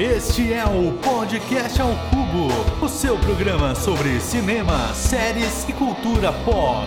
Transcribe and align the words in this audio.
Este 0.00 0.50
é 0.50 0.64
o 0.64 0.96
Podcast 0.96 1.78
ao 1.78 1.90
Cubo, 2.08 2.48
o 2.82 2.88
seu 2.88 3.18
programa 3.18 3.74
sobre 3.74 4.18
cinema, 4.18 4.94
séries 4.94 5.68
e 5.68 5.74
cultura 5.74 6.32
pop. 6.32 6.86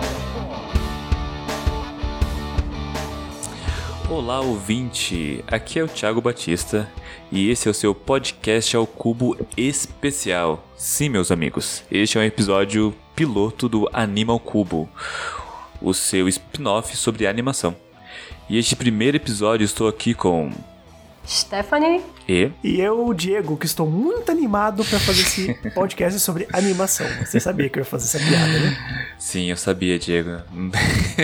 Olá, 4.10 4.40
ouvinte! 4.40 5.44
Aqui 5.46 5.78
é 5.78 5.84
o 5.84 5.86
Thiago 5.86 6.20
Batista 6.20 6.90
e 7.30 7.48
esse 7.50 7.68
é 7.68 7.70
o 7.70 7.74
seu 7.74 7.94
podcast 7.94 8.76
ao 8.76 8.84
cubo 8.84 9.36
especial. 9.56 10.66
Sim, 10.76 11.10
meus 11.10 11.30
amigos, 11.30 11.84
este 11.92 12.18
é 12.18 12.20
um 12.20 12.24
episódio 12.24 12.92
piloto 13.14 13.68
do 13.68 13.88
Animal 13.92 14.40
Cubo, 14.40 14.88
o 15.80 15.94
seu 15.94 16.26
spin-off 16.26 16.96
sobre 16.96 17.28
animação. 17.28 17.76
E 18.50 18.58
este 18.58 18.74
primeiro 18.74 19.16
episódio 19.16 19.64
estou 19.64 19.86
aqui 19.86 20.14
com 20.14 20.50
Stephanie. 21.26 22.02
E? 22.28 22.50
E 22.62 22.80
eu, 22.80 23.06
o 23.06 23.14
Diego, 23.14 23.56
que 23.56 23.66
estou 23.66 23.86
muito 23.88 24.30
animado 24.30 24.84
para 24.84 24.98
fazer 24.98 25.22
esse 25.22 25.54
podcast 25.74 26.18
sobre 26.20 26.46
animação. 26.52 27.06
Você 27.24 27.40
sabia 27.40 27.68
que 27.68 27.78
eu 27.78 27.82
ia 27.82 27.84
fazer 27.84 28.04
essa 28.04 28.18
piada, 28.18 28.60
né? 28.60 29.14
Sim, 29.18 29.50
eu 29.50 29.56
sabia, 29.56 29.98
Diego. 29.98 30.42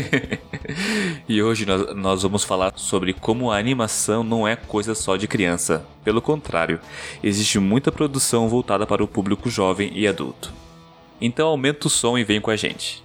e 1.28 1.42
hoje 1.42 1.66
nós, 1.66 1.94
nós 1.94 2.22
vamos 2.22 2.44
falar 2.44 2.72
sobre 2.76 3.12
como 3.12 3.50
a 3.50 3.58
animação 3.58 4.22
não 4.22 4.46
é 4.46 4.56
coisa 4.56 4.94
só 4.94 5.16
de 5.16 5.28
criança. 5.28 5.84
Pelo 6.04 6.22
contrário, 6.22 6.80
existe 7.22 7.58
muita 7.58 7.92
produção 7.92 8.48
voltada 8.48 8.86
para 8.86 9.04
o 9.04 9.08
público 9.08 9.50
jovem 9.50 9.90
e 9.94 10.06
adulto. 10.06 10.52
Então 11.20 11.48
aumenta 11.48 11.86
o 11.86 11.90
som 11.90 12.16
e 12.16 12.24
vem 12.24 12.40
com 12.40 12.50
a 12.50 12.56
gente. 12.56 13.02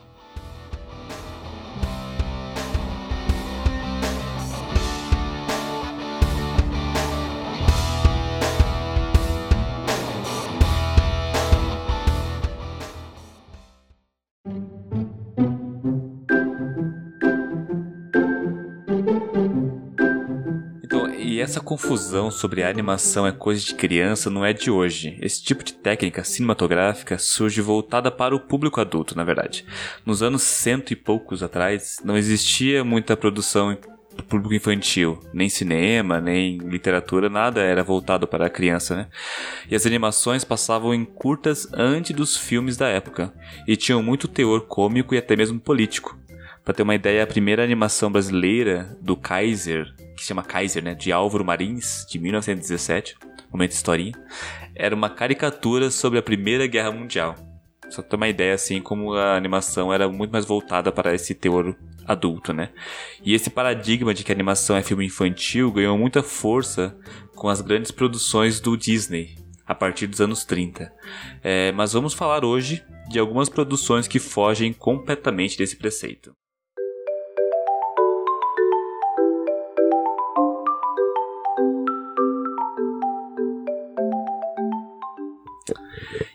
Essa 21.55 21.63
confusão 21.63 22.29
sobre 22.29 22.63
a 22.63 22.69
animação 22.69 23.25
é 23.25 23.31
coisa 23.31 23.63
de 23.63 23.75
criança 23.75 24.29
não 24.29 24.43
é 24.43 24.51
de 24.51 24.69
hoje. 24.69 25.17
Esse 25.21 25.41
tipo 25.41 25.63
de 25.63 25.71
técnica 25.71 26.21
cinematográfica 26.21 27.17
surge 27.17 27.61
voltada 27.61 28.11
para 28.11 28.35
o 28.35 28.41
público 28.41 28.81
adulto, 28.81 29.15
na 29.15 29.23
verdade. 29.23 29.65
Nos 30.05 30.21
anos 30.21 30.41
cento 30.41 30.91
e 30.91 30.97
poucos 30.97 31.41
atrás, 31.41 32.01
não 32.03 32.17
existia 32.17 32.83
muita 32.83 33.15
produção 33.15 33.77
público 34.27 34.53
infantil, 34.53 35.17
nem 35.33 35.47
cinema, 35.47 36.19
nem 36.19 36.57
literatura, 36.57 37.29
nada 37.29 37.61
era 37.61 37.83
voltado 37.83 38.27
para 38.27 38.47
a 38.47 38.49
criança, 38.49 38.95
né? 38.95 39.07
E 39.69 39.75
as 39.75 39.85
animações 39.85 40.43
passavam 40.43 40.93
em 40.93 41.05
curtas 41.05 41.69
antes 41.71 42.13
dos 42.13 42.35
filmes 42.35 42.75
da 42.75 42.89
época 42.89 43.33
e 43.65 43.77
tinham 43.77 44.03
muito 44.03 44.27
teor 44.27 44.61
cômico 44.61 45.15
e 45.15 45.17
até 45.17 45.37
mesmo 45.37 45.59
político. 45.59 46.17
Para 46.65 46.73
ter 46.73 46.81
uma 46.81 46.95
ideia, 46.95 47.23
a 47.23 47.27
primeira 47.27 47.63
animação 47.63 48.11
brasileira 48.11 48.97
do 48.99 49.15
Kaiser, 49.15 49.93
que 50.15 50.23
se 50.23 50.29
chama 50.29 50.41
Kaiser, 50.41 50.83
né, 50.83 50.95
de 50.95 51.11
Álvaro 51.11 51.45
Marins, 51.45 52.07
de 52.09 52.17
1917, 52.17 53.15
momento 53.51 53.71
historinha, 53.71 54.13
era 54.73 54.95
uma 54.95 55.07
caricatura 55.07 55.91
sobre 55.91 56.17
a 56.17 56.23
Primeira 56.23 56.65
Guerra 56.65 56.91
Mundial. 56.91 57.35
Só 57.89 58.01
pra 58.01 58.09
ter 58.09 58.15
uma 58.15 58.27
ideia, 58.27 58.55
assim, 58.55 58.81
como 58.81 59.13
a 59.13 59.35
animação 59.35 59.93
era 59.93 60.09
muito 60.09 60.31
mais 60.31 60.43
voltada 60.43 60.91
para 60.91 61.13
esse 61.13 61.35
teor 61.35 61.75
adulto, 62.03 62.51
né? 62.51 62.69
E 63.23 63.35
esse 63.35 63.51
paradigma 63.51 64.11
de 64.11 64.23
que 64.23 64.31
a 64.31 64.35
animação 64.35 64.75
é 64.75 64.81
filme 64.81 65.05
infantil 65.05 65.71
ganhou 65.71 65.95
muita 65.95 66.23
força 66.23 66.97
com 67.35 67.47
as 67.47 67.61
grandes 67.61 67.91
produções 67.91 68.59
do 68.59 68.75
Disney, 68.75 69.35
a 69.67 69.75
partir 69.75 70.07
dos 70.07 70.19
anos 70.19 70.43
30. 70.43 70.91
É, 71.43 71.71
mas 71.73 71.93
vamos 71.93 72.15
falar 72.15 72.43
hoje 72.43 72.83
de 73.07 73.19
algumas 73.19 73.49
produções 73.49 74.07
que 74.07 74.17
fogem 74.17 74.73
completamente 74.73 75.59
desse 75.59 75.75
preceito. 75.75 76.33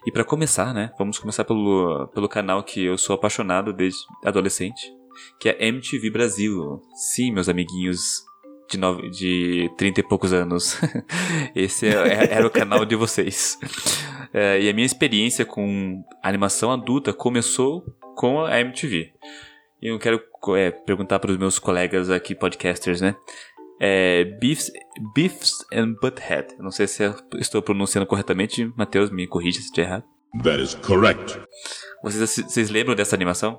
E 0.06 0.10
para 0.10 0.24
começar, 0.24 0.72
né, 0.74 0.90
vamos 0.98 1.18
começar 1.18 1.44
pelo, 1.44 2.08
pelo 2.08 2.28
canal 2.28 2.62
que 2.62 2.84
eu 2.84 2.96
sou 2.96 3.14
apaixonado 3.14 3.72
desde 3.72 4.00
adolescente, 4.24 4.92
que 5.38 5.48
é 5.48 5.66
MTV 5.66 6.10
Brasil. 6.10 6.80
Sim, 6.94 7.32
meus 7.32 7.48
amiguinhos 7.48 8.24
de, 8.70 8.78
nove, 8.78 9.10
de 9.10 9.70
30 9.76 10.00
e 10.00 10.02
poucos 10.02 10.32
anos. 10.32 10.78
Esse 11.54 11.88
é, 11.88 12.32
era 12.32 12.46
o 12.46 12.50
canal 12.50 12.84
de 12.84 12.96
vocês. 12.96 13.58
É, 14.32 14.60
e 14.60 14.68
a 14.68 14.72
minha 14.72 14.86
experiência 14.86 15.44
com 15.44 16.02
animação 16.22 16.70
adulta 16.70 17.12
começou 17.12 17.84
com 18.14 18.44
a 18.44 18.60
MTV. 18.60 19.12
E 19.82 19.88
eu 19.88 19.98
quero 19.98 20.22
é, 20.56 20.70
perguntar 20.70 21.18
para 21.18 21.30
os 21.30 21.38
meus 21.38 21.58
colegas 21.58 22.10
aqui, 22.10 22.34
podcasters, 22.34 23.00
né? 23.00 23.16
É, 23.80 24.24
Beefs, 24.38 24.70
Beefs 25.14 25.64
and 25.72 25.94
Butthead. 26.00 26.54
Não 26.58 26.70
sei 26.70 26.86
se 26.86 27.02
eu 27.02 27.14
estou 27.38 27.62
pronunciando 27.62 28.06
corretamente. 28.06 28.70
Matheus, 28.76 29.10
me 29.10 29.26
corrija 29.26 29.58
se 29.58 29.66
estiver 29.66 29.86
errado. 29.86 30.04
That 30.42 30.62
is 30.62 30.74
correct. 30.74 31.40
Vocês, 32.02 32.36
vocês 32.36 32.70
lembram 32.70 32.94
dessa 32.94 33.16
animação? 33.16 33.58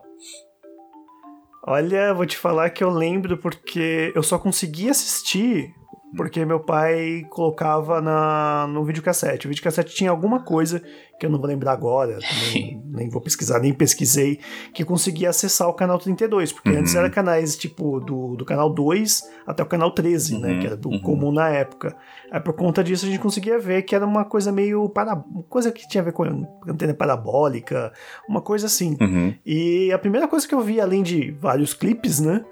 Olha, 1.66 2.14
vou 2.14 2.26
te 2.26 2.38
falar 2.38 2.70
que 2.70 2.84
eu 2.84 2.90
lembro 2.90 3.38
porque 3.38 4.12
eu 4.16 4.24
só 4.24 4.40
consegui 4.40 4.90
assistir 4.90 5.74
porque 6.16 6.44
meu 6.46 6.60
pai 6.60 7.26
colocava 7.30 8.02
na, 8.02 8.68
no 8.68 8.84
videocassete. 8.84 9.48
O 9.48 9.50
videocassete 9.50 9.96
tinha 9.96 10.10
alguma 10.10 10.44
coisa 10.44 10.82
que 11.20 11.26
eu 11.26 11.30
não 11.30 11.38
vou 11.38 11.48
lembrar 11.48 11.74
agora, 11.74 12.18
nem, 12.52 12.82
nem 12.88 13.10
vou 13.10 13.22
pesquisar, 13.22 13.60
nem 13.60 13.72
pesquisei, 13.72 14.40
que 14.74 14.84
conseguia 14.84 15.30
acessar 15.30 15.70
o 15.70 15.74
canal 15.74 16.00
32, 16.00 16.52
porque 16.52 16.72
Uhum. 16.72 16.80
antes 16.80 16.96
era 16.96 17.10
canais 17.10 17.56
tipo 17.56 18.00
do, 18.00 18.36
do 18.36 18.44
canal 18.44 18.74
2 18.74 19.22
até 19.46 19.62
o 19.62 19.66
canal 19.66 19.92
13, 19.92 20.40
né, 20.40 20.54
Uhum, 20.54 20.60
que 20.60 20.66
era 20.68 20.76
do 20.78 20.90
uhum. 20.90 21.00
comum 21.00 21.32
na 21.32 21.50
época. 21.50 21.96
Aí 22.32 22.40
por 22.40 22.54
conta 22.54 22.84
disso 22.84 23.06
a 23.06 23.10
gente 23.10 23.20
conseguia 23.20 23.60
ver 23.60 23.84
que 23.84 23.96
era 23.96 24.06
uma 24.06 24.26
coisa 24.26 24.52
meio 24.52 24.90
para 24.90 25.16
coisa 25.48 25.72
que 25.72 25.88
tinha 25.88 26.02
a 26.02 26.06
ver 26.06 26.14
com 26.14 26.24
antena 26.68 26.94
parabólica, 26.94 27.94
uma 28.28 28.42
coisa 28.42 28.66
assim. 28.66 28.98
Uhum. 29.00 29.34
E 29.46 29.92
a 29.92 30.00
primeira 30.00 30.28
coisa 30.28 30.48
que 30.48 30.56
eu 30.56 30.62
vi, 30.62 30.82
além 30.82 31.04
de 31.04 31.32
vários 31.40 31.74
clipes, 31.74 32.20
né? 32.20 32.44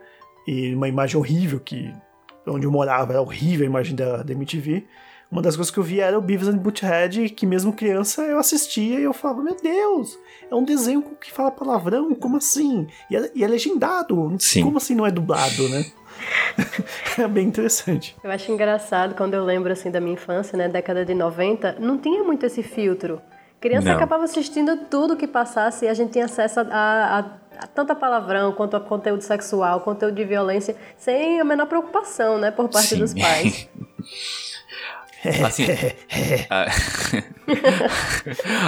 E 0.48 0.74
uma 0.76 0.88
imagem 0.88 1.18
horrível, 1.18 1.60
que 1.60 1.92
onde 2.48 2.66
eu 2.66 2.72
morava 2.72 3.14
era 3.14 3.22
horrível 3.22 3.66
a 3.66 3.70
imagem 3.70 3.96
da, 3.96 4.24
da 4.24 4.34
MTV. 4.34 4.86
Uma 5.32 5.44
das 5.44 5.56
coisas 5.56 5.72
que 5.72 5.78
eu 5.78 5.84
vi 5.84 6.00
era 6.00 6.18
o 6.18 6.22
Beavis 6.22 6.48
and 6.48 6.58
Butthead, 6.58 7.30
que 7.30 7.46
mesmo 7.46 7.72
criança 7.72 8.24
eu 8.24 8.40
assistia 8.40 9.00
e 9.00 9.04
eu 9.04 9.14
falava, 9.14 9.44
meu 9.44 9.56
Deus, 9.56 10.18
é 10.50 10.56
um 10.56 10.64
desenho 10.64 11.04
que 11.22 11.32
fala 11.32 11.52
palavrão, 11.52 12.16
como 12.16 12.38
assim? 12.38 12.88
E 13.12 13.16
é, 13.16 13.32
e 13.36 13.44
é 13.44 13.48
legendado, 13.48 14.36
Sim. 14.40 14.64
como 14.64 14.78
assim 14.78 14.96
não 14.96 15.06
é 15.06 15.12
dublado, 15.12 15.70
né? 15.70 15.86
é 17.20 17.28
bem 17.28 17.48
interessante. 17.48 18.16
Eu 18.24 18.32
acho 18.32 18.52
engraçado 18.52 19.14
quando 19.14 19.36
eu 19.36 19.46
lembro 19.46 19.72
assim 19.72 19.92
da 19.92 20.02
minha 20.02 20.14
infância, 20.14 20.58
né, 20.58 20.68
década 20.68 21.06
de 21.06 21.14
90, 21.14 21.78
não 21.80 22.00
tinha 22.00 22.24
muito 22.24 22.46
esse 22.46 22.64
filtro. 22.64 23.22
Criança 23.60 23.90
Não. 23.90 23.96
acabava 23.96 24.24
assistindo 24.24 24.86
tudo 24.90 25.18
que 25.18 25.28
passasse 25.28 25.86
e 25.86 25.88
a 25.88 25.94
gente 25.94 26.14
tinha 26.14 26.26
acesso 26.26 26.62
a, 26.62 26.66
a, 26.72 27.49
a 27.60 27.68
tanta 27.68 27.94
palavrão 27.94 28.52
quanto 28.54 28.76
a 28.78 28.80
conteúdo 28.80 29.22
sexual, 29.22 29.82
conteúdo 29.82 30.16
de 30.16 30.24
violência, 30.24 30.76
sem 30.98 31.40
a 31.40 31.44
menor 31.44 31.68
preocupação, 31.68 32.38
né, 32.38 32.52
por 32.52 32.70
parte 32.70 32.90
Sim. 32.90 33.00
dos 33.00 33.14
pais. 33.14 33.70
Assim, 35.46 35.66
a, 36.50 36.66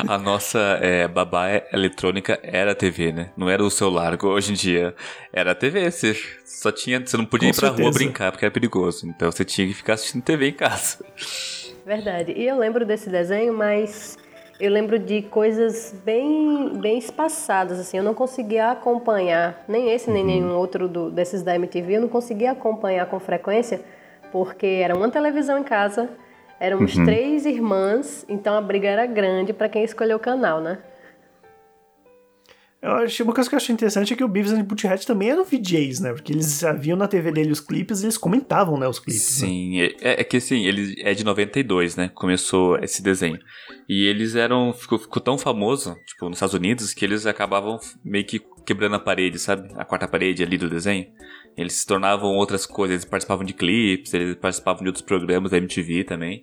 a 0.15 0.17
nossa 0.17 0.59
é, 0.81 1.07
babá 1.07 1.47
eletrônica 1.71 2.37
era 2.43 2.73
a 2.73 2.75
TV, 2.75 3.13
né? 3.13 3.31
Não 3.37 3.49
era 3.49 3.63
o 3.63 3.71
celular. 3.71 4.17
Hoje 4.21 4.51
em 4.51 4.55
dia 4.55 4.93
era 5.31 5.51
a 5.51 5.55
TV. 5.55 5.89
Você 5.89 6.13
só 6.43 6.69
tinha, 6.71 6.99
você 6.99 7.15
não 7.15 7.25
podia 7.25 7.49
Com 7.49 7.55
ir 7.55 7.57
pra 7.57 7.69
rua 7.69 7.77
certeza. 7.77 7.99
brincar 7.99 8.31
porque 8.31 8.43
era 8.43 8.51
perigoso. 8.53 9.07
Então 9.07 9.31
você 9.31 9.45
tinha 9.45 9.65
que 9.65 9.73
ficar 9.73 9.93
assistindo 9.93 10.23
TV 10.23 10.49
em 10.49 10.53
casa. 10.53 10.97
Verdade. 11.85 12.33
E 12.35 12.45
eu 12.45 12.57
lembro 12.57 12.85
desse 12.85 13.09
desenho, 13.09 13.53
mas 13.53 14.17
eu 14.61 14.71
lembro 14.71 14.99
de 14.99 15.23
coisas 15.23 15.93
bem, 16.05 16.69
bem 16.75 16.97
espaçadas, 16.97 17.79
assim. 17.79 17.97
Eu 17.97 18.03
não 18.03 18.13
conseguia 18.13 18.69
acompanhar, 18.71 19.63
nem 19.67 19.91
esse, 19.91 20.09
nem 20.11 20.23
nenhum 20.23 20.55
outro 20.55 20.87
do- 20.87 21.09
desses 21.09 21.41
da 21.41 21.55
MTV, 21.55 21.97
eu 21.97 22.01
não 22.01 22.07
conseguia 22.07 22.51
acompanhar 22.51 23.05
com 23.07 23.19
frequência, 23.19 23.81
porque 24.31 24.65
era 24.83 24.95
uma 24.95 25.09
televisão 25.09 25.57
em 25.57 25.63
casa, 25.63 26.09
éramos 26.59 26.93
três 27.05 27.45
irmãs, 27.45 28.23
então 28.29 28.55
a 28.55 28.61
briga 28.61 28.87
era 28.87 29.05
grande 29.05 29.51
para 29.51 29.67
quem 29.67 29.83
escolheu 29.83 30.17
o 30.17 30.19
canal, 30.19 30.61
né? 30.61 30.77
Eu 32.81 32.93
achei 32.93 33.23
uma 33.23 33.33
coisa 33.33 33.47
que 33.47 33.55
eu 33.55 33.57
achei 33.57 33.71
interessante 33.73 34.11
é 34.11 34.15
que 34.15 34.23
o 34.23 34.27
Beavis 34.27 34.51
and 34.51 34.63
Butthead 34.63 35.05
também 35.05 35.29
eram 35.29 35.45
VJs, 35.45 35.99
né? 35.99 36.13
Porque 36.13 36.33
eles 36.33 36.63
viam 36.79 36.97
na 36.97 37.07
TV 37.07 37.31
dele 37.31 37.51
os 37.51 37.59
clipes 37.59 38.01
e 38.01 38.05
eles 38.05 38.17
comentavam, 38.17 38.75
né, 38.75 38.87
os 38.87 38.97
clipes. 38.97 39.41
né? 39.41 39.47
Sim, 39.47 39.81
é, 39.81 40.21
é 40.21 40.23
que 40.23 40.37
assim, 40.37 40.65
ele 40.65 40.99
é 41.03 41.13
de 41.13 41.23
92, 41.23 41.95
né? 41.95 42.09
Começou 42.15 42.79
esse 42.79 43.03
desenho. 43.03 43.37
E 43.87 44.05
eles 44.07 44.35
eram. 44.35 44.73
Ficou, 44.73 44.97
ficou 44.97 45.21
tão 45.21 45.37
famoso, 45.37 45.95
tipo, 46.07 46.25
nos 46.25 46.37
Estados 46.37 46.55
Unidos, 46.55 46.91
que 46.91 47.05
eles 47.05 47.27
acabavam 47.27 47.79
meio 48.03 48.25
que 48.25 48.41
quebrando 48.65 48.95
a 48.95 48.99
parede, 48.99 49.37
sabe? 49.37 49.69
A 49.75 49.85
quarta 49.85 50.07
parede 50.07 50.41
ali 50.41 50.57
do 50.57 50.69
desenho. 50.69 51.05
Eles 51.57 51.73
se 51.73 51.85
tornavam 51.85 52.29
outras 52.35 52.65
coisas, 52.65 52.95
eles 52.95 53.05
participavam 53.05 53.43
de 53.43 53.53
clipes, 53.53 54.13
eles 54.13 54.35
participavam 54.35 54.81
de 54.81 54.87
outros 54.87 55.03
programas 55.03 55.51
da 55.51 55.57
MTV 55.57 56.05
também. 56.05 56.41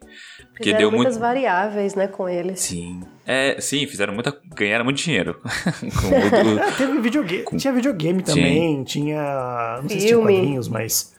Porque 0.51 0.65
fizeram 0.65 0.79
deu 0.79 0.91
muitas 0.91 1.15
muito... 1.15 1.23
variáveis, 1.23 1.95
né, 1.95 2.07
com 2.07 2.29
eles. 2.29 2.61
Sim. 2.61 3.01
É, 3.27 3.61
sim, 3.61 3.87
fizeram 3.87 4.13
muita. 4.13 4.37
ganharam 4.55 4.85
muito 4.85 4.99
dinheiro. 4.99 5.41
com 5.41 6.15
é, 6.61 6.71
teve 6.73 7.01
videogame. 7.01 7.43
Com... 7.43 7.57
Tinha 7.57 7.73
videogame 7.73 8.23
também, 8.23 8.85
tinha. 8.85 9.79
Não 9.83 9.89
sei 9.89 10.01
Filme. 10.01 10.01
se 10.01 10.07
tinha 10.07 10.19
quadrinhos, 10.19 10.69
mas. 10.69 11.17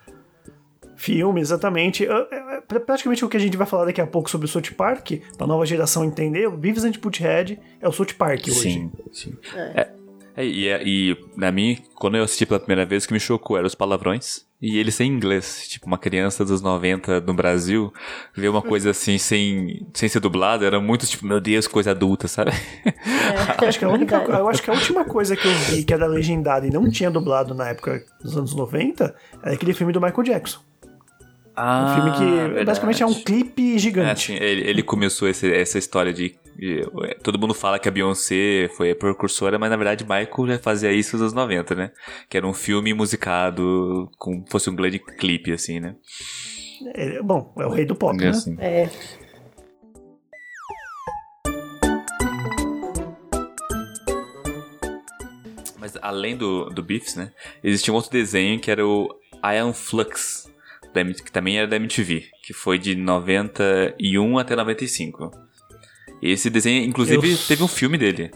Filme, 0.96 1.40
exatamente. 1.40 2.06
É, 2.06 2.62
praticamente 2.86 3.24
o 3.24 3.30
que 3.30 3.38
a 3.38 3.40
gente 3.40 3.56
vai 3.56 3.66
falar 3.66 3.86
daqui 3.86 4.02
a 4.02 4.08
pouco 4.08 4.30
sobre 4.30 4.46
o 4.46 4.50
South 4.50 4.74
Park, 4.76 5.12
pra 5.38 5.48
nova 5.48 5.66
geração 5.66 6.04
entender, 6.04 6.46
o 6.46 6.58
Beavis 6.58 6.84
and 6.84 6.92
Butthead 7.02 7.58
é 7.80 7.88
o 7.88 7.92
South 7.92 8.14
Park 8.18 8.42
hoje. 8.48 8.74
Sim, 8.74 8.92
sim. 9.14 9.38
É. 9.56 9.82
É, 9.82 9.94
é, 10.40 10.46
e, 10.46 11.12
e 11.12 11.18
na 11.36 11.52
mim, 11.52 11.78
quando 11.96 12.16
eu 12.16 12.24
assisti 12.24 12.46
pela 12.46 12.60
primeira 12.60 12.86
vez, 12.86 13.04
o 13.04 13.08
que 13.08 13.14
me 13.14 13.20
chocou 13.20 13.58
eram 13.58 13.68
os 13.68 13.76
palavrões. 13.76 14.48
E 14.62 14.78
eles 14.78 14.96
sem 14.96 15.10
inglês. 15.12 15.68
Tipo, 15.70 15.88
uma 15.88 15.98
criança 15.98 16.44
dos 16.44 16.62
90 16.62 17.22
no 17.22 17.34
Brasil 17.34 17.94
ver 18.36 18.50
uma 18.50 18.62
coisa 18.62 18.92
assim 18.92 19.18
sem, 19.18 19.86
sem 19.94 20.10
ser 20.10 20.20
dublada 20.20 20.66
era 20.66 20.80
muito 20.82 21.08
tipo, 21.08 21.26
meu 21.26 21.40
Deus, 21.40 21.68
coisa 21.68 21.92
adulta, 21.92 22.28
sabe? 22.28 22.52
É, 22.86 23.66
acho 23.68 23.80
que 23.80 23.86
a 23.86 23.90
única, 23.90 24.16
eu 24.18 24.50
acho 24.50 24.62
que 24.62 24.70
a 24.70 24.74
última 24.74 25.06
coisa 25.06 25.36
que 25.36 25.48
eu 25.48 25.54
vi 25.54 25.84
que 25.84 25.94
era 25.94 26.08
legendada 26.08 26.68
e 26.68 26.70
não 26.70 26.90
tinha 26.90 27.10
dublado 27.10 27.54
na 27.54 27.70
época 27.70 28.04
dos 28.22 28.36
anos 28.36 28.54
90 28.54 29.16
era 29.44 29.54
aquele 29.54 29.74
filme 29.74 29.94
do 29.94 30.02
Michael 30.02 30.24
Jackson. 30.24 30.60
Ah, 31.56 31.86
um 31.86 31.96
filme 31.96 32.18
que 32.18 32.38
verdade. 32.38 32.66
basicamente 32.66 33.04
é 33.04 33.06
um 33.06 33.14
clipe 33.14 33.78
gigante. 33.78 34.32
É, 34.32 34.36
assim, 34.36 34.44
ele, 34.44 34.70
ele 34.70 34.84
começou 34.84 35.28
esse, 35.28 35.52
essa 35.54 35.78
história 35.78 36.14
de 36.14 36.36
todo 37.24 37.40
mundo 37.40 37.54
fala 37.54 37.80
que 37.80 37.88
a 37.88 37.92
Beyoncé 37.92 38.70
foi 38.76 38.92
a 38.92 38.96
precursora, 38.96 39.58
mas 39.58 39.70
na 39.70 39.78
verdade 39.78 40.04
Michael 40.04 40.48
já 40.48 40.60
fazia 40.60 40.92
isso 40.92 41.16
nos 41.16 41.22
anos 41.22 41.34
90, 41.34 41.76
né? 41.76 41.92
Que 42.30 42.38
era 42.38 42.48
um 42.48 42.54
filme 42.54 42.94
musicado, 42.94 44.10
como 44.18 44.46
fosse 44.50 44.70
um 44.70 44.76
grande 44.76 45.00
clipe, 45.00 45.52
assim, 45.52 45.80
né? 45.80 45.96
É, 46.96 47.22
bom, 47.22 47.54
é 47.58 47.66
o 47.66 47.70
rei 47.70 47.86
do 47.86 47.96
pop, 47.96 48.16
é, 48.16 48.26
né? 48.26 48.30
Assim. 48.30 48.56
É. 48.60 48.90
Mas 55.78 55.96
além 56.02 56.36
do, 56.36 56.70
do 56.70 56.84
Beefs, 56.84 57.16
né? 57.16 57.32
Existia 57.64 57.94
um 57.94 57.96
outro 57.96 58.12
desenho 58.12 58.60
que 58.60 58.70
era 58.70 58.86
o 58.86 59.10
Iron 59.56 59.74
Flux, 59.74 60.52
que 61.24 61.32
também 61.32 61.58
era 61.58 61.68
da 61.68 61.76
MTV, 61.76 62.26
que 62.44 62.54
foi 62.54 62.78
de 62.78 62.96
91 62.96 64.38
até 64.38 64.56
95. 64.56 65.49
Esse 66.22 66.50
desenho, 66.50 66.84
inclusive, 66.86 67.32
eu... 67.32 67.38
teve 67.48 67.64
um 67.64 67.68
filme 67.68 67.98
dele. 67.98 68.32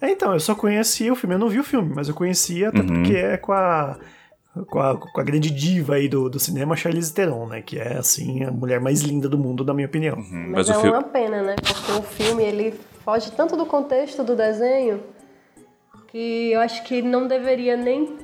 É, 0.00 0.10
então, 0.10 0.32
eu 0.32 0.40
só 0.40 0.54
conhecia 0.54 1.12
o 1.12 1.16
filme, 1.16 1.34
eu 1.34 1.38
não 1.38 1.48
vi 1.48 1.58
o 1.58 1.64
filme, 1.64 1.92
mas 1.94 2.08
eu 2.08 2.14
conhecia, 2.14 2.68
até 2.68 2.80
uhum. 2.80 2.86
porque 2.86 3.16
é 3.16 3.36
com 3.36 3.52
a, 3.52 3.98
com 4.68 4.78
a, 4.80 4.96
com 4.96 5.20
a 5.20 5.24
grande 5.24 5.50
diva 5.50 5.94
aí 5.96 6.08
do, 6.08 6.28
do 6.28 6.38
cinema, 6.38 6.76
Charlize 6.76 7.12
Theron, 7.12 7.46
né? 7.46 7.62
Que 7.62 7.78
é, 7.78 7.98
assim, 7.98 8.44
a 8.44 8.50
mulher 8.50 8.80
mais 8.80 9.00
linda 9.00 9.28
do 9.28 9.38
mundo, 9.38 9.64
na 9.64 9.74
minha 9.74 9.86
opinião. 9.86 10.16
Uhum, 10.16 10.50
mas, 10.50 10.68
mas 10.68 10.70
é 10.70 10.74
filme... 10.74 10.90
uma 10.90 11.02
pena, 11.02 11.42
né? 11.42 11.56
Porque 11.56 11.92
o 11.92 12.02
filme, 12.02 12.44
ele 12.44 12.74
foge 13.04 13.30
tanto 13.32 13.56
do 13.56 13.66
contexto 13.66 14.22
do 14.22 14.36
desenho 14.36 15.00
que 16.08 16.52
eu 16.52 16.60
acho 16.60 16.82
que 16.84 17.02
não 17.02 17.26
deveria 17.26 17.76
nem 17.76 18.16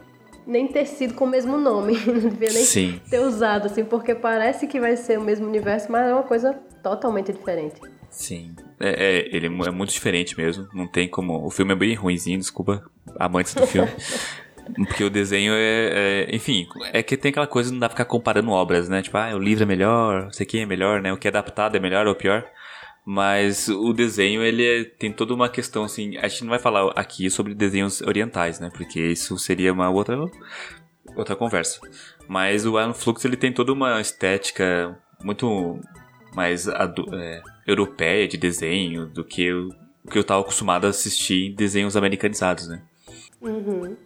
nem 0.46 0.66
ter 0.66 0.86
sido 0.86 1.14
com 1.14 1.24
o 1.24 1.28
mesmo 1.28 1.56
nome, 1.58 1.94
não 2.06 2.30
devia 2.30 2.52
nem 2.52 2.64
Sim. 2.64 3.00
ter 3.08 3.20
usado, 3.20 3.66
assim, 3.66 3.84
porque 3.84 4.14
parece 4.14 4.66
que 4.66 4.80
vai 4.80 4.96
ser 4.96 5.18
o 5.18 5.22
mesmo 5.22 5.46
universo, 5.46 5.90
mas 5.90 6.08
é 6.08 6.12
uma 6.12 6.22
coisa 6.22 6.54
totalmente 6.82 7.32
diferente. 7.32 7.80
Sim. 8.10 8.54
É, 8.78 8.88
é, 8.88 9.36
ele 9.36 9.46
é 9.46 9.70
muito 9.70 9.90
diferente 9.90 10.36
mesmo. 10.36 10.68
Não 10.72 10.86
tem 10.86 11.08
como. 11.08 11.44
O 11.44 11.50
filme 11.50 11.72
é 11.72 11.76
bem 11.76 11.94
ruimzinho, 11.94 12.38
desculpa, 12.38 12.84
amantes 13.18 13.54
do 13.54 13.66
filme. 13.66 13.90
Porque 14.86 15.04
o 15.04 15.10
desenho 15.10 15.52
é, 15.52 16.26
é, 16.28 16.34
Enfim, 16.34 16.66
é 16.92 17.02
que 17.02 17.16
tem 17.16 17.30
aquela 17.30 17.46
coisa, 17.46 17.70
não 17.70 17.78
dá 17.78 17.88
pra 17.88 17.96
ficar 17.96 18.04
comparando 18.06 18.50
obras, 18.50 18.88
né? 18.88 19.02
Tipo, 19.02 19.18
ah, 19.18 19.34
o 19.34 19.38
livro 19.38 19.64
é 19.64 19.66
melhor, 19.66 20.32
sei 20.32 20.46
que 20.46 20.58
é 20.58 20.66
melhor, 20.66 21.02
né? 21.02 21.12
O 21.12 21.18
que 21.18 21.28
é 21.28 21.30
adaptado 21.30 21.76
é 21.76 21.80
melhor 21.80 22.06
ou 22.06 22.14
pior. 22.14 22.46
Mas 23.04 23.68
o 23.68 23.92
desenho, 23.92 24.42
ele 24.42 24.64
é, 24.64 24.84
tem 24.84 25.12
toda 25.12 25.34
uma 25.34 25.48
questão, 25.48 25.84
assim. 25.84 26.16
A 26.16 26.26
gente 26.26 26.42
não 26.42 26.50
vai 26.50 26.58
falar 26.58 26.90
aqui 26.96 27.28
sobre 27.28 27.54
desenhos 27.54 28.00
orientais, 28.00 28.58
né? 28.58 28.70
Porque 28.72 28.98
isso 28.98 29.36
seria 29.38 29.72
uma 29.72 29.90
outra, 29.90 30.18
outra 31.14 31.36
conversa. 31.36 31.80
Mas 32.26 32.64
o 32.64 32.80
Iron 32.80 32.94
Flux, 32.94 33.22
ele 33.24 33.36
tem 33.36 33.52
toda 33.52 33.72
uma 33.72 34.00
estética 34.00 34.98
muito 35.22 35.78
mais 36.34 36.66
é, 36.66 37.42
europeia 37.66 38.26
de 38.26 38.38
desenho 38.38 39.06
do 39.06 39.22
que 39.22 39.52
o 39.52 40.10
que 40.10 40.18
eu 40.18 40.22
estava 40.22 40.40
acostumado 40.40 40.86
a 40.86 40.90
assistir 40.90 41.46
em 41.46 41.54
desenhos 41.54 41.96
americanizados, 41.96 42.68
né? 42.68 42.82
Uhum. 43.40 43.96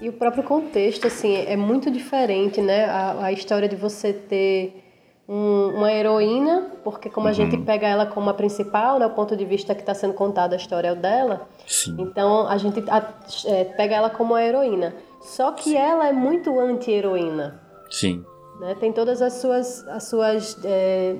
E 0.00 0.08
o 0.08 0.12
próprio 0.12 0.42
contexto, 0.42 1.06
assim, 1.06 1.34
é 1.34 1.56
muito 1.56 1.90
diferente, 1.90 2.60
né? 2.60 2.84
A, 2.86 3.26
a 3.26 3.32
história 3.32 3.68
de 3.68 3.76
você 3.76 4.12
ter 4.12 4.83
um, 5.28 5.70
uma 5.76 5.92
heroína, 5.92 6.70
porque 6.82 7.08
como 7.08 7.26
a 7.26 7.30
uhum. 7.30 7.34
gente 7.34 7.56
pega 7.58 7.86
ela 7.86 8.06
como 8.06 8.28
a 8.28 8.34
principal, 8.34 8.98
né? 8.98 9.06
O 9.06 9.10
ponto 9.10 9.36
de 9.36 9.44
vista 9.44 9.74
que 9.74 9.80
está 9.80 9.94
sendo 9.94 10.14
contado 10.14 10.52
a 10.52 10.56
história 10.56 10.88
é 10.88 10.94
dela. 10.94 11.48
Sim. 11.66 11.96
Então 11.98 12.46
a 12.46 12.56
gente 12.58 12.82
a, 12.90 13.02
é, 13.46 13.64
pega 13.64 13.96
ela 13.96 14.10
como 14.10 14.34
a 14.34 14.42
heroína. 14.44 14.94
Só 15.20 15.52
que 15.52 15.70
Sim. 15.70 15.76
ela 15.76 16.08
é 16.08 16.12
muito 16.12 16.58
anti-heroína. 16.60 17.60
Sim. 17.90 18.24
Né? 18.60 18.76
Tem 18.78 18.92
todas 18.92 19.22
as 19.22 19.34
suas, 19.34 19.86
as 19.88 20.04
suas 20.04 20.58
é, 20.62 21.16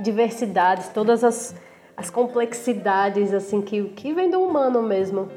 diversidades, 0.00 0.88
todas 0.88 1.22
as, 1.22 1.54
as 1.94 2.08
complexidades 2.08 3.34
assim 3.34 3.60
que, 3.60 3.84
que 3.90 4.14
vem 4.14 4.30
do 4.30 4.40
humano 4.40 4.82
mesmo. 4.82 5.28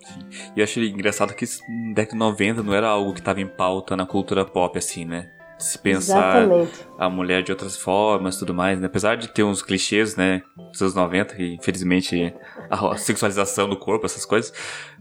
Sim. 0.00 0.50
E 0.56 0.60
eu 0.60 0.64
achei 0.64 0.88
engraçado 0.88 1.32
que 1.34 1.44
na 1.68 1.94
década 1.94 2.12
de 2.12 2.18
90 2.18 2.62
não 2.64 2.74
era 2.74 2.88
algo 2.88 3.12
que 3.12 3.20
estava 3.20 3.40
em 3.40 3.46
pauta 3.46 3.96
na 3.96 4.04
cultura 4.04 4.44
pop, 4.44 4.76
assim, 4.76 5.04
né? 5.04 5.30
Se 5.62 5.78
pensar 5.78 6.42
Exatamente. 6.42 6.86
a 6.98 7.08
mulher 7.08 7.42
de 7.42 7.52
outras 7.52 7.76
formas 7.76 8.36
tudo 8.36 8.52
mais, 8.52 8.80
né? 8.80 8.86
Apesar 8.86 9.16
de 9.16 9.28
ter 9.28 9.42
uns 9.42 9.62
clichês, 9.62 10.16
né? 10.16 10.42
Dos 10.70 10.82
anos 10.82 10.94
90, 10.94 11.34
que 11.34 11.54
infelizmente 11.54 12.34
a 12.70 12.96
sexualização 12.96 13.68
do 13.68 13.76
corpo, 13.76 14.06
essas 14.06 14.24
coisas. 14.24 14.52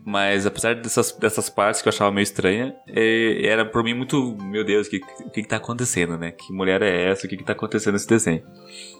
Mas 0.03 0.45
apesar 0.45 0.75
dessas, 0.75 1.11
dessas 1.11 1.49
partes 1.49 1.81
que 1.81 1.87
eu 1.87 1.91
achava 1.91 2.11
meio 2.11 2.23
estranha, 2.23 2.75
é, 2.87 3.45
era 3.45 3.65
por 3.65 3.83
mim 3.83 3.93
muito, 3.93 4.35
meu 4.41 4.63
Deus, 4.63 4.87
o 4.87 4.89
que, 4.89 4.99
que, 4.99 5.43
que 5.43 5.47
tá 5.47 5.57
acontecendo, 5.57 6.17
né? 6.17 6.31
Que 6.31 6.51
mulher 6.51 6.81
é 6.81 7.11
essa? 7.11 7.25
O 7.25 7.29
que, 7.29 7.37
que 7.37 7.43
tá 7.43 7.53
acontecendo 7.53 7.93
nesse 7.93 8.07
desenho? 8.07 8.43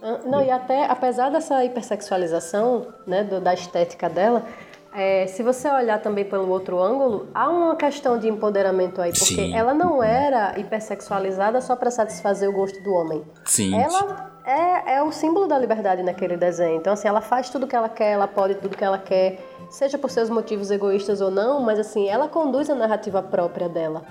Ah, 0.01 0.19
não, 0.25 0.43
e 0.43 0.51
até 0.51 0.85
apesar 0.85 1.29
dessa 1.29 1.63
hipersexualização, 1.65 2.93
né, 3.07 3.23
do, 3.23 3.39
da 3.41 3.53
estética 3.53 4.09
dela, 4.09 4.45
é, 4.93 5.25
se 5.27 5.41
você 5.41 5.69
olhar 5.69 6.01
também 6.01 6.25
pelo 6.25 6.49
outro 6.49 6.81
ângulo, 6.81 7.29
há 7.33 7.49
uma 7.49 7.75
questão 7.75 8.19
de 8.19 8.27
empoderamento 8.27 9.01
aí, 9.01 9.11
porque 9.11 9.35
Sim. 9.35 9.55
ela 9.55 9.73
não 9.73 10.03
era 10.03 10.59
hipersexualizada 10.59 11.61
só 11.61 11.75
para 11.75 11.89
satisfazer 11.89 12.49
o 12.49 12.51
gosto 12.51 12.81
do 12.83 12.93
homem. 12.93 13.23
Sim. 13.45 13.73
Ela 13.79 14.31
é, 14.45 14.95
é 14.95 15.03
o 15.03 15.11
símbolo 15.11 15.47
da 15.47 15.57
liberdade 15.57 16.03
naquele 16.03 16.35
desenho. 16.35 16.77
Então, 16.77 16.93
assim, 16.93 17.07
ela 17.07 17.21
faz 17.21 17.49
tudo 17.49 17.67
que 17.67 17.75
ela 17.75 17.87
quer, 17.87 18.11
ela 18.11 18.27
pode 18.27 18.55
tudo 18.55 18.75
que 18.75 18.83
ela 18.83 18.97
quer, 18.97 19.39
seja 19.69 19.97
por 19.97 20.09
seus 20.09 20.29
motivos 20.29 20.69
egoístas 20.71 21.21
ou 21.21 21.31
não, 21.31 21.61
mas 21.61 21.79
assim, 21.79 22.09
ela 22.09 22.27
conduz 22.27 22.69
a 22.69 22.75
narrativa 22.75 23.21
própria 23.21 23.69
dela. 23.69 24.03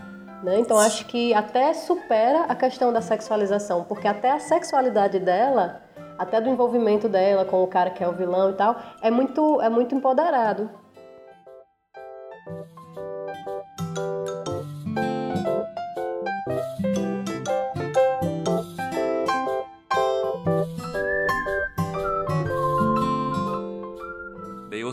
Né? 0.43 0.59
Então, 0.59 0.79
acho 0.79 1.05
que 1.05 1.35
até 1.35 1.75
supera 1.75 2.45
a 2.45 2.55
questão 2.55 2.91
da 2.91 3.03
sexualização, 3.03 3.85
porque 3.85 4.09
até 4.09 4.31
a 4.31 4.39
sexualidade 4.39 5.19
dela 5.19 5.83
até 6.21 6.39
do 6.39 6.51
envolvimento 6.51 7.09
dela 7.09 7.47
com 7.47 7.63
o 7.63 7.67
cara 7.67 7.89
que 7.89 8.05
é 8.05 8.07
o 8.07 8.13
vilão 8.13 8.51
e 8.51 8.53
tal, 8.53 8.77
é 9.01 9.11
muito, 9.11 9.59
é 9.63 9.71
muito 9.71 9.95
empoderado. 9.95 10.69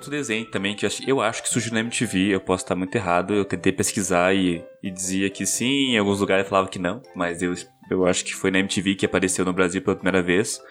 Outro 0.07 0.11
desenho 0.11 0.45
também 0.45 0.73
que 0.73 0.87
eu 1.05 1.19
acho 1.19 1.43
que 1.43 1.49
surgiu 1.49 1.73
na 1.73 1.81
MTV, 1.81 2.33
eu 2.33 2.39
posso 2.39 2.63
estar 2.63 2.75
muito 2.75 2.95
errado, 2.95 3.33
eu 3.33 3.43
tentei 3.43 3.73
pesquisar 3.73 4.33
e, 4.33 4.63
e 4.81 4.89
dizia 4.89 5.29
que 5.29 5.45
sim, 5.45 5.95
em 5.95 5.97
alguns 5.97 6.21
lugares 6.21 6.47
falava 6.47 6.69
que 6.69 6.79
não, 6.79 7.01
mas 7.13 7.41
eu, 7.41 7.53
eu 7.89 8.05
acho 8.05 8.23
que 8.23 8.33
foi 8.33 8.49
na 8.49 8.59
MTV 8.59 8.95
que 8.95 9.05
apareceu 9.05 9.43
no 9.43 9.51
Brasil 9.51 9.81
pela 9.81 9.97
primeira 9.97 10.21
vez 10.21 10.61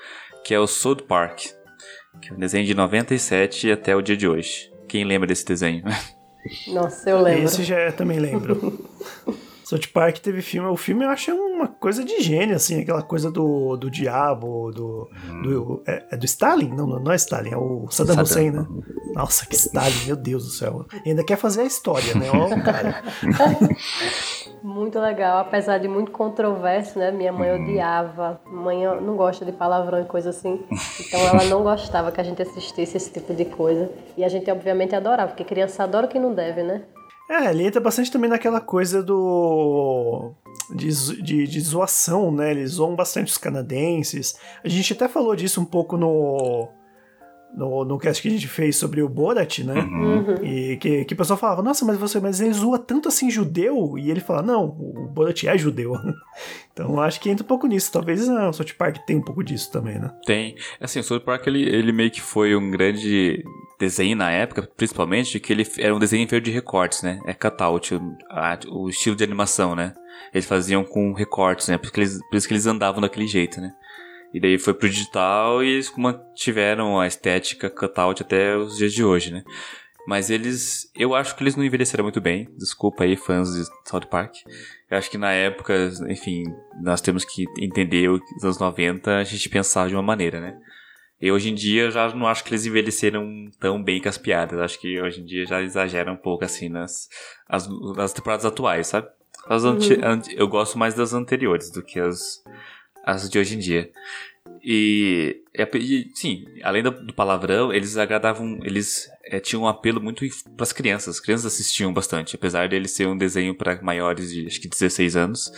que 0.46 0.54
é 0.54 0.60
o 0.60 0.66
South 0.68 1.02
Park, 1.08 1.40
que 2.22 2.30
é 2.30 2.32
um 2.32 2.38
desenho 2.38 2.64
de 2.64 2.72
97 2.72 3.68
até 3.72 3.96
o 3.96 4.00
dia 4.00 4.16
de 4.16 4.28
hoje. 4.28 4.72
Quem 4.86 5.02
lembra 5.02 5.26
desse 5.26 5.44
desenho? 5.44 5.82
Nossa, 6.72 7.10
eu 7.10 7.20
lembro. 7.20 7.42
Esse 7.42 7.64
já 7.64 7.90
também 7.90 8.20
lembro. 8.20 8.88
South 9.66 9.88
Park 9.92 10.18
teve 10.18 10.40
filme. 10.42 10.68
O 10.68 10.76
filme 10.76 11.04
eu 11.04 11.10
acho 11.10 11.32
uma 11.32 11.66
coisa 11.66 12.04
de 12.04 12.20
gênio, 12.20 12.54
assim, 12.54 12.80
aquela 12.80 13.02
coisa 13.02 13.28
do, 13.28 13.76
do 13.76 13.90
diabo, 13.90 14.70
do. 14.70 15.10
Do 15.42 15.82
é, 15.84 16.04
é, 16.12 16.16
do 16.16 16.24
Stalin? 16.24 16.68
Não, 16.68 16.86
não 16.86 17.10
é 17.10 17.16
Stalin, 17.16 17.50
é 17.50 17.56
o 17.56 17.88
Saddam, 17.90 18.14
Saddam 18.14 18.22
Hussein, 18.22 18.50
né? 18.52 18.64
Nossa, 19.14 19.46
que 19.46 19.56
Stalin, 19.56 20.04
meu 20.06 20.14
Deus 20.14 20.44
do 20.44 20.50
céu. 20.50 20.86
E 21.04 21.08
ainda 21.08 21.24
quer 21.24 21.36
fazer 21.36 21.62
a 21.62 21.66
história, 21.66 22.14
né? 22.14 22.30
Ó, 22.30 22.50
cara. 22.62 23.02
muito 24.62 24.98
legal, 24.98 25.38
apesar 25.38 25.78
de 25.78 25.86
muito 25.88 26.10
controverso, 26.10 26.98
né? 26.98 27.10
Minha 27.10 27.32
mãe 27.32 27.50
Uhum. 27.52 27.62
odiava. 27.62 28.40
Mãe 28.46 28.84
não 29.00 29.16
gosta 29.16 29.44
de 29.44 29.52
palavrão 29.52 30.00
e 30.00 30.04
coisa 30.04 30.30
assim. 30.30 30.64
Então 31.00 31.20
ela 31.20 31.44
não 31.44 31.62
gostava 31.62 32.10
que 32.12 32.20
a 32.20 32.24
gente 32.24 32.42
assistisse 32.42 32.96
esse 32.96 33.12
tipo 33.12 33.32
de 33.34 33.44
coisa. 33.44 33.90
E 34.16 34.24
a 34.24 34.28
gente, 34.28 34.50
obviamente, 34.50 34.94
adorava, 34.94 35.28
porque 35.30 35.44
criança 35.44 35.84
adora 35.84 36.06
o 36.06 36.08
que 36.08 36.18
não 36.18 36.34
deve, 36.34 36.62
né? 36.62 36.82
É, 37.28 37.50
ele 37.50 37.64
entra 37.66 37.80
bastante 37.80 38.10
também 38.10 38.30
naquela 38.30 38.60
coisa 38.60 39.02
do. 39.02 40.32
De, 40.70 40.88
de, 41.22 41.46
de 41.46 41.60
zoação, 41.60 42.32
né? 42.32 42.50
Eles 42.50 42.72
zoam 42.72 42.94
bastante 42.96 43.30
os 43.30 43.38
canadenses. 43.38 44.36
A 44.64 44.68
gente 44.68 44.92
até 44.92 45.06
falou 45.08 45.34
disso 45.36 45.60
um 45.60 45.64
pouco 45.64 45.96
no. 45.96 46.68
No, 47.56 47.86
no 47.86 47.98
cast 47.98 48.20
que 48.20 48.28
a 48.28 48.30
gente 48.30 48.46
fez 48.46 48.76
sobre 48.76 49.00
o 49.00 49.08
Borat, 49.08 49.60
né? 49.60 49.80
Uhum. 49.80 50.44
E 50.44 50.76
que, 50.76 51.06
que 51.06 51.14
o 51.14 51.16
pessoal 51.16 51.38
falava, 51.38 51.62
nossa, 51.62 51.86
mas 51.86 51.96
você, 51.96 52.20
mas 52.20 52.38
ele 52.38 52.52
zoa 52.52 52.78
tanto 52.78 53.08
assim 53.08 53.30
judeu? 53.30 53.96
E 53.96 54.10
ele 54.10 54.20
fala, 54.20 54.42
não, 54.42 54.64
o 54.64 55.08
Borat 55.08 55.44
é 55.44 55.56
judeu. 55.56 55.94
então 56.70 56.90
eu 56.90 57.00
acho 57.00 57.18
que 57.18 57.30
entra 57.30 57.42
um 57.42 57.48
pouco 57.48 57.66
nisso. 57.66 57.90
Talvez 57.90 58.28
ah, 58.28 58.50
o 58.50 58.52
South 58.52 58.74
Park 58.76 58.98
tenha 59.06 59.18
um 59.18 59.24
pouco 59.24 59.42
disso 59.42 59.72
também, 59.72 59.98
né? 59.98 60.12
Tem. 60.26 60.54
Assim, 60.78 61.00
o 61.00 61.02
South 61.02 61.20
Park, 61.20 61.46
ele, 61.46 61.62
ele 61.62 61.92
meio 61.92 62.10
que 62.10 62.20
foi 62.20 62.54
um 62.54 62.70
grande 62.70 63.42
desenho 63.78 64.16
na 64.16 64.30
época, 64.30 64.68
principalmente, 64.76 65.38
que 65.40 65.52
ele 65.52 65.66
era 65.78 65.94
um 65.94 65.98
desenho 65.98 66.28
feito 66.28 66.44
de 66.44 66.50
recortes, 66.50 67.02
né? 67.02 67.20
É 67.26 67.32
cutout, 67.32 67.94
o, 67.94 68.16
o 68.70 68.88
estilo 68.88 69.16
de 69.16 69.24
animação, 69.24 69.74
né? 69.74 69.94
Eles 70.32 70.46
faziam 70.46 70.84
com 70.84 71.12
recortes, 71.12 71.68
né? 71.68 71.78
Por 71.78 71.84
isso 71.84 71.92
que 71.92 72.00
eles, 72.00 72.18
por 72.30 72.36
isso 72.36 72.48
que 72.48 72.54
eles 72.54 72.66
andavam 72.66 73.00
daquele 73.00 73.26
jeito, 73.26 73.60
né? 73.60 73.72
E 74.34 74.40
daí 74.40 74.58
foi 74.58 74.74
pro 74.74 74.88
digital 74.88 75.62
e 75.62 75.68
eles 75.74 75.92
mantiveram 75.96 76.98
a 77.00 77.06
estética 77.06 77.70
cutout 77.70 78.22
até 78.22 78.56
os 78.56 78.76
dias 78.76 78.92
de 78.92 79.04
hoje, 79.04 79.30
né? 79.32 79.42
Mas 80.06 80.30
eles. 80.30 80.90
Eu 80.94 81.14
acho 81.14 81.34
que 81.34 81.42
eles 81.42 81.56
não 81.56 81.64
envelheceram 81.64 82.04
muito 82.04 82.20
bem. 82.20 82.48
Desculpa 82.56 83.02
aí, 83.04 83.16
fãs 83.16 83.48
de 83.52 83.64
South 83.88 84.06
Park. 84.10 84.34
Eu 84.88 84.98
acho 84.98 85.10
que 85.10 85.18
na 85.18 85.32
época, 85.32 85.90
enfim, 86.08 86.44
nós 86.80 87.00
temos 87.00 87.24
que 87.24 87.44
entender 87.58 88.08
o 88.08 88.20
que 88.20 88.34
nos 88.34 88.44
anos 88.44 88.58
90 88.58 89.16
a 89.18 89.24
gente 89.24 89.48
pensava 89.48 89.88
de 89.88 89.96
uma 89.96 90.02
maneira, 90.02 90.40
né? 90.40 90.56
E 91.20 91.32
hoje 91.32 91.50
em 91.50 91.54
dia 91.54 91.90
já 91.90 92.08
não 92.14 92.26
acho 92.26 92.44
que 92.44 92.50
eles 92.50 92.66
envelheceram 92.66 93.50
tão 93.58 93.82
bem 93.82 94.00
com 94.00 94.08
as 94.08 94.18
piadas. 94.18 94.60
Acho 94.60 94.78
que 94.80 95.00
hoje 95.00 95.22
em 95.22 95.24
dia 95.24 95.44
já 95.46 95.60
exageram 95.62 96.12
um 96.12 96.16
pouco 96.16 96.44
assim 96.44 96.68
nas, 96.68 97.08
as, 97.48 97.66
nas 97.96 98.12
temporadas 98.12 98.44
atuais, 98.44 98.86
sabe? 98.88 99.08
As 99.48 99.64
anti- 99.64 99.98
eu 100.36 100.46
gosto 100.46 100.78
mais 100.78 100.94
das 100.94 101.14
anteriores 101.14 101.70
do 101.70 101.82
que 101.82 101.98
as, 101.98 102.44
as 103.06 103.30
de 103.30 103.38
hoje 103.38 103.54
em 103.54 103.58
dia. 103.60 103.88
E, 104.68 105.42
e, 105.74 106.10
sim, 106.12 106.44
além 106.62 106.82
do, 106.82 107.14
palavrão, 107.14 107.72
eles 107.72 107.96
agradavam, 107.96 108.58
eles 108.64 109.08
eh, 109.24 109.38
tinham 109.38 109.62
um 109.62 109.68
apelo 109.68 110.00
muito 110.00 110.24
para 110.56 110.64
as 110.64 110.72
crianças. 110.72 111.16
As 111.16 111.20
crianças 111.20 111.46
assistiam 111.46 111.92
bastante, 111.92 112.34
apesar 112.34 112.68
dele 112.68 112.88
ser 112.88 113.06
um 113.06 113.16
desenho 113.16 113.54
para 113.54 113.80
maiores 113.80 114.32
de 114.32 114.46
acho 114.46 114.60
que 114.60 114.68
16 114.68 115.14
anos. 115.16 115.52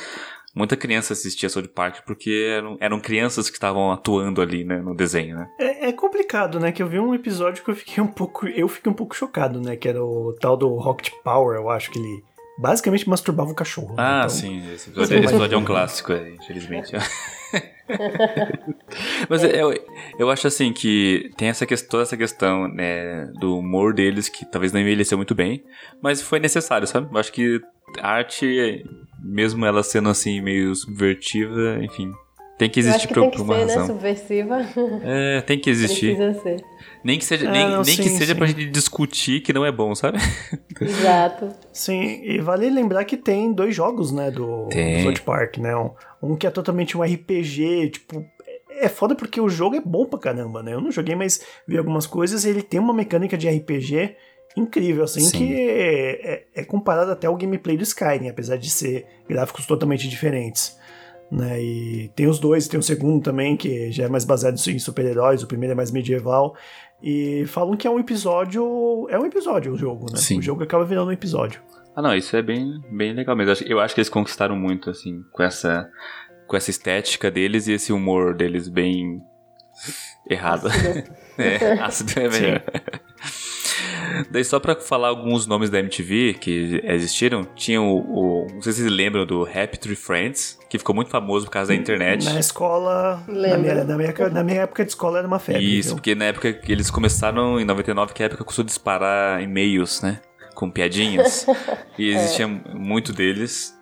Muita 0.54 0.76
criança 0.76 1.12
assistia 1.12 1.48
South 1.48 1.68
Park 1.68 2.04
porque 2.04 2.52
eram, 2.54 2.76
eram 2.80 3.00
crianças 3.00 3.48
que 3.48 3.56
estavam 3.56 3.92
atuando 3.92 4.42
ali 4.42 4.64
né, 4.64 4.78
no 4.78 4.94
desenho, 4.94 5.36
né? 5.36 5.48
É, 5.58 5.88
é 5.88 5.92
complicado, 5.92 6.58
né? 6.58 6.72
Que 6.72 6.82
eu 6.82 6.88
vi 6.88 6.98
um 6.98 7.14
episódio 7.14 7.62
que 7.64 7.70
eu 7.70 7.76
fiquei 7.76 8.02
um 8.02 8.08
pouco. 8.08 8.46
Eu 8.46 8.68
fiquei 8.68 8.90
um 8.90 8.94
pouco 8.94 9.14
chocado, 9.14 9.60
né? 9.60 9.76
Que 9.76 9.88
era 9.88 10.02
o 10.02 10.34
tal 10.40 10.56
do 10.56 10.68
Rocket 10.74 11.12
Power, 11.22 11.56
eu 11.56 11.70
acho 11.70 11.90
que 11.90 11.98
ele 11.98 12.24
basicamente 12.58 13.08
masturbava 13.08 13.50
um 13.50 13.54
cachorro. 13.54 13.90
né? 13.90 13.94
Ah, 13.98 14.18
Então, 14.18 14.30
sim, 14.30 14.58
esse 14.74 14.90
episódio, 14.90 15.16
esse 15.16 15.26
episódio 15.28 15.54
é 15.54 15.58
um 15.58 15.64
clássico, 15.64 16.12
é, 16.12 16.30
infelizmente. 16.30 16.92
Mas 19.28 19.42
eu, 19.44 19.74
eu 20.18 20.30
acho 20.30 20.46
assim 20.46 20.72
que 20.72 21.30
tem 21.36 21.48
essa 21.48 21.66
questão, 21.66 21.90
toda 21.90 22.02
essa 22.02 22.16
questão 22.16 22.68
né, 22.68 23.26
do 23.40 23.58
humor 23.58 23.94
deles 23.94 24.28
que 24.28 24.44
talvez 24.44 24.72
não 24.72 24.80
envelheceu 24.80 25.16
muito 25.16 25.34
bem, 25.34 25.64
mas 26.02 26.22
foi 26.22 26.38
necessário, 26.38 26.86
sabe? 26.86 27.08
Eu 27.12 27.18
acho 27.18 27.32
que 27.32 27.60
a 28.00 28.08
arte, 28.08 28.84
mesmo 29.22 29.64
ela 29.64 29.82
sendo 29.82 30.08
assim 30.08 30.40
meio 30.40 30.74
subvertiva, 30.74 31.78
enfim, 31.82 32.12
tem 32.58 32.68
que 32.68 32.80
existir 32.80 33.06
que 33.08 33.14
por, 33.14 33.20
tem 33.20 33.30
que 33.30 33.36
por 33.36 33.44
uma 33.44 33.54
ser, 33.54 33.66
né? 33.66 33.86
Subversiva. 33.86 34.66
É, 35.04 35.40
tem 35.42 35.58
que 35.58 35.70
existir. 35.70 36.16
Precisa 36.16 36.42
ser. 36.42 36.64
Nem 37.04 37.18
que 37.18 37.24
seja, 37.24 37.46
É, 37.48 37.50
nem, 37.50 37.68
não, 37.68 37.82
nem 37.82 37.96
que 37.96 38.02
sim, 38.02 38.18
seja 38.18 38.32
sim. 38.32 38.38
pra 38.38 38.46
gente 38.48 38.66
discutir 38.66 39.40
que 39.40 39.52
não 39.52 39.64
é 39.64 39.70
bom, 39.70 39.94
sabe? 39.94 40.18
Exato. 40.80 41.50
Sim, 41.72 42.20
e 42.24 42.38
vale 42.40 42.68
lembrar 42.68 43.04
que 43.04 43.16
tem 43.16 43.52
dois 43.52 43.74
jogos, 43.74 44.10
né, 44.10 44.30
do, 44.30 44.66
Tem. 44.66 44.96
do 44.96 45.02
South 45.04 45.24
Park, 45.24 45.58
né? 45.58 45.76
Um, 45.76 45.90
um 46.20 46.36
que 46.36 46.46
é 46.46 46.50
totalmente 46.50 46.98
um 46.98 47.02
RPG, 47.02 47.90
tipo. 47.90 48.24
É 48.44 48.58
é 48.80 48.88
foda 48.88 49.14
porque 49.14 49.40
o 49.40 49.48
jogo 49.48 49.74
é 49.74 49.80
bom 49.80 50.06
pra 50.06 50.20
caramba, 50.20 50.62
né? 50.62 50.72
Eu 50.72 50.80
não 50.80 50.92
joguei, 50.92 51.16
mas 51.16 51.40
vi 51.66 51.76
algumas 51.76 52.06
coisas 52.06 52.44
e 52.44 52.50
ele 52.50 52.62
tem 52.62 52.78
uma 52.78 52.94
mecânica 52.94 53.36
de 53.36 53.48
RPG 53.48 54.14
incrível, 54.56 55.04
assim, 55.04 55.20
Sim. 55.20 55.36
que 55.36 55.54
é, 55.54 56.32
é, 56.32 56.44
é 56.54 56.64
comparado 56.64 57.10
até 57.10 57.26
ao 57.26 57.36
gameplay 57.36 57.76
do 57.76 57.82
Skyrim, 57.82 58.28
apesar 58.28 58.56
de 58.56 58.70
ser 58.70 59.04
gráficos 59.28 59.66
totalmente 59.66 60.08
diferentes. 60.08 60.77
Né, 61.30 61.62
e 61.62 62.08
tem 62.16 62.26
os 62.26 62.38
dois, 62.38 62.66
tem 62.68 62.80
o 62.80 62.82
segundo 62.82 63.22
também, 63.22 63.54
que 63.54 63.92
já 63.92 64.04
é 64.04 64.08
mais 64.08 64.24
baseado 64.24 64.56
em 64.68 64.78
super-heróis, 64.78 65.42
o 65.42 65.46
primeiro 65.46 65.72
é 65.72 65.76
mais 65.76 65.90
medieval. 65.90 66.56
E 67.02 67.44
falam 67.46 67.76
que 67.76 67.86
é 67.86 67.90
um 67.90 67.98
episódio. 68.00 69.06
É 69.10 69.18
um 69.18 69.26
episódio 69.26 69.72
o 69.72 69.76
jogo, 69.76 70.06
né? 70.10 70.18
Sim. 70.18 70.38
O 70.38 70.42
jogo 70.42 70.62
acaba 70.62 70.84
virando 70.84 71.08
um 71.08 71.12
episódio. 71.12 71.60
Ah, 71.94 72.00
não, 72.02 72.14
isso 72.14 72.36
é 72.36 72.42
bem, 72.42 72.80
bem 72.90 73.12
legal 73.12 73.36
mesmo. 73.36 73.66
Eu 73.66 73.78
acho- 73.80 73.94
que 73.94 74.00
eles 74.00 74.08
conquistaram 74.08 74.56
muito, 74.56 74.88
assim, 74.88 75.22
com 75.32 75.42
essa, 75.42 75.88
com 76.46 76.56
essa 76.56 76.70
estética 76.70 77.30
deles 77.30 77.66
e 77.68 77.72
esse 77.72 77.92
humor 77.92 78.34
deles 78.34 78.68
bem 78.68 79.20
errado. 80.28 80.68
é, 81.38 81.72
ácido 81.80 82.12
é 82.20 82.28
melhor. 82.28 82.62
Daí 84.30 84.44
só 84.44 84.58
pra 84.60 84.74
falar 84.76 85.08
alguns 85.08 85.46
nomes 85.46 85.70
da 85.70 85.78
MTV 85.78 86.34
que 86.40 86.80
existiram, 86.84 87.44
tinha 87.54 87.80
o, 87.80 87.98
o- 87.98 88.46
não 88.52 88.62
sei 88.62 88.72
se 88.72 88.80
vocês 88.82 88.92
lembram 88.92 89.24
do 89.26 89.42
Happy 89.44 89.78
Tree 89.78 89.96
Friends, 89.96 90.58
que 90.68 90.78
ficou 90.78 90.94
muito 90.94 91.10
famoso 91.10 91.46
por 91.46 91.52
causa 91.52 91.68
da 91.72 91.74
internet. 91.74 92.24
Na 92.24 92.38
escola, 92.40 93.22
na 93.26 93.32
Lembro. 93.34 93.60
minha, 93.60 93.84
na, 93.84 93.96
minha, 93.96 94.14
na 94.30 94.44
minha 94.44 94.60
época 94.62 94.84
de 94.84 94.90
escola 94.90 95.18
era 95.18 95.26
uma 95.26 95.38
febre. 95.38 95.62
Isso, 95.78 95.88
viu? 95.90 95.96
porque 95.96 96.14
na 96.14 96.26
época 96.26 96.52
que 96.52 96.70
eles 96.72 96.90
começaram, 96.90 97.58
em 97.60 97.64
99, 97.64 98.12
que 98.12 98.22
é 98.22 98.24
a 98.24 98.26
época 98.26 98.38
que 98.42 98.44
começou 98.46 98.62
a 98.62 98.66
disparar 98.66 99.42
e-mails, 99.42 100.02
né? 100.02 100.20
Com 100.54 100.70
piadinhas. 100.70 101.46
e 101.98 102.10
existia 102.10 102.46
muito 102.48 103.12
deles. 103.12 103.74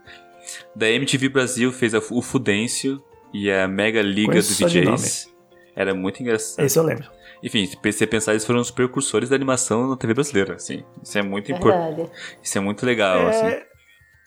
Da 0.74 0.88
MTV 0.88 1.28
Brasil 1.28 1.72
fez 1.72 1.94
a- 1.94 2.02
o 2.10 2.22
Fudêncio 2.22 3.02
e 3.34 3.50
a 3.50 3.66
Mega 3.66 4.00
Liga 4.02 4.28
Conheço 4.28 4.50
do 4.50 4.54
só 4.54 4.66
de 4.68 4.80
DJs. 4.80 5.28
Era 5.76 5.94
muito 5.94 6.22
engraçado. 6.22 6.64
Esse 6.64 6.78
eu 6.78 6.82
lembro. 6.82 7.08
Enfim, 7.42 7.66
se 7.66 7.76
você 7.82 8.06
pensar, 8.06 8.32
eles 8.32 8.46
foram 8.46 8.60
os 8.60 8.70
precursores 8.70 9.28
da 9.28 9.36
animação 9.36 9.86
na 9.88 9.96
TV 9.96 10.14
brasileira, 10.14 10.54
assim. 10.54 10.82
Isso 11.04 11.18
é 11.18 11.22
muito 11.22 11.52
importante. 11.52 12.10
Isso 12.42 12.56
é 12.56 12.60
muito 12.62 12.86
legal, 12.86 13.26
assim. 13.28 13.44
É, 13.46 13.66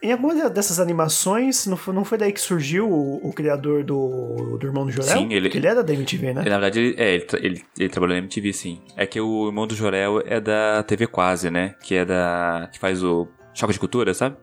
em 0.04 0.12
alguma 0.14 0.50
dessas 0.50 0.80
animações, 0.80 1.66
não 1.66 1.76
foi, 1.76 1.94
não 1.94 2.06
foi 2.06 2.18
daí 2.20 2.32
que 2.32 2.40
surgiu 2.40 2.88
o, 2.90 3.28
o 3.28 3.34
criador 3.34 3.84
do, 3.84 4.58
do 4.60 4.68
Irmão 4.68 4.86
do 4.86 4.92
Jorel? 4.92 5.12
Sim, 5.12 5.34
ele- 5.34 5.50
Que 5.50 5.58
ele 5.58 5.68
era 5.68 5.84
da 5.84 5.92
MTV, 5.94 6.28
né? 6.28 6.34
Na 6.36 6.42
verdade, 6.60 6.80
ele, 6.80 6.96
é, 7.02 7.16
ele, 7.16 7.26
ele, 7.42 7.66
ele 7.80 7.90
trabalhou 7.90 8.16
na 8.16 8.20
MTV, 8.20 8.54
sim. 8.54 8.82
É 8.96 9.08
que 9.08 9.20
o 9.20 9.48
irmão 9.48 9.66
do 9.66 9.76
Jorel 9.76 10.22
é 10.26 10.40
da 10.40 10.84
TV 10.84 11.08
Quase, 11.08 11.50
né? 11.50 11.76
Que 11.84 11.96
é 11.96 12.06
da. 12.06 12.70
que 12.72 12.78
faz 12.80 13.04
o 13.04 13.28
Choque 13.56 13.74
de 13.74 13.80
Cultura, 13.80 14.14
sabe? 14.14 14.38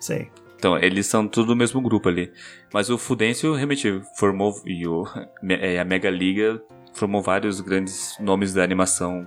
Sei. 0.00 0.28
Então, 0.62 0.78
eles 0.78 1.08
são 1.08 1.26
tudo 1.26 1.48
do 1.48 1.56
mesmo 1.56 1.80
grupo 1.80 2.08
ali. 2.08 2.32
Mas 2.72 2.88
o 2.88 2.96
Fudêncio 2.96 3.52
realmente 3.52 4.00
formou, 4.14 4.54
e 4.64 4.86
o, 4.86 5.04
é, 5.50 5.80
a 5.80 5.84
Mega 5.84 6.08
Liga 6.08 6.62
formou 6.94 7.20
vários 7.20 7.60
grandes 7.60 8.16
nomes 8.20 8.54
da 8.54 8.62
animação 8.62 9.26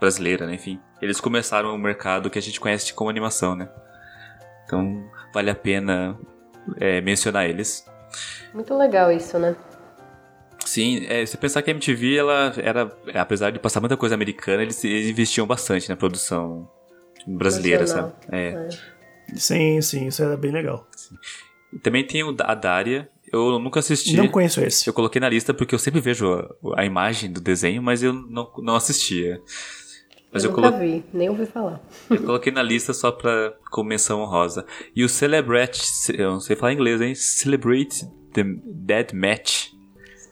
brasileira, 0.00 0.46
né? 0.46 0.54
Enfim. 0.54 0.80
Eles 1.02 1.20
começaram 1.20 1.74
o 1.74 1.76
mercado 1.76 2.30
que 2.30 2.38
a 2.38 2.42
gente 2.42 2.58
conhece 2.58 2.94
como 2.94 3.10
animação, 3.10 3.54
né? 3.54 3.68
Então, 4.64 5.04
vale 5.34 5.50
a 5.50 5.54
pena 5.54 6.18
é, 6.80 7.02
mencionar 7.02 7.46
eles. 7.46 7.84
Muito 8.54 8.74
legal 8.74 9.12
isso, 9.12 9.38
né? 9.38 9.54
Sim, 10.64 11.04
é, 11.10 11.26
você 11.26 11.36
pensar 11.36 11.60
que 11.60 11.70
a 11.70 11.74
MTV, 11.74 12.16
ela 12.16 12.54
era, 12.56 12.90
apesar 13.16 13.50
de 13.50 13.58
passar 13.58 13.80
muita 13.80 13.98
coisa 13.98 14.14
americana, 14.14 14.62
eles, 14.62 14.82
eles 14.82 15.10
investiam 15.10 15.46
bastante 15.46 15.90
na 15.90 15.96
produção 15.96 16.66
brasileira, 17.26 17.86
sabe? 17.86 18.14
Nacional. 18.30 18.68
É. 18.72 18.93
Sim, 19.34 19.80
sim, 19.80 20.06
isso 20.06 20.22
era 20.22 20.36
bem 20.36 20.50
legal. 20.52 20.88
E 21.72 21.78
Também 21.78 22.06
tem 22.06 22.22
o, 22.22 22.32
da- 22.32 22.46
a 22.46 22.54
Daria, 22.54 23.08
eu 23.32 23.58
nunca 23.58 23.80
assisti. 23.80 24.16
Não 24.16 24.28
conheço 24.28 24.60
esse. 24.60 24.86
Eu 24.88 24.92
coloquei 24.92 25.20
na 25.20 25.28
lista 25.28 25.52
porque 25.52 25.74
eu 25.74 25.78
sempre 25.78 26.00
vejo 26.00 26.32
a, 26.32 26.80
a 26.80 26.84
imagem 26.84 27.30
do 27.32 27.40
desenho, 27.40 27.82
mas 27.82 28.02
eu 28.02 28.12
não, 28.12 28.50
não 28.58 28.76
assistia. 28.76 29.40
Mas 30.32 30.42
eu 30.44 30.50
eu, 30.50 30.56
nunca 30.56 30.70
colo- 30.72 30.82
vi, 30.82 31.04
nem 31.12 31.28
ouvi 31.30 31.46
falar. 31.46 31.80
eu 32.10 32.22
coloquei 32.22 32.52
na 32.52 32.62
lista 32.62 32.92
só 32.92 33.10
pra 33.12 33.54
com 33.70 33.82
menção 33.84 34.20
honrosa. 34.20 34.66
E 34.94 35.04
o 35.04 35.08
Celebrate, 35.08 35.80
eu 36.16 36.32
não 36.32 36.40
sei 36.40 36.56
falar 36.56 36.72
inglês, 36.72 37.00
hein? 37.00 37.14
Celebrate 37.14 38.04
the 38.32 38.42
Dead 38.64 39.12
Match. 39.12 39.68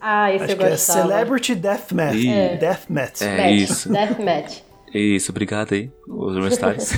Ah, 0.00 0.32
esse 0.34 0.42
Acho 0.44 0.52
eu 0.54 0.58
que 0.58 0.64
é 0.64 0.70
gostava. 0.70 1.08
Celebrity 1.08 1.54
Deathmatch. 1.54 2.26
É. 2.26 2.56
Deathmatch. 2.56 3.22
É. 3.22 3.36
Match, 3.36 3.60
isso. 3.70 3.88
Deathmatch. 3.92 4.62
Isso, 4.94 5.30
obrigado 5.30 5.72
aí, 5.72 5.90
os 6.06 6.32
universitários. 6.34 6.92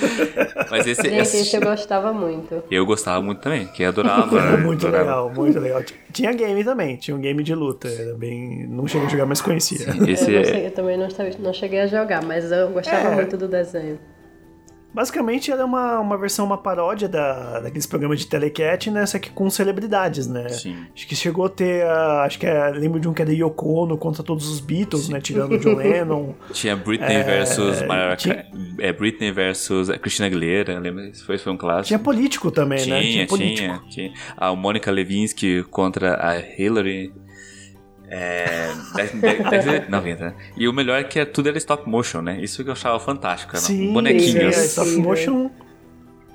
mas 0.70 0.86
esse, 0.86 1.02
Gente, 1.02 1.16
esse- 1.20 1.36
esse 1.42 1.56
eu 1.56 1.60
gostava 1.62 2.12
muito. 2.12 2.62
eu 2.70 2.86
gostava 2.86 3.20
muito 3.22 3.40
também, 3.40 3.66
que 3.66 3.84
adorava. 3.84 4.38
Era 4.40 4.56
muito 4.56 4.86
adorava. 4.86 5.04
legal, 5.26 5.30
muito 5.34 5.58
legal. 5.58 5.82
Tinha 6.12 6.32
game 6.32 6.62
também, 6.64 6.96
tinha 6.96 7.16
um 7.16 7.20
game 7.20 7.42
de 7.42 7.54
luta. 7.54 7.88
Era 7.88 8.14
bem. 8.14 8.66
Não 8.68 8.86
cheguei 8.86 9.06
a 9.08 9.10
jogar, 9.10 9.26
mas 9.26 9.40
conhecia. 9.40 9.86
Esse 10.08 10.30
eu, 10.30 10.34
não 10.34 10.40
é- 10.40 10.44
sei, 10.44 10.66
eu 10.66 10.70
também 10.70 10.96
não, 10.96 11.08
não 11.40 11.52
cheguei 11.52 11.80
a 11.80 11.86
jogar, 11.86 12.22
mas 12.22 12.50
eu 12.52 12.70
gostava 12.70 13.08
É. 13.08 13.14
muito 13.16 13.36
do 13.36 13.48
desenho. 13.48 13.98
Basicamente 14.94 15.50
era 15.50 15.64
uma, 15.66 15.98
uma 15.98 16.16
versão, 16.16 16.46
uma 16.46 16.56
paródia 16.56 17.08
da, 17.08 17.60
daqueles 17.60 17.84
programas 17.86 18.20
de 18.20 18.26
telecat, 18.28 18.90
né? 18.90 19.04
Só 19.06 19.18
que 19.18 19.28
com 19.30 19.50
celebridades, 19.50 20.26
né? 20.28 20.48
Sim. 20.50 20.76
Acho 20.94 21.06
que 21.08 21.16
chegou 21.16 21.46
a 21.46 21.48
ter, 21.48 21.84
a- 21.84 22.22
acho 22.24 22.38
que 22.38 22.46
é, 22.46 22.70
lembro 22.70 23.00
de 23.00 23.08
um 23.08 23.12
que 23.12 23.20
era 23.20 23.32
Yoko 23.32 23.72
Ono 23.82 23.98
contra 23.98 24.22
todos 24.22 24.48
os 24.48 24.60
Beatles, 24.60 25.08
né? 25.08 25.20
Tirando 25.20 25.52
o 25.52 25.58
John 25.58 25.74
Lennon. 25.74 26.34
Tinha 26.54 26.76
Britney 26.76 27.16
É, 27.16 27.22
versus 27.24 27.82
Mariah 27.82 28.16
tinha- 28.16 28.46
é, 28.78 28.92
Britney 28.92 29.32
versus 29.32 29.88
Christina 30.00 30.26
Aguilera, 30.28 30.78
lembra? 30.78 31.08
Isso 31.08 31.26
foi, 31.26 31.38
foi 31.38 31.52
um 31.52 31.56
clássico. 31.56 31.88
Tinha 31.88 31.98
político 31.98 32.50
também, 32.52 32.86
né? 32.86 33.00
Tinha, 33.02 33.26
político. 33.26 33.66
tinha, 33.90 34.08
tinha. 34.10 34.12
A 34.36 34.54
Mônica 34.54 34.90
Levinsky 34.90 35.64
contra 35.64 36.14
a 36.24 36.38
Hillary. 36.38 37.12
É. 38.16 38.68
década- 38.94 39.20
década 39.20 39.80
de 39.80 39.90
90, 39.90 40.24
né? 40.26 40.34
E 40.56 40.68
o 40.68 40.72
melhor 40.72 41.00
é 41.00 41.04
que 41.04 41.18
é- 41.18 41.24
tudo 41.24 41.48
era 41.48 41.58
stop 41.58 41.88
motion, 41.88 42.20
né? 42.22 42.40
Isso 42.40 42.62
que 42.62 42.68
eu 42.68 42.72
achava 42.74 42.98
fantástico. 43.00 43.56
Sim, 43.56 43.92
bonequinhos. 43.92 44.56
é, 44.56 44.64
stop 44.66 44.88
Incrível. 44.88 45.10
motion. 45.10 45.50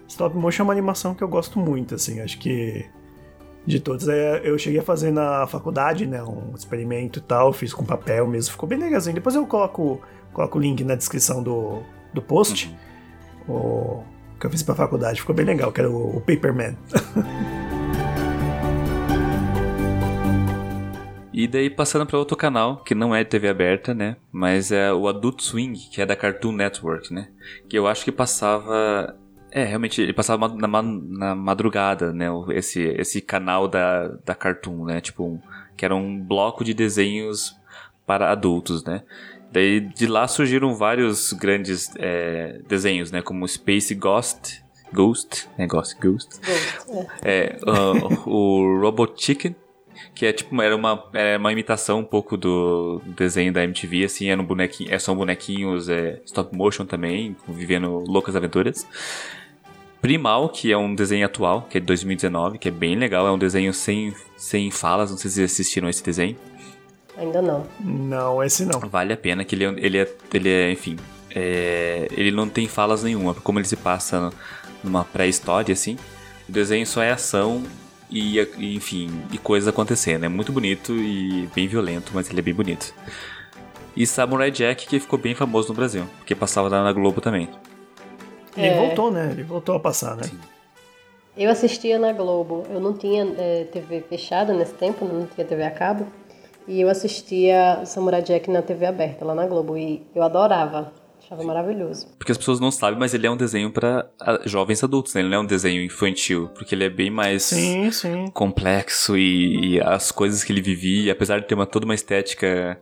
Stop 0.08 0.36
motion 0.36 0.64
é 0.64 0.66
uma 0.66 0.74
animação 0.74 1.14
que 1.16 1.24
eu 1.24 1.28
gosto 1.28 1.58
muito, 1.60 1.96
assim. 1.96 2.20
Acho 2.20 2.38
que 2.40 2.86
de 3.66 3.80
todos 3.80 4.08
é, 4.10 4.42
eu 4.44 4.58
cheguei 4.58 4.80
a 4.80 4.84
fazer 4.84 5.12
na 5.12 5.46
faculdade, 5.48 6.06
né? 6.06 6.22
Um 6.24 6.54
experimento 6.56 7.20
e 7.20 7.22
tal, 7.22 7.54
fiz 7.54 7.74
com 7.74 7.86
papel 7.86 8.28
mesmo, 8.28 8.52
ficou 8.52 8.68
bem 8.68 8.80
legalzinho. 8.80 9.14
Depois 9.16 9.36
eu 9.36 9.46
coloco, 9.46 10.02
coloco 10.34 10.58
o 10.58 10.62
link 10.62 10.84
na 10.84 10.96
descrição 10.96 11.42
do, 11.44 11.82
do 12.14 12.22
post. 12.22 12.76
O 13.48 14.04
que 14.40 14.46
eu 14.48 14.50
fiz 14.50 14.64
pra 14.64 14.74
faculdade, 14.76 15.22
ficou 15.22 15.36
bem 15.36 15.46
legal, 15.46 15.72
que 15.72 15.80
era 15.80 15.90
o, 15.90 16.18
o 16.18 16.22
Paperman. 16.22 16.76
E 21.40 21.48
daí 21.48 21.70
passando 21.70 22.06
para 22.06 22.20
outro 22.20 22.36
canal, 22.36 22.84
que 22.84 22.94
não 22.94 23.16
é 23.16 23.24
de 23.24 23.30
TV 23.30 23.48
aberta, 23.48 23.94
né? 23.94 24.18
Mas 24.30 24.74
é 24.74 24.92
o 24.92 25.08
Adult 25.08 25.40
Swing, 25.42 25.80
que 25.90 26.02
é 26.02 26.06
da 26.06 26.14
Cartoon 26.14 26.52
Network, 26.52 27.14
né? 27.14 27.30
Que 27.70 27.80
eu 27.80 27.88
acho 27.88 28.04
que 28.04 28.12
passava. 28.12 29.16
É, 29.50 29.64
realmente, 29.64 30.02
ele 30.02 30.12
passava 30.12 30.50
na, 30.50 30.68
na 30.68 31.36
madrugada, 31.36 32.12
né? 32.12 32.26
Esse, 32.50 32.82
esse 32.82 33.22
canal 33.22 33.70
da, 33.70 34.10
da 34.26 34.36
Cartoon, 34.36 34.84
né? 34.84 35.00
Tipo, 35.00 35.24
um- 35.24 35.40
que 35.78 35.86
era 35.86 35.96
um 35.96 36.20
bloco 36.20 36.62
de 36.62 36.74
desenhos 36.74 37.56
para 38.06 38.30
adultos, 38.34 38.84
né? 38.84 39.04
Daí 39.50 39.80
de 39.80 40.08
lá 40.08 40.28
surgiram 40.28 40.76
vários 40.76 41.32
grandes 41.32 41.90
é, 42.00 42.60
desenhos, 42.68 43.12
né? 43.12 43.22
Como 43.22 43.48
Space 43.48 43.96
Ghost, 43.96 44.62
Ghost, 44.92 45.48
né? 45.58 45.66
Ghost, 45.68 45.96
Ghost. 46.02 46.38
É, 47.24 47.58
uh, 47.66 48.30
o 48.30 48.82
Robot 48.82 49.14
Chicken, 49.16 49.56
que 50.20 50.26
é 50.26 50.34
tipo, 50.34 50.62
era 50.62 50.76
uma, 50.76 51.02
é 51.14 51.38
uma 51.38 51.50
imitação 51.50 52.00
um 52.00 52.04
pouco 52.04 52.36
do 52.36 53.02
desenho 53.16 53.54
da 53.54 53.64
MTV, 53.64 54.04
assim, 54.04 54.28
era 54.28 54.42
um 54.42 54.44
bonequinho, 54.44 54.94
é, 54.94 55.00
são 55.00 55.16
bonequinhos 55.16 55.88
é, 55.88 56.20
stop 56.26 56.54
motion 56.54 56.86
também, 56.86 57.38
vivendo 57.48 58.04
loucas 58.06 58.36
aventuras. 58.36 58.86
Primal, 60.02 60.50
que 60.50 60.74
é 60.74 60.78
um 60.78 60.94
desenho 60.94 61.26
atual, 61.26 61.62
que 61.70 61.78
é 61.78 61.80
de 61.80 61.88
2019, 61.88 62.58
que 62.58 62.68
é 62.68 62.72
bem 62.72 62.98
legal, 62.98 63.26
é 63.26 63.32
um 63.32 63.38
desenho 63.38 63.74
sem, 63.74 64.14
sem 64.36 64.70
falas, 64.70 65.10
não 65.10 65.18
sei 65.18 65.30
se 65.30 65.38
vocês 65.38 65.52
assistiram 65.54 65.88
esse 65.88 66.04
desenho. 66.04 66.36
Ainda 67.18 67.42
não. 67.42 67.66
Não, 67.80 68.44
esse 68.44 68.66
não. 68.66 68.78
Vale 68.78 69.14
a 69.14 69.18
pena, 69.18 69.46
que 69.46 69.56
ele 69.56 69.64
é, 69.64 69.74
ele 69.78 69.98
é, 70.00 70.16
ele 70.34 70.50
é 70.50 70.70
enfim, 70.70 70.98
é, 71.34 72.10
ele 72.12 72.32
não 72.32 72.50
tem 72.50 72.68
falas 72.68 73.04
nenhuma, 73.04 73.34
como 73.36 73.58
ele 73.58 73.68
se 73.68 73.78
passa 73.78 74.34
numa 74.84 75.06
pré-história, 75.06 75.72
assim, 75.72 75.98
o 76.50 76.52
desenho 76.52 76.86
só 76.86 77.02
é 77.02 77.10
ação 77.10 77.64
e, 78.10 78.40
enfim, 78.76 79.10
e 79.32 79.38
coisas 79.38 79.68
acontecendo. 79.68 80.26
É 80.26 80.30
muito 80.30 80.52
bonito 80.52 80.94
e 80.94 81.48
bem 81.54 81.68
violento, 81.68 82.12
mas 82.14 82.30
ele 82.30 82.40
é 82.40 82.44
bem 82.44 82.54
bonito. 82.54 82.94
E 83.96 84.06
Samurai 84.06 84.50
Jack, 84.52 84.88
que 84.88 85.00
ficou 85.00 85.20
bem 85.20 85.36
famoso 85.36 85.70
no 85.70 85.74
Brasil, 85.76 86.06
porque 86.18 86.34
passava 86.36 86.70
lá 86.70 86.84
na 86.84 86.94
Globo 86.94 87.22
também. 87.22 87.50
Ele 88.56 88.68
É. 88.68 88.78
voltou, 88.78 89.12
né? 89.12 89.30
Ele 89.32 89.44
voltou 89.44 89.76
a 89.76 89.80
passar, 89.80 90.16
né? 90.16 90.24
Eu 91.38 91.50
assistia 91.50 91.98
na 92.00 92.12
Globo. 92.12 92.64
Eu 92.70 92.80
não 92.80 92.94
tinha 92.94 93.24
eh, 93.38 93.68
TV 93.72 94.02
fechada 94.10 94.54
nesse 94.54 94.74
tempo, 94.74 95.06
não 95.06 95.26
tinha 95.26 95.46
TV 95.46 95.64
a 95.64 95.72
cabo. 95.72 96.08
E 96.68 96.82
eu 96.82 96.90
assistia 96.90 97.82
Samurai 97.86 98.22
Jack 98.22 98.50
na 98.52 98.62
TV 98.62 98.86
aberta, 98.86 99.24
lá 99.26 99.34
na 99.34 99.46
Globo. 99.48 99.78
E 99.78 100.06
eu 100.14 100.22
adorava. 100.22 100.92
Achava 101.30 101.44
maravilhoso. 101.44 102.08
Porque 102.18 102.32
as 102.32 102.38
pessoas 102.40 102.60
não 102.60 102.72
sabem, 102.72 102.98
mas 103.00 103.14
ele 103.14 103.28
é 103.28 103.30
um 103.32 103.38
desenho 103.38 103.72
para 103.72 104.10
jovens 104.46 104.84
adultos, 104.84 105.14
né? 105.14 105.22
Ele 105.22 105.30
não 105.30 105.38
é 105.38 105.40
um 105.42 105.46
desenho 105.46 105.84
infantil, 105.84 106.50
porque 106.56 106.74
ele 106.74 106.86
é 106.86 106.90
bem 106.90 107.12
mais 107.12 107.44
Sim, 107.44 107.92
sim. 107.92 108.26
complexo 108.34 109.16
e, 109.16 109.76
e 109.76 109.82
as 109.82 110.12
coisas 110.12 110.44
que 110.44 110.52
ele 110.52 110.62
vivia, 110.62 111.12
apesar 111.12 111.40
de 111.40 111.48
ter 111.48 111.54
uma, 111.54 111.68
toda 111.68 111.86
uma 111.86 111.94
estética 111.94 112.80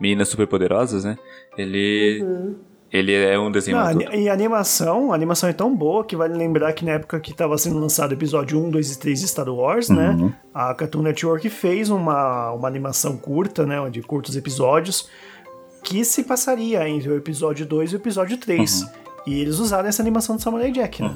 meninas 0.00 0.28
super 0.28 0.46
poderosas, 0.46 1.04
né? 1.04 1.18
Ele 1.58 2.24
ele 2.92 3.14
é 3.14 3.38
um 3.38 3.52
desenho 3.52 3.76
Não, 3.76 3.84
adulto. 3.86 4.12
e 4.16 4.28
a 4.28 4.32
animação, 4.32 5.12
a 5.12 5.14
animação 5.14 5.48
é 5.48 5.52
tão 5.52 5.74
boa 5.76 6.04
que 6.04 6.16
vale 6.16 6.36
lembrar 6.36 6.72
que 6.72 6.84
na 6.84 6.92
época 6.92 7.20
que 7.20 7.30
estava 7.30 7.56
sendo 7.56 7.78
lançado 7.78 8.10
o 8.10 8.14
episódio 8.14 8.58
1, 8.58 8.70
2 8.70 8.92
e 8.94 8.98
3 8.98 9.20
de 9.20 9.28
Star 9.28 9.48
Wars, 9.48 9.88
né? 9.88 10.34
A 10.52 10.74
Cartoon 10.74 11.02
Network 11.02 11.48
fez 11.50 11.88
uma, 11.88 12.50
uma 12.50 12.66
animação 12.66 13.16
curta, 13.16 13.64
né? 13.64 13.76
De 13.90 14.02
curtos 14.02 14.36
episódios, 14.36 15.08
que 15.82 16.04
se 16.04 16.24
passaria 16.24 16.88
entre 16.88 17.10
o 17.10 17.16
episódio 17.16 17.66
2 17.66 17.92
e 17.92 17.96
o 17.96 17.98
episódio 17.98 18.36
3. 18.36 18.84
E 19.26 19.40
eles 19.40 19.58
usaram 19.58 19.88
essa 19.88 20.02
animação 20.02 20.36
do 20.36 20.42
Samurai 20.42 20.70
Jack, 20.70 21.02
né? 21.02 21.14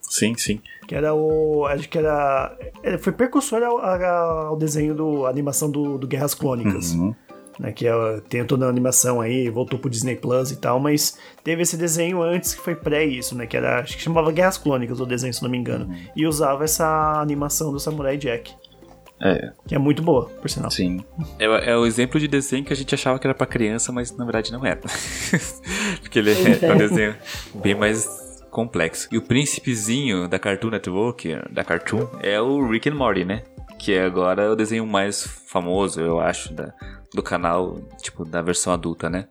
Sim, 0.00 0.34
sim. 0.36 0.60
Que 0.86 0.94
era 0.94 1.14
o. 1.14 1.66
Acho 1.66 1.88
que 1.88 1.98
era. 1.98 2.56
ele 2.82 2.98
Foi 2.98 3.12
precursor 3.12 3.62
ao, 3.62 3.78
ao 3.78 4.56
desenho 4.56 4.94
do. 4.94 5.26
animação 5.26 5.70
do, 5.70 5.98
do 5.98 6.06
Guerras 6.06 6.34
Clônicas. 6.34 6.94
Né, 7.58 7.72
que 7.72 7.88
é, 7.88 8.20
tem 8.28 8.44
toda 8.44 8.66
a 8.66 8.68
animação 8.68 9.18
aí, 9.18 9.48
voltou 9.48 9.78
pro 9.78 9.88
Disney 9.88 10.14
Plus 10.14 10.50
e 10.50 10.56
tal, 10.56 10.78
mas 10.78 11.16
teve 11.42 11.62
esse 11.62 11.74
desenho 11.74 12.20
antes 12.20 12.54
que 12.54 12.60
foi 12.60 12.74
pré 12.74 13.02
isso, 13.06 13.34
né? 13.34 13.46
Que 13.46 13.56
era. 13.56 13.80
Acho 13.80 13.96
que 13.96 14.02
chamava 14.02 14.30
Guerras 14.30 14.58
Clônicas 14.58 15.00
o 15.00 15.06
desenho, 15.06 15.32
se 15.32 15.42
não 15.42 15.48
me 15.48 15.56
engano. 15.56 15.90
E 16.14 16.26
usava 16.26 16.64
essa 16.64 17.14
animação 17.18 17.72
do 17.72 17.80
Samurai 17.80 18.18
Jack. 18.18 18.54
É, 19.20 19.50
Que 19.66 19.74
é 19.74 19.78
muito 19.78 20.02
boa, 20.02 20.26
por 20.26 20.48
sinal. 20.50 20.70
sim. 20.70 21.02
É, 21.38 21.70
é 21.70 21.76
o 21.76 21.86
exemplo 21.86 22.20
de 22.20 22.28
desenho 22.28 22.64
que 22.64 22.72
a 22.72 22.76
gente 22.76 22.94
achava 22.94 23.18
que 23.18 23.26
era 23.26 23.34
pra 23.34 23.46
criança, 23.46 23.90
mas 23.90 24.14
na 24.16 24.24
verdade 24.24 24.52
não 24.52 24.64
era. 24.64 24.80
Porque 26.02 26.18
ele 26.18 26.32
é, 26.32 26.72
um 26.72 26.76
desenho 26.76 27.14
bem 27.54 27.74
mais 27.74 28.06
complexo. 28.50 29.08
E 29.10 29.16
o 29.18 29.22
príncipezinho 29.22 30.28
da 30.28 30.38
Cartoon 30.38 30.70
Network, 30.70 31.34
da 31.50 31.64
Cartoon, 31.64 32.06
é 32.22 32.40
o 32.40 32.66
Rick 32.68 32.88
and 32.88 32.94
Morty, 32.94 33.24
né? 33.24 33.42
Que 33.78 33.94
é 33.94 34.04
agora 34.04 34.52
o 34.52 34.56
desenho 34.56 34.86
mais 34.86 35.26
famoso, 35.26 36.00
eu 36.00 36.20
acho, 36.20 36.52
da, 36.52 36.72
do 37.14 37.22
canal, 37.22 37.78
tipo, 38.02 38.24
da 38.24 38.42
versão 38.42 38.72
adulta, 38.72 39.08
né? 39.08 39.26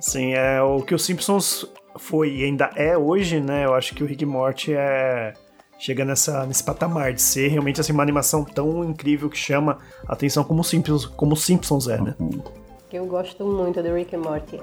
Sim, 0.00 0.34
é 0.34 0.62
o 0.62 0.82
que 0.82 0.94
o 0.94 0.98
Simpsons 0.98 1.64
foi 1.96 2.36
e 2.36 2.44
ainda 2.44 2.70
é 2.76 2.96
hoje, 2.96 3.40
né? 3.40 3.64
Eu 3.64 3.74
acho 3.74 3.94
que 3.94 4.02
o 4.02 4.06
Rick 4.06 4.24
Morty 4.24 4.72
é 4.74 5.32
chega 5.78 6.04
nessa 6.04 6.44
nesse 6.46 6.62
patamar 6.62 7.12
de 7.12 7.22
ser 7.22 7.48
realmente 7.48 7.80
assim 7.80 7.92
uma 7.92 8.02
animação 8.02 8.44
tão 8.44 8.84
incrível 8.84 9.30
que 9.30 9.38
chama 9.38 9.78
a 10.06 10.12
atenção 10.12 10.42
como 10.44 10.60
o 10.60 10.64
Simpsons, 10.64 11.06
como 11.06 11.36
Simpsons 11.36 11.88
é, 11.88 12.00
né? 12.00 12.14
Eu 12.92 13.06
gosto 13.06 13.44
muito 13.44 13.82
do 13.82 13.94
Rick 13.94 14.16
and 14.16 14.20
Morty. 14.20 14.60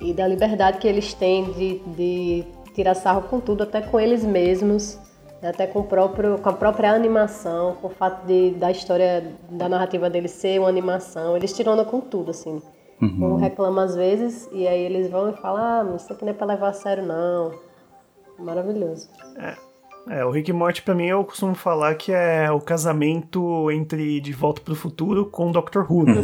E 0.00 0.12
da 0.12 0.26
liberdade 0.26 0.78
que 0.78 0.86
eles 0.86 1.14
têm 1.14 1.52
de, 1.52 1.78
de 1.96 2.44
tirar 2.74 2.94
sarro 2.94 3.22
com 3.22 3.40
tudo, 3.40 3.62
até 3.62 3.80
com 3.80 3.98
eles 3.98 4.22
mesmos, 4.24 4.98
até 5.42 5.66
com, 5.66 5.80
o 5.80 5.84
próprio, 5.84 6.38
com 6.38 6.48
a 6.48 6.52
própria 6.52 6.92
animação, 6.92 7.76
com 7.80 7.86
o 7.86 7.90
fato 7.90 8.26
de, 8.26 8.50
da 8.50 8.70
história, 8.70 9.32
da 9.48 9.68
narrativa 9.68 10.10
deles 10.10 10.32
ser 10.32 10.58
uma 10.58 10.68
animação. 10.68 11.36
Eles 11.36 11.52
tiram 11.52 11.82
com 11.84 12.00
tudo, 12.00 12.32
assim. 12.32 12.60
Um 13.00 13.36
reclama 13.36 13.84
às 13.84 13.94
vezes, 13.94 14.48
e 14.52 14.66
aí 14.66 14.80
eles 14.80 15.10
vão 15.10 15.30
e 15.30 15.36
falam, 15.36 15.62
ah, 15.62 15.84
mas 15.84 16.02
isso 16.02 16.12
aqui 16.12 16.24
não 16.24 16.32
é 16.32 16.34
pra 16.34 16.46
levar 16.46 16.68
a 16.68 16.72
sério, 16.72 17.04
não. 17.04 17.52
Maravilhoso. 18.38 19.08
É, 19.38 19.54
o 20.24 20.30
Rick 20.30 20.50
e 20.50 20.52
Morty 20.52 20.82
pra 20.82 20.94
mim 20.94 21.06
eu 21.06 21.24
costumo 21.24 21.54
falar 21.54 21.94
que 21.96 22.12
é 22.12 22.50
o 22.50 22.60
casamento 22.60 23.70
entre 23.70 24.20
De 24.20 24.32
Volta 24.32 24.60
pro 24.60 24.74
Futuro 24.74 25.26
com 25.26 25.50
Doctor 25.50 25.86
Who, 25.90 26.04
né? 26.04 26.14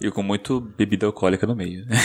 E 0.00 0.10
com 0.10 0.22
muito 0.22 0.60
bebida 0.60 1.06
alcoólica 1.06 1.46
no 1.46 1.54
meio. 1.56 1.86
né? 1.86 1.96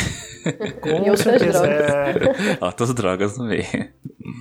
Com 0.82 0.90
E 0.90 1.10
outras 1.10 1.20
certeza. 1.22 1.60
drogas. 1.62 2.40
É, 2.40 2.58
Altas 2.62 2.94
drogas 2.94 3.38
no 3.38 3.46
meio. 3.46 3.66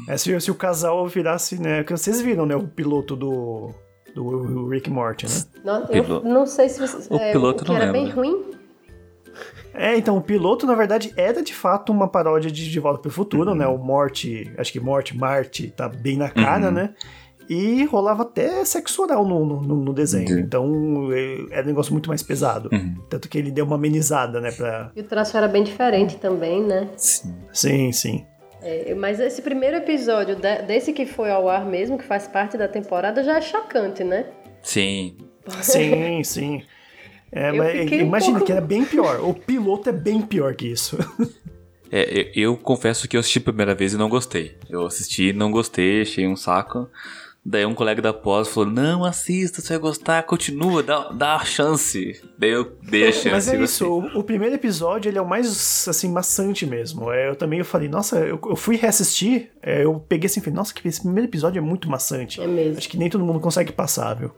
é, 0.08 0.16
se, 0.16 0.40
se 0.40 0.50
o 0.50 0.54
casal 0.54 1.06
virasse, 1.08 1.60
né? 1.60 1.82
Que 1.82 1.90
vocês 1.92 2.20
viram, 2.20 2.46
né? 2.46 2.54
O 2.54 2.68
piloto 2.68 3.16
do, 3.16 3.70
do 4.14 4.68
Rick 4.68 4.88
e 4.88 4.92
Morty, 4.92 5.26
né? 5.26 5.42
Não, 5.64 5.80
eu 5.88 6.04
Piloto. 6.04 6.28
não 6.28 6.46
sei 6.46 6.68
se 6.68 6.78
você. 6.80 7.12
O 7.12 7.18
piloto 7.18 7.64
que 7.64 7.70
não 7.70 7.76
era 7.80 7.90
bem 7.92 8.04
lembro. 8.04 8.20
ruim. 8.20 8.44
É, 9.76 9.96
então, 9.96 10.16
o 10.16 10.20
piloto, 10.22 10.66
na 10.66 10.74
verdade, 10.74 11.12
era 11.16 11.42
de 11.42 11.54
fato 11.54 11.92
uma 11.92 12.08
paródia 12.08 12.50
de 12.50 12.70
De 12.70 12.80
Volta 12.80 13.00
pro 13.00 13.10
Futuro, 13.10 13.54
né? 13.54 13.66
O 13.66 13.76
Morty, 13.78 14.50
acho 14.56 14.72
que 14.72 14.80
Morty, 14.80 15.16
Marty, 15.16 15.68
tá 15.68 15.88
bem 15.88 16.16
na 16.16 16.28
cara, 16.30 16.70
né? 16.70 16.94
E 17.48 17.84
rolava 17.84 18.22
até 18.24 18.64
sexo 18.64 19.02
oral 19.02 19.24
no, 19.24 19.44
no, 19.44 19.76
no 19.76 19.92
desenho. 19.92 20.26
Sim. 20.28 20.40
Então, 20.40 21.08
é- 21.12 21.46
era 21.58 21.62
um 21.64 21.68
negócio 21.68 21.92
muito 21.92 22.08
mais 22.08 22.22
pesado. 22.22 22.68
Tanto 23.08 23.28
que 23.28 23.38
ele 23.38 23.52
deu 23.52 23.64
uma 23.64 23.76
amenizada, 23.76 24.40
né? 24.40 24.50
Pra... 24.50 24.90
E 24.96 25.00
o 25.00 25.04
traço 25.04 25.36
era 25.36 25.46
bem 25.46 25.62
diferente 25.62 26.16
também, 26.16 26.62
né? 26.62 26.88
Sim. 26.96 27.34
Sim, 27.52 27.92
sim. 27.92 28.26
É, 28.62 28.94
mas 28.94 29.20
esse 29.20 29.42
primeiro 29.42 29.76
episódio, 29.76 30.34
de- 30.34 30.62
desse 30.62 30.92
que 30.92 31.06
foi 31.06 31.30
ao 31.30 31.48
ar 31.48 31.64
mesmo, 31.64 31.96
que 31.96 32.04
faz 32.04 32.26
parte 32.26 32.56
da 32.58 32.66
temporada, 32.66 33.22
já 33.22 33.36
é 33.36 33.40
chocante, 33.40 34.02
né? 34.02 34.26
Sim. 34.62 35.16
Sim, 35.62 36.24
sim. 36.24 36.62
É, 37.32 37.50
Eu 37.50 37.56
mas 37.56 37.90
um 37.90 37.94
imagina 37.94 38.32
pouco- 38.34 38.46
que 38.46 38.52
era 38.52 38.60
bem 38.60 38.84
pior. 38.84 39.20
O 39.20 39.34
piloto 39.34 39.88
é 39.88 39.92
bem 39.92 40.20
pior 40.22 40.54
que 40.54 40.66
isso. 40.66 40.96
É, 41.88 42.30
eu, 42.34 42.50
eu 42.50 42.56
confesso 42.56 43.06
que 43.06 43.16
eu 43.16 43.20
assisti 43.20 43.38
a 43.38 43.42
primeira 43.42 43.72
vez 43.72 43.92
e 43.92 43.96
não 43.96 44.08
gostei. 44.08 44.56
Eu 44.68 44.84
assisti, 44.86 45.32
não 45.32 45.52
gostei, 45.52 46.02
achei 46.02 46.26
um 46.26 46.34
saco. 46.34 46.90
Daí 47.44 47.64
um 47.64 47.76
colega 47.76 48.02
da 48.02 48.12
pós 48.12 48.48
falou: 48.48 48.68
Não, 48.68 49.04
assista, 49.04 49.60
você 49.62 49.68
vai 49.74 49.78
gostar, 49.78 50.20
continua, 50.24 50.82
dá, 50.82 51.10
dá 51.10 51.36
a 51.36 51.44
chance. 51.44 52.20
Daí 52.36 52.50
eu 52.50 52.76
dei 52.82 53.06
a 53.06 53.12
chance. 53.12 53.30
Mas 53.30 53.46
é 53.48 53.62
isso, 53.62 53.86
o, 53.88 54.18
o 54.18 54.24
primeiro 54.24 54.56
episódio 54.56 55.08
ele 55.08 55.16
é 55.16 55.22
o 55.22 55.28
mais 55.28 55.86
assim, 55.88 56.10
maçante 56.10 56.66
mesmo. 56.66 57.08
É, 57.12 57.28
eu 57.28 57.36
também 57.36 57.60
eu 57.60 57.64
falei, 57.64 57.88
nossa, 57.88 58.18
eu, 58.18 58.40
eu 58.44 58.56
fui 58.56 58.74
reassistir, 58.74 59.52
é, 59.62 59.84
eu 59.84 59.94
peguei 60.00 60.26
assim 60.26 60.40
e 60.40 60.42
falei, 60.42 60.56
nossa, 60.56 60.74
que 60.74 60.86
esse 60.88 61.00
primeiro 61.02 61.28
episódio 61.30 61.60
é 61.60 61.62
muito 61.62 61.88
maçante. 61.88 62.40
É 62.40 62.48
mesmo. 62.48 62.78
Acho 62.78 62.88
que 62.88 62.98
nem 62.98 63.08
todo 63.08 63.24
mundo 63.24 63.38
consegue 63.38 63.70
passar, 63.70 64.12
viu? 64.14 64.32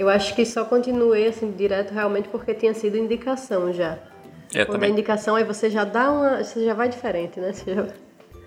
Eu 0.00 0.08
acho 0.08 0.34
que 0.34 0.46
só 0.46 0.64
continuei 0.64 1.26
assim 1.26 1.52
direto 1.52 1.92
realmente 1.92 2.26
porque 2.30 2.54
tinha 2.54 2.72
sido 2.72 2.96
indicação 2.96 3.70
já. 3.70 3.98
É, 4.54 4.64
Quando 4.64 4.70
a 4.70 4.72
também. 4.78 4.92
indicação 4.92 5.36
aí 5.36 5.44
você 5.44 5.68
já 5.68 5.84
dá 5.84 6.10
uma. 6.10 6.42
Você 6.42 6.64
já 6.64 6.72
vai 6.72 6.88
diferente, 6.88 7.38
né? 7.38 7.52
Você 7.52 7.74
já, 7.74 7.86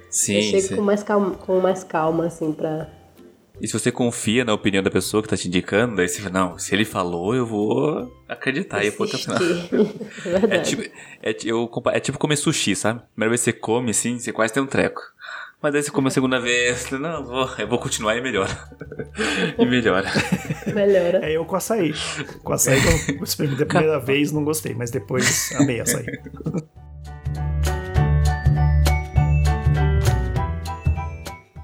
Sim, 0.10 0.38
eu 0.38 0.42
chego 0.42 0.68
sim. 0.70 0.76
com 0.78 0.82
mais 0.82 1.04
calma, 1.04 1.36
com 1.36 1.60
mais 1.60 1.84
calma, 1.84 2.26
assim, 2.26 2.52
pra. 2.52 2.90
E 3.62 3.68
se 3.68 3.74
você 3.74 3.92
confia 3.92 4.44
na 4.44 4.52
opinião 4.52 4.82
da 4.82 4.90
pessoa 4.90 5.22
que 5.22 5.30
tá 5.30 5.38
te 5.38 5.48
indicando, 5.48 5.96
daí 5.96 6.10
você 6.10 6.24
fala, 6.24 6.34
não, 6.34 6.58
se 6.58 6.74
ele 6.74 6.86
falou, 6.86 7.36
eu 7.36 7.46
vou 7.46 8.12
acreditar 8.28 8.84
e 8.84 8.88
eu 8.88 8.94
vou 8.94 9.06
até 9.06 9.16
o 9.16 9.20
final. 9.20 9.38
É 10.50 10.58
tipo, 10.58 10.82
é, 11.22 11.36
eu, 11.46 11.72
é 11.92 12.00
tipo 12.00 12.18
comer 12.18 12.36
sushi, 12.36 12.76
sabe? 12.76 13.02
Primeira 13.14 13.30
vez 13.30 13.42
que 13.42 13.46
você 13.46 13.54
come, 13.54 13.92
assim, 13.92 14.18
você 14.18 14.34
quase 14.34 14.52
tem 14.52 14.64
um 14.64 14.66
treco. 14.66 15.02
Mas 15.64 15.72
daí 15.72 15.82
você 15.82 15.92
come 15.92 16.10
a 16.10 16.12
segunda 16.12 16.42
vez, 16.42 16.92
não, 16.92 17.22
eu 17.22 17.24
vou, 17.24 17.50
eu 17.58 17.68
vou 17.70 17.80
continuar 17.80 18.18
e 18.18 18.22
melhora. 18.22 18.52
e 19.58 19.66
melhora. 19.66 20.12
Melhora. 20.68 21.26
É 21.26 21.32
eu 21.32 21.46
com 21.46 21.56
açaí. 21.56 21.94
Com 22.44 22.52
açaí, 22.52 22.82
eu 23.18 23.24
experimentei 23.24 23.64
a 23.64 23.70
primeira 23.70 24.00
vez, 24.02 24.34
não 24.34 24.44
gostei, 24.44 24.74
mas 24.74 24.92
depois 24.92 25.54
amei 25.56 25.80
açaí. 25.80 26.06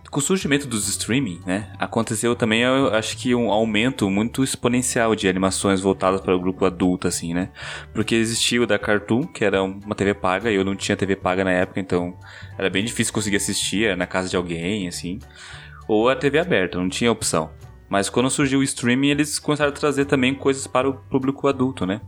Com 0.09 0.19
o 0.19 0.23
surgimento 0.23 0.67
dos 0.67 0.87
streaming, 0.87 1.39
né, 1.45 1.71
aconteceu 1.77 2.35
também, 2.35 2.61
eu 2.61 2.93
acho 2.95 3.15
que 3.15 3.35
um 3.35 3.51
aumento 3.51 4.09
muito 4.09 4.43
exponencial 4.43 5.15
de 5.15 5.27
animações 5.27 5.81
voltadas 5.81 6.19
para 6.19 6.35
o 6.35 6.39
grupo 6.39 6.65
adulto, 6.65 7.07
assim, 7.07 7.31
né? 7.33 7.49
Porque 7.93 8.15
existia 8.15 8.61
o 8.61 8.65
da 8.65 8.79
Cartoon, 8.79 9.27
que 9.27 9.45
era 9.45 9.61
uma 9.61 9.93
TV 9.93 10.15
paga, 10.15 10.51
e 10.51 10.55
eu 10.55 10.65
não 10.65 10.75
tinha 10.75 10.97
TV 10.97 11.15
paga 11.15 11.43
na 11.43 11.51
época, 11.51 11.79
então 11.79 12.17
era 12.57 12.71
bem 12.71 12.83
difícil 12.83 13.13
conseguir 13.13 13.37
assistir, 13.37 13.95
na 13.95 14.07
casa 14.07 14.27
de 14.27 14.35
alguém, 14.35 14.87
assim. 14.87 15.19
Ou 15.87 16.09
a 16.09 16.15
TV 16.15 16.39
aberta, 16.39 16.79
não 16.79 16.89
tinha 16.89 17.11
opção. 17.11 17.51
Mas 17.87 18.09
quando 18.09 18.29
surgiu 18.29 18.59
o 18.59 18.63
streaming, 18.63 19.09
eles 19.09 19.39
começaram 19.39 19.71
a 19.71 19.75
trazer 19.75 20.05
também 20.05 20.33
coisas 20.33 20.67
para 20.67 20.89
o 20.89 20.93
público 20.93 21.47
adulto, 21.47 21.85
né? 21.85 22.01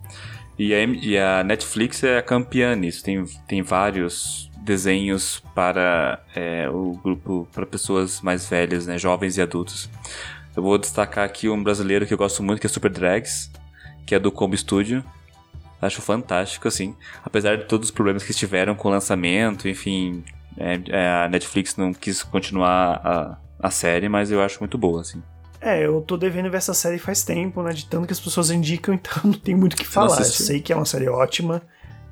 E 0.57 0.73
a, 0.73 0.83
e 0.83 1.17
a 1.17 1.43
Netflix 1.43 2.03
é 2.03 2.19
a 2.19 2.21
campeã 2.21 2.75
nisso. 2.75 3.03
Tem, 3.03 3.23
tem 3.47 3.63
vários 3.63 4.50
desenhos 4.61 5.43
para 5.55 6.21
é, 6.35 6.69
o 6.69 6.93
grupo, 7.03 7.47
para 7.51 7.65
pessoas 7.65 8.21
mais 8.21 8.47
velhas, 8.47 8.85
né? 8.85 8.97
Jovens 8.97 9.37
e 9.37 9.41
adultos. 9.41 9.89
Eu 10.55 10.63
vou 10.63 10.77
destacar 10.77 11.25
aqui 11.25 11.49
um 11.49 11.61
brasileiro 11.61 12.05
que 12.05 12.13
eu 12.13 12.17
gosto 12.17 12.43
muito, 12.43 12.59
que 12.59 12.67
é 12.67 12.69
Super 12.69 12.91
Drags, 12.91 13.51
que 14.05 14.13
é 14.13 14.19
do 14.19 14.31
Combo 14.31 14.55
Studio. 14.55 15.03
Acho 15.81 16.01
fantástico, 16.01 16.67
assim. 16.67 16.95
Apesar 17.25 17.57
de 17.57 17.65
todos 17.65 17.87
os 17.87 17.91
problemas 17.91 18.23
que 18.23 18.33
tiveram 18.33 18.75
com 18.75 18.87
o 18.87 18.91
lançamento, 18.91 19.67
enfim, 19.67 20.23
é, 20.57 20.79
é, 20.89 21.23
a 21.25 21.29
Netflix 21.29 21.75
não 21.75 21.93
quis 21.93 22.21
continuar 22.21 23.01
a, 23.03 23.37
a 23.67 23.71
série, 23.71 24.07
mas 24.07 24.31
eu 24.31 24.41
acho 24.41 24.59
muito 24.59 24.77
boa, 24.77 25.01
assim. 25.01 25.23
É, 25.59 25.85
eu 25.85 26.01
tô 26.01 26.17
devendo 26.17 26.49
ver 26.49 26.57
essa 26.57 26.73
série 26.73 26.99
faz 26.99 27.23
tempo, 27.23 27.63
né? 27.63 27.71
De 27.71 27.85
tanto 27.85 28.05
que 28.05 28.13
as 28.13 28.19
pessoas 28.19 28.51
indicam, 28.51 28.93
então 28.95 29.13
não 29.23 29.33
tem 29.33 29.55
muito 29.55 29.73
o 29.73 29.77
que 29.77 29.87
falar. 29.87 30.19
Eu 30.19 30.25
sei 30.25 30.61
que 30.61 30.71
é 30.71 30.75
uma 30.75 30.85
série 30.85 31.07
ótima 31.07 31.61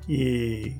e 0.08 0.76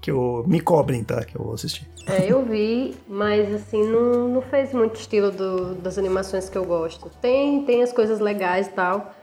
que 0.00 0.10
eu 0.10 0.44
me 0.46 0.60
cobrem, 0.60 1.04
tá? 1.04 1.24
Que 1.24 1.36
eu 1.36 1.44
vou 1.44 1.54
assistir. 1.54 1.86
É, 2.06 2.30
eu 2.32 2.42
vi, 2.44 2.96
mas 3.08 3.52
assim, 3.54 3.84
não, 3.86 4.28
não 4.28 4.42
fez 4.42 4.72
muito 4.72 4.98
estilo 4.98 5.30
do- 5.30 5.74
das 5.74 5.98
animações 5.98 6.48
que 6.48 6.56
eu 6.56 6.64
gosto. 6.64 7.10
Tem, 7.20 7.62
tem 7.64 7.82
as 7.82 7.92
coisas 7.92 8.18
legais 8.18 8.66
e 8.66 8.70
tal, 8.70 9.14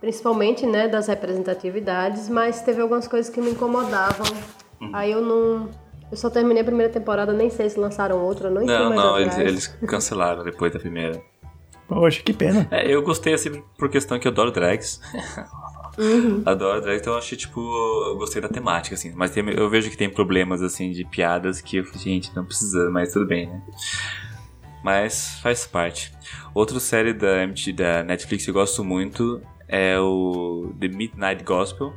principalmente, 0.00 0.66
né, 0.66 0.86
das 0.88 1.08
representatividades, 1.08 2.28
mas 2.28 2.60
teve 2.62 2.80
algumas 2.80 3.08
coisas 3.08 3.32
que 3.32 3.40
me 3.40 3.50
incomodavam. 3.50 4.26
Uhum. 4.80 4.90
Aí 4.92 5.10
eu 5.12 5.20
não. 5.20 5.68
Eu 6.10 6.16
só 6.16 6.28
terminei 6.28 6.62
a 6.62 6.64
primeira 6.64 6.92
temporada, 6.92 7.32
nem 7.32 7.48
sei 7.50 7.70
se 7.70 7.78
lançaram 7.78 8.18
outra, 8.18 8.50
não 8.50 8.62
Não, 8.66 8.88
mais 8.88 9.00
não, 9.00 9.18
eles, 9.18 9.38
eles 9.38 9.66
cancelaram 9.86 10.42
depois 10.42 10.72
da 10.72 10.78
primeira. 10.80 11.22
Poxa, 11.86 12.20
que 12.22 12.32
pena. 12.32 12.66
É, 12.70 12.86
eu 12.92 13.02
gostei 13.02 13.32
assim 13.34 13.62
por 13.78 13.88
questão 13.88 14.18
que 14.18 14.26
eu 14.26 14.32
adoro 14.32 14.50
drags. 14.50 15.00
adoro 16.46 16.80
drags, 16.80 17.00
então 17.00 17.12
eu 17.14 17.18
achei, 17.18 17.36
tipo, 17.36 17.60
eu 18.08 18.16
gostei 18.16 18.40
da 18.40 18.48
temática, 18.48 18.94
assim. 18.94 19.12
Mas 19.14 19.30
tem- 19.30 19.48
eu 19.50 19.68
vejo 19.68 19.90
que 19.90 19.96
tem 19.96 20.08
problemas, 20.10 20.62
assim, 20.62 20.90
de 20.92 21.04
piadas 21.04 21.60
que 21.60 21.76
eu 21.78 21.84
falei, 21.84 22.00
gente, 22.00 22.34
não 22.34 22.44
precisa, 22.44 22.88
mas 22.90 23.12
tudo 23.12 23.26
bem, 23.26 23.46
né? 23.46 23.62
Mas 24.82 25.38
faz 25.42 25.66
parte. 25.66 26.12
Outra 26.54 26.80
série 26.80 27.12
da, 27.12 27.42
MT 27.46 27.72
da 27.72 28.02
Netflix 28.02 28.44
que 28.44 28.50
eu 28.50 28.54
gosto 28.54 28.82
muito 28.82 29.40
é 29.68 29.98
o 30.00 30.72
The 30.80 30.88
Midnight 30.88 31.44
Gospel, 31.44 31.92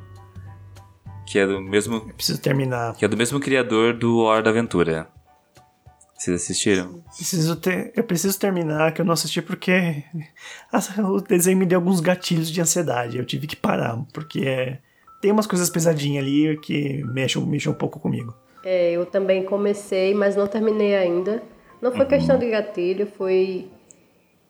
que 1.25 1.39
é 1.39 1.47
do 1.47 1.61
mesmo, 1.61 1.95
Eu 1.95 2.13
preciso 2.13 2.41
terminar. 2.41 2.95
que 2.95 3.05
é 3.05 3.07
do 3.07 3.15
mesmo 3.15 3.39
criador 3.39 3.93
do 3.93 4.19
Hora 4.19 4.43
da 4.43 4.49
Aventura. 4.49 5.07
Vocês 6.23 6.41
assistiram? 6.41 7.03
Preciso 7.17 7.57
ter, 7.57 7.91
eu 7.93 8.03
preciso 8.05 8.39
terminar, 8.39 8.93
que 8.93 9.01
eu 9.01 9.05
não 9.05 9.11
assisti 9.11 9.41
porque 9.41 10.05
o 11.03 11.19
desenho 11.19 11.57
me 11.57 11.65
deu 11.65 11.79
alguns 11.79 11.99
gatilhos 11.99 12.49
de 12.49 12.61
ansiedade. 12.61 13.17
Eu 13.17 13.25
tive 13.25 13.45
que 13.45 13.57
parar, 13.57 13.97
porque 14.13 14.39
é, 14.39 14.79
tem 15.21 15.33
umas 15.33 15.45
coisas 15.45 15.69
pesadinhas 15.69 16.23
ali 16.23 16.57
que 16.61 17.03
mexem, 17.03 17.45
mexem 17.45 17.69
um 17.69 17.75
pouco 17.75 17.99
comigo. 17.99 18.33
É, 18.63 18.91
eu 18.93 19.05
também 19.05 19.43
comecei, 19.43 20.13
mas 20.13 20.33
não 20.37 20.47
terminei 20.47 20.95
ainda. 20.95 21.43
Não 21.81 21.91
Uhum. 21.91 21.97
foi 21.97 22.05
questão 22.05 22.39
de 22.39 22.49
gatilho, 22.49 23.05
foi, 23.05 23.67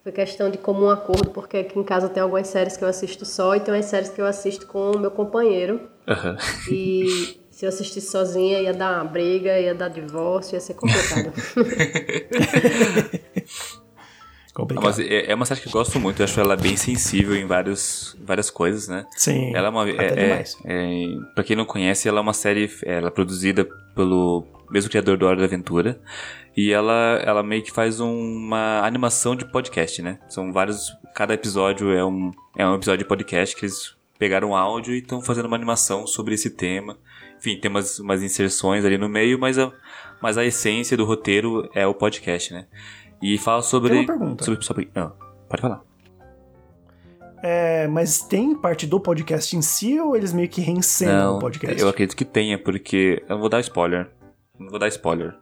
foi 0.04 0.12
questão 0.12 0.48
de 0.52 0.58
comum 0.58 0.88
acordo, 0.90 1.30
porque 1.30 1.56
aqui 1.56 1.76
em 1.76 1.82
casa 1.82 2.08
tem 2.08 2.22
algumas 2.22 2.46
séries 2.46 2.76
que 2.76 2.84
eu 2.84 2.88
assisto 2.88 3.26
só 3.26 3.56
e 3.56 3.58
tem 3.60 3.74
umas 3.74 3.86
séries 3.86 4.10
que 4.10 4.20
eu 4.20 4.26
assisto 4.26 4.68
com 4.68 4.92
o 4.92 4.98
meu 5.00 5.10
companheiro. 5.10 5.80
Aham. 6.06 6.36
E 6.70 7.36
se 7.54 7.64
eu 7.64 7.68
assistisse 7.68 8.10
sozinha 8.10 8.60
ia 8.60 8.74
dar 8.74 8.96
uma 8.96 9.04
briga, 9.04 9.58
ia 9.60 9.74
dar 9.74 9.88
divórcio, 9.88 10.56
ia 10.56 10.60
ser 10.60 10.74
complicado. 10.74 11.32
Complicado. 14.52 14.84
mas 14.84 15.00
é 15.00 15.30
é 15.30 15.34
uma 15.34 15.44
série 15.44 15.60
que 15.60 15.66
eu 15.66 15.72
gosto 15.72 15.98
muito, 15.98 16.20
eu 16.20 16.24
acho 16.24 16.38
ela 16.38 16.56
bem 16.56 16.76
sensível 16.76 17.34
em 17.34 17.44
vários, 17.44 18.16
várias 18.20 18.50
coisas, 18.50 18.86
né? 18.86 19.04
Sim, 19.16 19.52
Ela 19.54 19.66
é 19.66 19.70
uma. 19.70 19.88
É, 19.88 19.94
é, 19.94 20.14
demais. 20.14 20.56
é, 20.64 21.06
pra 21.34 21.42
quem 21.42 21.56
não 21.56 21.64
conhece, 21.64 22.08
ela 22.08 22.18
é 22.18 22.20
uma 22.20 22.32
série. 22.32 22.70
Ela 22.84 23.08
é 23.08 23.10
produzida 23.10 23.64
pelo 23.96 24.44
mesmo 24.70 24.90
criador 24.90 25.16
do 25.16 25.26
Hora 25.26 25.38
da 25.38 25.44
Aventura. 25.44 26.00
E 26.56 26.72
ela, 26.72 27.20
ela 27.24 27.42
meio 27.42 27.64
que 27.64 27.72
faz 27.72 27.98
uma 27.98 28.80
animação 28.84 29.34
de 29.34 29.44
podcast, 29.44 30.00
né? 30.02 30.20
São 30.28 30.52
vários. 30.52 30.92
Cada 31.16 31.34
episódio 31.34 31.92
é 31.92 32.04
um, 32.04 32.30
é 32.56 32.64
um 32.64 32.76
episódio 32.76 32.98
de 32.98 33.08
podcast 33.08 33.56
que 33.56 33.64
eles 33.64 33.96
pegaram 34.18 34.54
áudio 34.54 34.94
e 34.94 34.98
estão 34.98 35.20
fazendo 35.20 35.46
uma 35.46 35.56
animação 35.56 36.06
sobre 36.06 36.34
esse 36.34 36.50
tema. 36.50 36.96
Enfim, 37.44 37.60
tem 37.60 37.70
umas, 37.70 37.98
umas 37.98 38.22
inserções 38.22 38.86
ali 38.86 38.96
no 38.96 39.06
meio, 39.06 39.38
mas 39.38 39.58
a, 39.58 39.70
mas 40.22 40.38
a 40.38 40.44
essência 40.46 40.96
do 40.96 41.04
roteiro 41.04 41.68
é 41.74 41.86
o 41.86 41.92
podcast, 41.92 42.54
né? 42.54 42.66
E 43.20 43.36
fala 43.36 43.60
sobre. 43.60 43.90
Tem 43.90 43.98
uma 43.98 44.06
pergunta. 44.06 44.44
Sobre, 44.44 44.64
sobre, 44.64 44.90
não, 44.94 45.12
pode 45.46 45.60
falar. 45.60 45.82
É, 47.42 47.86
mas 47.86 48.20
tem 48.20 48.54
parte 48.54 48.86
do 48.86 48.98
podcast 48.98 49.54
em 49.54 49.60
si 49.60 50.00
ou 50.00 50.16
eles 50.16 50.32
meio 50.32 50.48
que 50.48 50.62
reencenam 50.62 51.32
Não, 51.32 51.36
o 51.36 51.38
podcast? 51.38 51.78
eu 51.78 51.86
acredito 51.86 52.16
que 52.16 52.24
tenha, 52.24 52.58
porque. 52.58 53.22
Eu 53.28 53.34
não 53.34 53.40
vou 53.40 53.50
dar 53.50 53.60
spoiler. 53.60 54.08
Não 54.58 54.70
vou 54.70 54.78
dar 54.78 54.88
spoiler. 54.88 55.34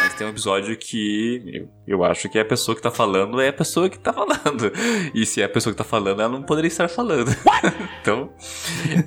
Mas 0.00 0.14
tem 0.14 0.26
um 0.26 0.30
episódio 0.30 0.74
que 0.78 1.42
eu, 1.52 1.68
eu 1.86 2.04
acho 2.04 2.26
que 2.30 2.38
a 2.38 2.44
pessoa 2.44 2.74
que 2.74 2.80
tá 2.80 2.90
falando 2.90 3.38
é 3.38 3.48
a 3.48 3.52
pessoa 3.52 3.90
que 3.90 3.98
tá 3.98 4.14
falando. 4.14 4.72
E 5.14 5.26
se 5.26 5.42
é 5.42 5.44
a 5.44 5.48
pessoa 5.50 5.74
que 5.74 5.76
tá 5.76 5.84
falando, 5.84 6.22
ela 6.22 6.32
não 6.32 6.42
poderia 6.42 6.68
estar 6.68 6.88
falando. 6.88 7.30
então, 8.00 8.32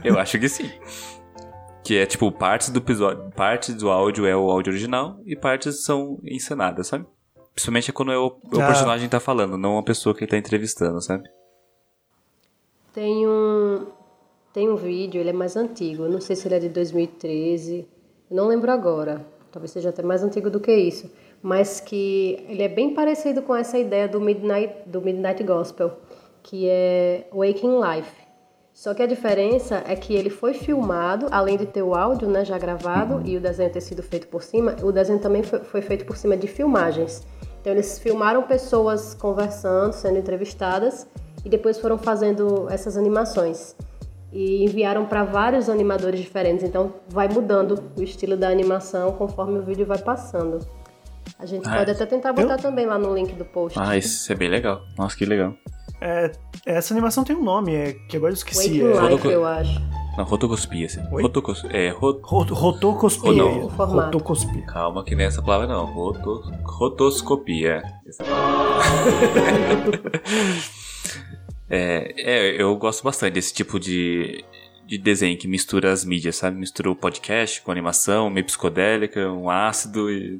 eu 0.03 0.19
acho 0.19 0.37
que 0.37 0.47
sim. 0.47 0.69
Que 1.85 1.97
é 1.97 2.05
tipo, 2.05 2.31
partes 2.31 2.69
do 2.69 2.79
episódio. 2.79 3.31
Partes 3.35 3.75
do 3.75 3.89
áudio 3.89 4.25
é 4.25 4.35
o 4.35 4.49
áudio 4.49 4.71
original 4.71 5.19
e 5.25 5.35
partes 5.35 5.83
são 5.85 6.19
encenadas, 6.25 6.87
sabe? 6.87 7.05
Principalmente 7.53 7.91
é 7.91 7.93
quando 7.93 8.11
é 8.11 8.17
o, 8.17 8.25
o 8.27 8.59
Ah. 8.61 8.67
personagem 8.67 9.07
tá 9.07 9.19
falando, 9.19 9.57
não 9.57 9.77
a 9.77 9.83
pessoa 9.83 10.13
que 10.15 10.23
ele 10.23 10.31
tá 10.31 10.37
entrevistando, 10.37 10.99
sabe? 11.01 11.29
tem 12.93 13.27
um 13.27 13.87
tem 14.53 14.69
um 14.69 14.75
vídeo, 14.77 15.19
ele 15.19 15.29
é 15.31 15.33
mais 15.33 15.57
antigo, 15.57 16.03
eu 16.03 16.09
não 16.09 16.21
sei 16.21 16.33
se 16.33 16.47
ele 16.47 16.55
é 16.55 16.59
de 16.59 16.69
2013, 16.69 17.85
eu 18.31 18.35
não 18.37 18.47
lembro 18.47 18.71
agora, 18.71 19.25
talvez 19.51 19.71
seja 19.71 19.89
até 19.89 20.01
mais 20.01 20.23
antigo 20.23 20.49
do 20.49 20.61
que 20.61 20.73
isso, 20.73 21.11
mas 21.43 21.81
que 21.81 22.41
ele 22.47 22.63
é 22.63 22.69
bem 22.69 22.93
parecido 22.93 23.41
com 23.41 23.53
essa 23.53 23.77
ideia 23.77 24.07
do 24.07 24.21
Midnight, 24.21 24.73
do 24.85 25.01
Midnight 25.01 25.43
Gospel, 25.43 25.91
que 26.41 26.69
é 26.69 27.27
Waking 27.33 27.81
Life. 27.81 28.24
Só 28.75 28.93
que 28.93 29.01
a 29.01 29.07
diferença 29.07 29.81
é 29.87 29.95
que 29.95 30.13
ele 30.13 30.29
foi 30.29 30.53
filmado, 30.53 31.27
além 31.31 31.55
de 31.55 31.65
ter 31.65 31.81
o 31.81 31.95
áudio 31.95 32.27
né, 32.27 32.43
já 32.43 32.57
gravado 32.57 33.21
e 33.23 33.37
o 33.37 33.39
desenho 33.39 33.71
ter 33.71 33.79
sido 33.79 34.03
feito 34.03 34.27
por 34.27 34.43
cima, 34.43 34.75
o 34.83 34.91
desenho 34.91 35.17
também 35.19 35.43
foi, 35.43 35.59
foi 35.59 35.81
feito 35.81 36.03
por 36.05 36.17
cima 36.17 36.35
de 36.35 36.45
filmagens. 36.45 37.25
Então 37.61 37.71
eles 37.71 37.97
filmaram 37.97 38.43
pessoas 38.43 39.13
conversando, 39.13 39.93
sendo 39.93 40.17
entrevistadas, 40.19 41.07
e 41.45 41.47
depois 41.49 41.79
foram 41.79 41.97
fazendo 41.97 42.67
essas 42.69 42.97
animações. 42.97 43.75
e 44.33 44.65
enviaram 44.65 45.05
para 45.05 45.23
vários 45.23 45.69
animadores 45.69 46.19
diferentes. 46.19 46.61
Então 46.65 46.91
vai 47.07 47.29
mudando 47.29 47.81
o 47.97 48.03
estilo 48.03 48.35
da 48.35 48.49
animação 48.49 49.13
conforme 49.13 49.57
o 49.59 49.61
vídeo 49.63 49.85
vai 49.85 49.99
passando. 49.99 50.59
A 51.39 51.45
gente 51.45 51.65
Ah, 51.69 51.77
pode 51.77 51.91
até 51.91 52.05
tentar 52.05 52.33
botar 52.33 52.57
também 52.57 52.85
lá 52.85 52.97
no 52.99 53.15
link 53.15 53.31
do 53.35 53.45
post. 53.45 53.79
Ah, 53.81 53.95
isso 53.95 54.29
é 54.33 54.35
bem 54.35 54.49
legal. 54.49 54.81
Nossa, 54.97 55.15
que 55.15 55.25
legal. 55.25 55.53
É, 56.07 56.31
essa 56.67 56.93
animação 56.93 57.23
tem 57.23 57.35
um 57.35 57.43
nome, 57.43 57.73
é, 57.73 57.93
que 57.93 58.15
agora 58.15 58.31
eu 58.31 58.35
esqueci. 58.35 58.79
Waking 58.83 59.05
É, 59.07 59.09
Life, 59.09 59.27
eu 59.27 59.43
acho. 59.43 59.81
Não, 60.15 60.23
rotocospia. 60.23 60.85
Assim. 60.85 61.01
Rotocos... 61.09 61.65
É, 61.71 61.89
ro... 61.89 62.21
ro- 62.23 62.43
Rotocospia. 62.43 63.31
Oh, 63.31 63.33
não. 63.33 63.67
Rotocospia. 63.67 64.61
Calma 64.67 65.03
que 65.03 65.15
nessa 65.15 65.41
palavra 65.41 65.65
não. 65.67 65.85
Roto... 65.85 66.43
Rotoscopia. 66.63 67.81
Essa 68.07 68.23
é, 71.69 72.13
é, 72.17 72.61
eu 72.61 72.75
gosto 72.77 73.03
bastante 73.03 73.33
desse 73.33 73.51
tipo 73.53 73.79
de, 73.79 74.45
de 74.85 74.99
desenho 74.99 75.37
que 75.39 75.47
mistura 75.47 75.91
as 75.91 76.05
mídias, 76.05 76.35
sabe? 76.35 76.55
Mistura 76.55 76.91
o 76.91 76.95
podcast 76.95 77.61
com 77.63 77.71
animação, 77.71 78.29
meio 78.29 78.45
psicodélica, 78.45 79.27
um 79.31 79.49
ácido 79.49 80.11
e... 80.11 80.39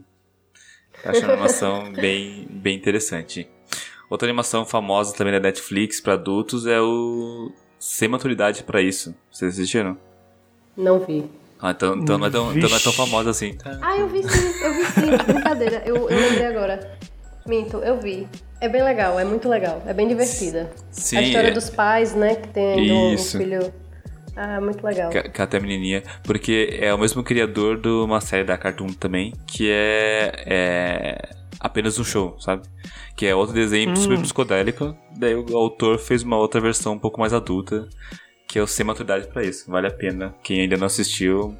Acho 1.03 1.21
uma 1.21 1.33
animação 1.33 1.91
bem, 1.99 2.47
bem 2.49 2.77
interessante. 2.77 3.49
Outra 4.09 4.27
animação 4.27 4.65
famosa 4.65 5.15
também 5.15 5.33
da 5.33 5.39
Netflix 5.39 5.99
para 5.99 6.13
adultos 6.13 6.65
é 6.65 6.79
o 6.79 7.51
Sem 7.79 8.07
Maturidade 8.07 8.63
para 8.63 8.81
Isso. 8.81 9.15
Vocês 9.31 9.53
assistiram? 9.53 9.97
Não 10.77 10.99
vi. 10.99 11.25
Ah, 11.59 11.71
então, 11.71 11.95
então, 11.95 12.17
não 12.17 12.27
é 12.27 12.29
tão, 12.29 12.55
então 12.55 12.69
não 12.69 12.77
é 12.77 12.79
tão 12.79 12.93
famosa 12.93 13.29
assim. 13.29 13.53
Tá. 13.53 13.79
Ah, 13.81 13.97
eu 13.97 14.07
vi 14.07 14.21
sim, 14.23 14.63
eu 14.63 14.73
vi 14.73 14.85
sim. 14.85 15.17
Brincadeira, 15.33 15.81
eu, 15.85 16.09
eu 16.09 16.19
lembrei 16.19 16.45
agora. 16.45 16.97
Minto, 17.47 17.77
eu 17.77 17.99
vi. 17.99 18.27
É 18.59 18.67
bem 18.67 18.83
legal, 18.83 19.19
é 19.19 19.25
muito 19.25 19.47
legal, 19.47 19.81
é 19.85 19.93
bem 19.93 20.07
divertida. 20.07 20.71
Sim, 20.91 21.17
a 21.17 21.21
história 21.21 21.47
é. 21.49 21.51
dos 21.51 21.69
pais, 21.69 22.13
né, 22.13 22.35
que 22.35 22.47
tem 22.49 22.91
um 22.91 23.13
Isso. 23.13 23.37
filho. 23.37 23.73
Ah, 24.35 24.59
muito 24.59 24.85
legal. 24.85 25.09
Que, 25.09 25.23
que 25.29 25.41
até 25.41 25.57
a 25.57 25.59
menininha. 25.61 26.03
Porque 26.23 26.77
é 26.79 26.93
o 26.93 26.97
mesmo 26.97 27.23
criador 27.23 27.79
de 27.79 27.87
uma 27.87 28.19
série 28.19 28.43
da 28.43 28.57
Cartoon 28.57 28.87
também, 28.87 29.33
que 29.47 29.69
é, 29.71 30.43
é 30.45 31.17
apenas 31.65 31.97
um 31.97 32.03
show, 32.03 32.39
sabe? 32.39 32.61
Que 33.15 33.25
é 33.25 33.35
outro 33.35 33.55
desenho 33.55 33.95
super 33.97 34.19
psicodélico. 34.21 34.95
Daí 35.17 35.35
o 35.35 35.57
autor 35.57 35.97
fez 35.97 36.21
uma 36.21 36.37
outra 36.37 36.61
versão 36.61 36.93
um 36.93 36.99
pouco 36.99 37.19
mais 37.19 37.33
adulta, 37.33 37.89
que 38.47 38.59
é 38.59 38.61
o 38.61 38.67
Sem 38.67 38.85
Maturidade 38.85 39.27
pra 39.27 39.43
isso. 39.43 39.69
Vale 39.69 39.87
a 39.87 39.91
pena. 39.91 40.35
Quem 40.43 40.61
ainda 40.61 40.77
não 40.77 40.85
assistiu, 40.85 41.57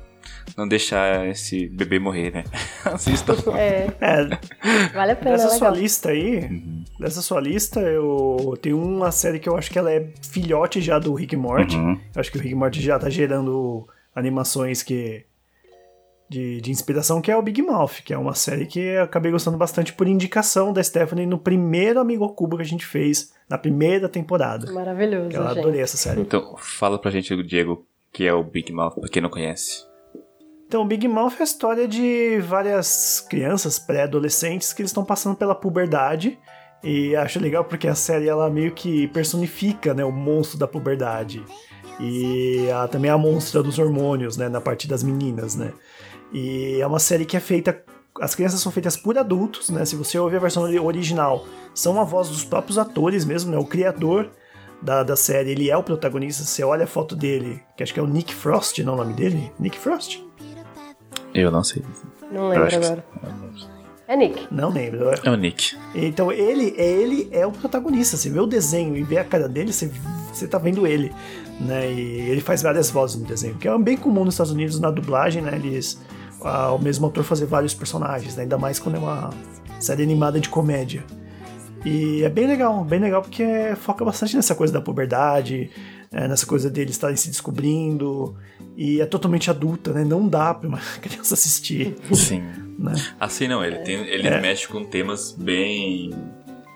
não 0.55 0.67
deixar 0.67 1.27
esse 1.27 1.67
bebê 1.67 1.97
morrer, 1.97 2.31
né? 2.31 2.43
Assista. 2.85 3.33
É, 3.57 3.87
É, 3.99 4.89
vale 4.93 5.13
a 5.13 5.15
pena, 5.15 5.31
é 5.31 5.37
dessa 5.37 5.49
sua 5.57 5.71
lista 5.71 6.09
aí, 6.09 6.61
dessa 6.99 7.21
sua 7.23 7.41
lista, 7.41 7.79
eu 7.79 8.55
tenho 8.61 8.79
uma 8.79 9.11
série 9.11 9.39
que 9.39 9.49
eu 9.49 9.57
acho 9.57 9.71
que 9.71 9.79
ela 9.79 9.91
é 9.91 10.07
filhote 10.21 10.81
já 10.81 10.99
do 10.99 11.15
Rick 11.15 11.35
Morty. 11.35 11.75
Uhum. 11.75 11.99
Eu 12.13 12.19
acho 12.19 12.31
que 12.31 12.37
o 12.37 12.41
Rick 12.41 12.53
Morty 12.53 12.79
já 12.79 12.99
tá 12.99 13.09
gerando 13.09 13.87
animações 14.15 14.83
que 14.83 15.25
de, 16.29 16.59
de 16.59 16.71
inspiração, 16.71 17.21
que 17.21 17.31
é 17.31 17.37
o 17.37 17.41
Big 17.41 17.61
Mouth, 17.61 18.01
que 18.03 18.13
é 18.13 18.17
uma 18.17 18.33
série 18.33 18.65
que 18.65 18.79
eu 18.79 19.03
acabei 19.03 19.31
gostando 19.31 19.57
bastante 19.57 19.93
por 19.93 20.07
indicação 20.07 20.73
da 20.73 20.83
Stephanie 20.83 21.25
no 21.25 21.37
primeiro 21.37 21.99
Amigo 21.99 22.27
Cubo 22.33 22.57
que 22.57 22.63
a 22.63 22.65
gente 22.65 22.85
fez, 22.85 23.31
na 23.49 23.57
primeira 23.57 24.09
temporada. 24.09 24.71
Maravilhoso, 24.71 25.29
Eu 25.35 25.47
gente. 25.47 25.59
adorei 25.59 25.81
essa 25.81 25.97
série. 25.97 26.21
Então, 26.21 26.55
fala 26.57 26.99
pra 26.99 27.11
gente, 27.11 27.35
Diego, 27.43 27.85
que 28.11 28.25
é 28.25 28.33
o 28.33 28.43
Big 28.43 28.71
Mouth, 28.73 28.95
pra 28.99 29.09
quem 29.09 29.21
não 29.21 29.29
conhece. 29.29 29.83
Então, 30.67 30.81
o 30.81 30.85
Big 30.85 31.07
Mouth 31.07 31.33
é 31.37 31.41
a 31.41 31.43
história 31.43 31.87
de 31.87 32.39
várias 32.39 33.21
crianças, 33.29 33.77
pré-adolescentes, 33.77 34.73
que 34.73 34.81
eles 34.81 34.89
estão 34.89 35.05
passando 35.05 35.35
pela 35.35 35.53
puberdade. 35.53 36.39
E 36.83 37.15
acho 37.15 37.39
legal 37.39 37.63
porque 37.63 37.87
a 37.87 37.95
série 37.95 38.27
ela 38.27 38.49
meio 38.49 38.71
que 38.71 39.07
personifica 39.09 39.93
né, 39.93 40.03
o 40.03 40.11
monstro 40.11 40.57
da 40.57 40.67
puberdade. 40.67 41.43
E 41.99 42.69
a, 42.71 42.87
também 42.87 43.09
a 43.11 43.17
monstra 43.17 43.61
dos 43.63 43.79
hormônios, 43.79 44.37
né, 44.37 44.49
na 44.49 44.59
parte 44.59 44.87
das 44.87 45.03
meninas, 45.03 45.55
né. 45.55 45.71
E 46.33 46.79
é 46.81 46.87
uma 46.87 46.99
série 46.99 47.25
que 47.25 47.37
é 47.37 47.39
feita. 47.39 47.83
As 48.21 48.33
crianças 48.33 48.59
são 48.61 48.71
feitas 48.71 48.95
por 48.95 49.17
adultos, 49.17 49.69
né? 49.69 49.83
Se 49.85 49.95
você 49.95 50.17
ouvir 50.17 50.37
a 50.37 50.39
versão 50.39 50.63
ori- 50.63 50.79
original, 50.79 51.45
são 51.73 51.99
a 51.99 52.03
voz 52.03 52.29
dos 52.29 52.43
próprios 52.45 52.77
atores 52.77 53.25
mesmo, 53.25 53.51
né? 53.51 53.57
O 53.57 53.65
criador 53.65 54.29
da, 54.81 55.03
da 55.03 55.15
série, 55.15 55.51
ele 55.51 55.69
é 55.69 55.75
o 55.77 55.83
protagonista. 55.83 56.43
Você 56.43 56.63
olha 56.63 56.85
a 56.85 56.87
foto 56.87 57.15
dele, 57.15 57.61
que 57.75 57.83
acho 57.83 57.93
que 57.93 57.99
é 57.99 58.03
o 58.03 58.07
Nick 58.07 58.33
Frost, 58.33 58.79
não 58.79 58.93
é 58.93 58.95
o 58.95 58.99
nome 58.99 59.13
dele? 59.13 59.51
Nick 59.59 59.77
Frost? 59.77 60.19
Eu 61.33 61.51
não 61.51 61.63
sei. 61.63 61.83
Não 62.31 62.49
lembro 62.49 62.67
acho 62.67 62.79
que- 62.79 62.85
agora. 62.85 63.05
É 64.07 64.15
Nick. 64.15 64.47
Não 64.51 64.69
lembro. 64.69 65.09
É 65.23 65.29
o 65.31 65.35
Nick. 65.35 65.75
Então 65.95 66.31
ele, 66.31 66.73
ele 66.77 67.27
é 67.31 67.45
o 67.45 67.51
protagonista. 67.51 68.15
Você 68.15 68.29
vê 68.29 68.39
o 68.39 68.45
desenho 68.45 68.95
e 68.95 69.01
vê 69.03 69.17
a 69.17 69.23
cara 69.23 69.49
dele, 69.49 69.73
você, 69.73 69.91
você 70.31 70.47
tá 70.47 70.57
vendo 70.59 70.85
ele. 70.85 71.11
Né? 71.59 71.91
E 71.91 72.29
ele 72.29 72.39
faz 72.41 72.61
várias 72.61 72.89
vozes 72.91 73.15
no 73.19 73.25
desenho, 73.25 73.55
que 73.55 73.67
é 73.67 73.77
bem 73.79 73.97
comum 73.97 74.23
nos 74.23 74.35
Estados 74.35 74.51
Unidos 74.51 74.79
na 74.79 74.91
dublagem, 74.91 75.41
né? 75.41 75.55
Eles. 75.55 75.99
Ah, 76.45 76.71
o 76.73 76.79
mesmo 76.79 77.05
autor 77.05 77.23
fazer 77.23 77.45
vários 77.45 77.73
personagens, 77.73 78.35
né? 78.35 78.43
ainda 78.43 78.57
mais 78.57 78.79
quando 78.79 78.95
é 78.95 78.99
uma 78.99 79.29
série 79.79 80.03
animada 80.03 80.39
de 80.39 80.49
comédia. 80.49 81.03
E 81.85 82.23
é 82.23 82.29
bem 82.29 82.47
legal, 82.47 82.83
bem 82.83 82.99
legal 82.99 83.21
porque 83.21 83.45
foca 83.77 84.03
bastante 84.03 84.35
nessa 84.35 84.55
coisa 84.55 84.73
da 84.73 84.81
puberdade, 84.81 85.69
é, 86.11 86.27
nessa 86.27 86.45
coisa 86.45 86.67
deles 86.69 86.91
estarem 86.95 87.15
se 87.15 87.29
descobrindo. 87.29 88.35
E 88.75 88.99
é 88.99 89.05
totalmente 89.05 89.49
adulta, 89.49 89.93
né? 89.93 90.03
Não 90.03 90.27
dá 90.27 90.53
pra 90.53 90.67
uma 90.67 90.79
criança 91.01 91.35
assistir. 91.35 91.95
Sim. 92.13 92.41
Né? 92.79 92.93
Assim 93.19 93.47
não, 93.47 93.63
ele, 93.63 93.77
tem, 93.79 93.95
ele 94.07 94.27
É. 94.27 94.41
mexe 94.41 94.67
com 94.67 94.83
temas 94.83 95.31
bem. 95.31 96.09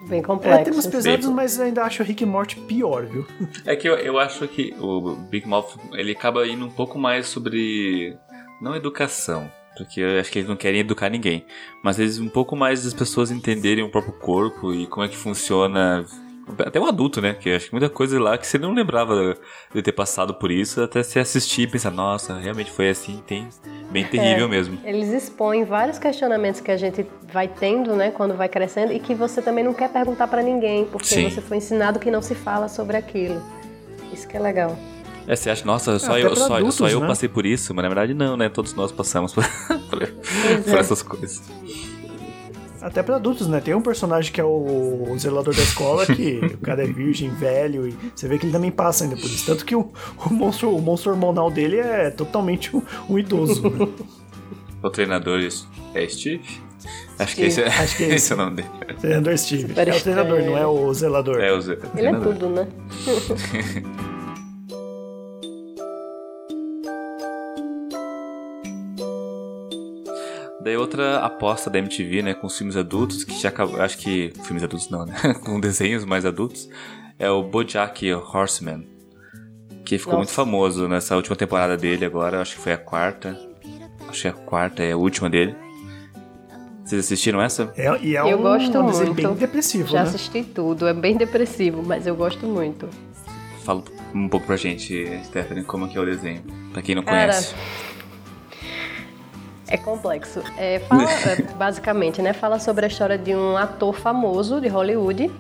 Bem 0.08 0.20
É, 0.20 0.24
complexo. 0.24 0.64
temas 0.64 0.88
pesados, 0.88 1.26
Bem- 1.26 1.36
mas 1.36 1.58
eu 1.58 1.66
ainda 1.66 1.84
acho 1.84 2.02
o 2.02 2.06
Rick 2.06 2.24
e 2.24 2.26
Morty 2.26 2.56
pior, 2.62 3.06
viu? 3.06 3.26
É 3.66 3.76
que 3.76 3.88
eu, 3.90 3.96
eu 3.96 4.18
acho 4.20 4.48
que 4.48 4.74
o 4.80 5.16
Big 5.30 5.48
Mouth 5.48 5.76
ele 5.94 6.12
acaba 6.14 6.48
indo 6.48 6.66
um 6.66 6.70
pouco 6.72 6.98
mais 7.00 7.28
sobre. 7.28 8.16
Não 8.62 8.76
educação, 8.76 9.50
porque 9.84 10.02
eu 10.02 10.20
acho 10.20 10.32
que 10.32 10.40
eles 10.40 10.50
não 10.50 10.56
querem 10.56 10.82
educar 10.82 11.10
ninguém, 11.10 11.46
mas 11.84 11.98
eles 11.98 12.20
um 12.20 12.30
pouco 12.30 12.56
mais 12.56 12.84
das 12.84 12.94
pessoas 12.94 13.32
entenderem 13.32 13.84
o 13.84 13.90
próprio 13.90 14.14
corpo 14.14 14.74
e 14.74 14.86
como 14.88 15.06
é 15.06 15.10
que 15.10 15.18
funciona. 15.18 16.06
Até 16.66 16.80
um 16.80 16.86
adulto, 16.88 17.22
né? 17.22 17.36
Que 17.36 17.52
acho 17.52 17.68
que 17.68 17.72
muita 17.72 17.90
coisa 17.90 18.20
lá 18.20 18.36
que 18.36 18.48
você 18.48 18.58
não 18.58 18.74
lembrava 18.74 19.38
de 19.74 19.82
ter 19.84 19.92
passado 19.92 20.34
por 20.34 20.50
isso, 20.52 20.82
até 20.82 21.04
se 21.04 21.20
assistir 21.20 21.62
e 21.62 21.68
pensar, 21.68 21.92
nossa, 21.92 22.40
realmente 22.40 22.72
foi 22.72 22.90
assim, 22.90 23.22
tem. 23.28 23.48
Bem 23.92 24.04
terrível 24.04 24.46
É. 24.46 24.50
mesmo. 24.50 24.80
Eles 24.84 25.10
expõem 25.10 25.64
vários 25.64 26.00
questionamentos 26.00 26.60
que 26.60 26.72
a 26.72 26.78
gente 26.78 27.06
vai 27.32 27.48
tendo, 27.48 27.96
né, 27.96 28.10
quando 28.12 28.36
vai 28.36 28.50
crescendo 28.50 28.92
e 28.94 29.00
que 29.00 29.14
você 29.14 29.42
também 29.44 29.64
não 29.64 29.74
quer 29.76 29.90
perguntar 29.90 30.28
pra 30.28 30.42
ninguém, 30.42 30.86
porque 30.86 31.06
Sim. 31.08 31.30
você 31.30 31.40
foi 31.40 31.58
ensinado 31.58 32.00
que 32.00 32.10
não 32.10 32.22
se 32.22 32.34
fala 32.34 32.68
sobre 32.68 32.98
aquilo. 32.98 33.42
Isso 34.12 34.28
que 34.28 34.36
é 34.36 34.40
legal. 34.40 34.76
É, 35.30 35.36
você 35.36 35.52
acha, 35.52 35.64
nossa, 35.64 36.00
só, 36.00 36.14
Até 36.14 36.24
eu, 36.24 36.36
só, 36.36 36.56
adultos, 36.56 36.76
só 36.76 36.90
eu 36.90 37.00
né? 37.02 37.08
passei 37.08 37.30
por 37.30 37.46
isso, 37.46 37.72
mas 37.76 37.84
na 37.84 37.90
verdade 37.90 38.16
não, 38.16 38.36
né? 38.36 38.50
Todos 38.50 38.74
nós 38.74 38.92
passamos 38.92 39.32
por, 39.32 39.44
por, 39.88 40.00
por 40.00 40.76
é. 40.76 40.80
essas 40.80 41.04
coisas. 41.04 41.40
Até 42.82 43.04
pra 43.04 43.18
adultos, 43.18 43.48
né? 43.48 43.60
Tem 43.60 43.76
um 43.76 43.82
personagem 43.82 44.32
que 44.32 44.42
é 44.42 44.44
o 44.44 45.16
zelador 45.20 45.54
da 45.56 45.62
escola, 45.62 46.04
que 46.08 46.40
o 46.56 46.58
cara 46.58 46.84
é 46.84 46.88
virgem, 46.88 47.30
velho, 47.30 47.88
e 47.88 47.96
você 48.16 48.28
vê 48.28 48.40
que 48.40 48.46
ele 48.48 48.54
também 48.54 48.72
passa 48.72 49.04
ainda 49.04 49.18
por 49.18 49.26
isso. 49.26 49.46
Tanto 49.46 49.66
que 49.66 49.76
o, 49.76 49.92
o 50.26 50.34
monstro, 50.34 50.76
o 50.76 50.82
monstro 50.82 51.12
hormonal 51.12 51.52
dele 51.52 51.78
é 51.78 52.10
totalmente 52.10 52.76
um, 52.76 52.82
um 53.08 53.20
idoso. 53.20 53.62
né? 53.70 53.88
O 54.82 54.90
treinador 54.90 55.42
é 55.94 56.08
Steve? 56.08 56.42
Acho 57.20 57.36
que 57.36 57.42
esse, 57.44 57.62
é- 57.62 57.68
Acho 57.68 57.98
que 57.98 58.04
é 58.06 58.08
esse 58.16 58.16
esse. 58.16 58.32
é 58.32 58.36
o 58.36 58.38
nome 58.40 58.56
dele. 58.56 58.70
Treinador 59.00 59.38
Steve. 59.38 59.62
Super 59.68 59.88
é 59.90 59.92
o 59.96 60.02
treinador, 60.02 60.38
estranho. 60.40 60.52
não 60.52 60.58
é 60.58 60.66
o 60.66 60.94
zelador. 60.94 61.40
É 61.42 61.52
o 61.52 61.62
Zé. 61.62 61.78
Ele 61.98 62.08
é 62.08 62.14
tudo, 62.14 62.50
né? 62.50 62.68
Daí 70.62 70.76
outra 70.76 71.20
aposta 71.20 71.70
da 71.70 71.80
MTV, 71.80 72.22
né, 72.22 72.34
com 72.34 72.48
os 72.48 72.58
filmes 72.58 72.76
adultos, 72.76 73.24
que 73.24 73.34
já 73.40 73.48
acabou, 73.50 73.82
acho 73.82 73.98
que 73.98 74.34
filmes 74.44 74.62
adultos 74.64 74.90
não, 74.90 75.06
né, 75.06 75.16
com 75.46 75.60
desenhos 75.60 76.04
mais 76.04 76.26
adultos, 76.26 76.70
é 77.18 77.30
o 77.30 77.42
BoJack 77.44 78.12
Horseman, 78.14 78.86
que 79.86 79.98
ficou 79.98 80.14
Nossa. 80.14 80.18
muito 80.26 80.32
famoso 80.34 80.88
nessa 80.90 81.16
última 81.16 81.36
temporada 81.36 81.78
dele 81.78 82.04
agora, 82.04 82.42
acho 82.42 82.56
que 82.58 82.62
foi 82.62 82.74
a 82.74 82.78
quarta, 82.78 83.40
acho 84.10 84.22
que 84.22 84.28
é 84.28 84.32
a 84.32 84.34
quarta, 84.34 84.84
é 84.84 84.92
a 84.92 84.98
última 84.98 85.30
dele. 85.30 85.56
Vocês 86.84 87.06
assistiram 87.06 87.40
essa? 87.42 87.72
É, 87.78 87.88
e 88.02 88.18
é 88.18 88.22
Eu 88.22 88.40
um, 88.40 88.42
gosto 88.42 88.78
um 88.80 88.86
desenho 88.88 89.14
muito. 89.14 89.28
bem 89.28 89.34
depressivo, 89.36 89.88
Já 89.88 90.04
né? 90.04 90.10
assisti 90.10 90.44
tudo, 90.44 90.88
é 90.88 90.94
bem 90.94 91.16
depressivo, 91.16 91.84
mas 91.84 92.06
eu 92.08 92.16
gosto 92.16 92.46
muito. 92.48 92.90
Fala 93.64 93.84
um 94.14 94.28
pouco 94.28 94.48
pra 94.48 94.58
gente, 94.58 95.06
Stephanie, 95.26 95.64
como 95.64 95.88
que 95.88 95.98
é 95.98 96.02
o 96.02 96.06
desenho, 96.06 96.42
pra 96.74 96.82
quem 96.82 96.96
não 96.96 97.04
Cara, 97.04 97.32
conhece. 97.32 97.54
É 99.70 99.78
complexo. 99.78 100.42
É, 100.58 100.80
fala, 100.80 101.04
é, 101.30 101.42
basicamente, 101.56 102.22
né? 102.22 102.34
Fala 102.34 102.60
sobre 102.60 102.86
a 102.86 102.88
história 102.88 103.18
de 103.18 103.36
um 103.36 103.56
ator 103.56 103.94
famoso 103.94 104.60
de 104.60 104.68
Hollywood 104.68 105.32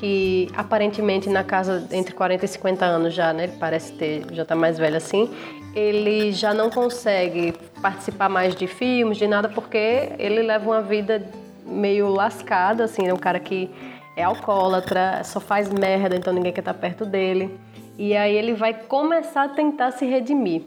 que 0.00 0.48
aparentemente 0.56 1.28
na 1.28 1.44
casa 1.44 1.86
entre 1.92 2.14
40 2.14 2.46
e 2.46 2.48
50 2.48 2.84
anos 2.86 3.12
já, 3.12 3.34
né? 3.34 3.44
Ele 3.44 3.52
parece 3.60 3.92
ter, 3.92 4.24
já 4.32 4.46
tá 4.46 4.54
mais 4.54 4.78
velho 4.78 4.96
assim. 4.96 5.30
Ele 5.74 6.32
já 6.32 6.54
não 6.54 6.70
consegue 6.70 7.52
participar 7.82 8.28
mais 8.30 8.54
de 8.54 8.66
filmes, 8.66 9.18
de 9.18 9.26
nada, 9.26 9.48
porque 9.48 10.10
ele 10.18 10.42
leva 10.42 10.68
uma 10.70 10.80
vida 10.80 11.22
meio 11.66 12.08
lascada, 12.08 12.84
assim, 12.84 13.06
é 13.06 13.14
um 13.14 13.18
cara 13.18 13.38
que 13.38 13.70
é 14.16 14.24
alcoólatra, 14.24 15.22
só 15.22 15.38
faz 15.38 15.70
merda, 15.70 16.16
então 16.16 16.32
ninguém 16.32 16.52
quer 16.52 16.60
estar 16.60 16.74
perto 16.74 17.04
dele. 17.04 17.58
E 17.98 18.16
aí 18.16 18.34
ele 18.34 18.54
vai 18.54 18.72
começar 18.72 19.44
a 19.44 19.48
tentar 19.48 19.92
se 19.92 20.06
redimir. 20.06 20.62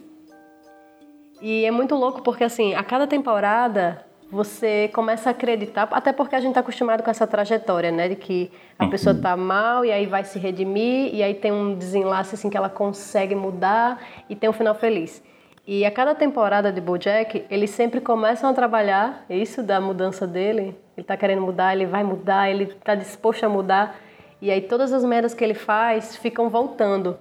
E 1.46 1.66
é 1.66 1.72
muito 1.72 1.94
louco 1.94 2.22
porque, 2.22 2.42
assim, 2.42 2.74
a 2.74 2.82
cada 2.86 3.06
temporada 3.06 4.06
você 4.32 4.90
começa 4.94 5.30
a 5.30 5.32
acreditar, 5.32 5.90
até 5.92 6.14
porque 6.14 6.38
a 6.38 6.40
gente 6.40 6.52
está 6.52 6.62
acostumado 6.62 7.04
com 7.04 7.12
essa 7.12 7.28
trajetória, 7.28 7.92
né? 7.92 8.08
De 8.08 8.16
que 8.16 8.50
a 8.80 8.88
pessoa 8.88 9.14
tá 9.14 9.36
mal 9.36 9.84
e 9.84 9.92
aí 9.92 10.06
vai 10.06 10.24
se 10.24 10.40
redimir, 10.40 11.14
e 11.14 11.22
aí 11.22 11.34
tem 11.34 11.52
um 11.52 11.76
desenlace 11.76 12.34
assim 12.34 12.50
que 12.50 12.56
ela 12.56 12.70
consegue 12.70 13.36
mudar 13.36 14.02
e 14.30 14.38
tem 14.38 14.50
um 14.50 14.54
final 14.54 14.74
feliz. 14.74 15.22
E 15.68 15.84
a 15.84 15.92
cada 15.92 16.16
temporada 16.16 16.72
de 16.72 16.80
BoJack, 16.80 17.46
eles 17.50 17.72
sempre 17.72 18.00
começam 18.00 18.50
a 18.50 18.54
trabalhar 18.54 19.26
isso 19.30 19.62
da 19.62 19.82
mudança 19.82 20.26
dele. 20.26 20.74
Ele 20.96 21.06
tá 21.06 21.18
querendo 21.18 21.42
mudar, 21.42 21.76
ele 21.76 21.86
vai 21.86 22.06
mudar, 22.06 22.50
ele 22.50 22.68
tá 22.68 22.96
disposto 22.96 23.44
a 23.44 23.50
mudar. 23.50 23.98
E 24.42 24.50
aí 24.50 24.62
todas 24.62 24.94
as 24.94 25.04
merdas 25.04 25.34
que 25.34 25.44
ele 25.44 25.56
faz 25.56 26.16
ficam 26.16 26.48
voltando. 26.48 27.20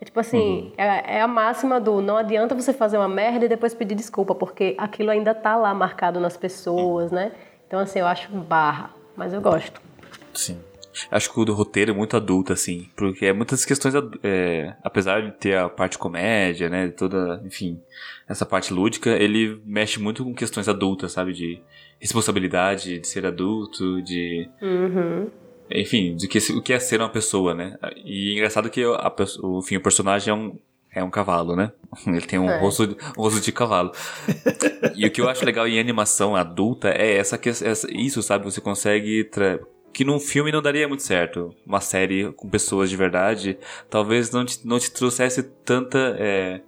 É 0.00 0.04
tipo 0.04 0.18
assim, 0.20 0.38
uhum. 0.38 0.72
é, 0.76 1.16
é, 1.16 1.20
a 1.20 1.28
máxima 1.28 1.80
do 1.80 2.00
não 2.00 2.16
adianta 2.16 2.54
você 2.54 2.72
fazer 2.72 2.98
uma 2.98 3.08
merda 3.08 3.46
e 3.46 3.48
depois 3.48 3.74
pedir 3.74 3.94
desculpa, 3.94 4.34
porque 4.34 4.74
aquilo 4.76 5.10
ainda 5.10 5.34
tá 5.34 5.56
lá 5.56 5.72
marcado 5.72 6.20
nas 6.20 6.36
pessoas, 6.36 7.10
né? 7.10 7.32
Então, 7.66 7.80
assim, 7.80 8.00
eu 8.00 8.06
acho 8.06 8.30
barra, 8.32 8.90
mas 9.16 9.32
eu 9.32 9.40
gosto. 9.40 9.80
Sim. 10.32 10.58
Acho 11.10 11.32
que 11.32 11.40
o 11.40 11.44
do 11.44 11.54
roteiro 11.54 11.90
é 11.90 11.94
muito 11.94 12.16
adulto, 12.16 12.52
assim, 12.52 12.88
porque 12.94 13.26
é 13.26 13.32
muitas 13.32 13.64
questões, 13.64 13.94
é, 14.22 14.76
apesar 14.82 15.22
de 15.22 15.32
ter 15.32 15.56
a 15.56 15.68
parte 15.68 15.98
comédia, 15.98 16.68
né, 16.68 16.88
toda, 16.88 17.42
enfim, 17.44 17.80
essa 18.28 18.46
parte 18.46 18.72
lúdica, 18.72 19.10
ele 19.10 19.60
mexe 19.64 19.98
muito 19.98 20.24
com 20.24 20.32
questões 20.32 20.68
adultas, 20.68 21.10
sabe, 21.10 21.32
de 21.32 21.60
responsabilidade, 21.98 23.00
de 23.00 23.08
ser 23.08 23.26
adulto, 23.26 24.00
de... 24.02 24.48
Uhum 24.62 25.43
enfim, 25.70 26.14
de 26.16 26.28
que, 26.28 26.38
o 26.52 26.62
que 26.62 26.72
é 26.72 26.78
ser 26.78 27.00
uma 27.00 27.08
pessoa, 27.08 27.54
né? 27.54 27.76
E 28.04 28.30
é 28.30 28.32
engraçado 28.34 28.70
que 28.70 28.82
a, 28.82 29.12
o, 29.42 29.58
enfim, 29.58 29.76
o 29.76 29.82
personagem 29.82 30.30
é 30.30 30.34
um, 30.34 30.58
é 30.92 31.02
um 31.02 31.10
cavalo, 31.10 31.56
né? 31.56 31.72
Ele 32.06 32.20
tem 32.20 32.38
um, 32.38 32.48
é. 32.48 32.58
rosto, 32.60 32.96
um 33.16 33.22
rosto 33.22 33.40
de 33.40 33.52
cavalo. 33.52 33.92
e 34.94 35.06
o 35.06 35.10
que 35.10 35.20
eu 35.20 35.28
acho 35.28 35.44
legal 35.44 35.66
em 35.66 35.78
animação 35.78 36.36
adulta 36.36 36.90
é 36.90 37.16
essa, 37.16 37.40
essa 37.44 37.88
isso, 37.90 38.22
sabe? 38.22 38.44
Você 38.44 38.60
consegue 38.60 39.28
que 39.92 40.04
num 40.04 40.20
filme 40.20 40.52
não 40.52 40.60
daria 40.60 40.88
muito 40.88 41.02
certo. 41.02 41.54
Uma 41.66 41.80
série 41.80 42.32
com 42.32 42.48
pessoas 42.48 42.90
de 42.90 42.96
verdade, 42.96 43.58
talvez 43.88 44.30
não 44.30 44.44
te, 44.44 44.66
não 44.66 44.78
te 44.78 44.90
trouxesse 44.90 45.42
tanta, 45.64 46.16
é, 46.18 46.60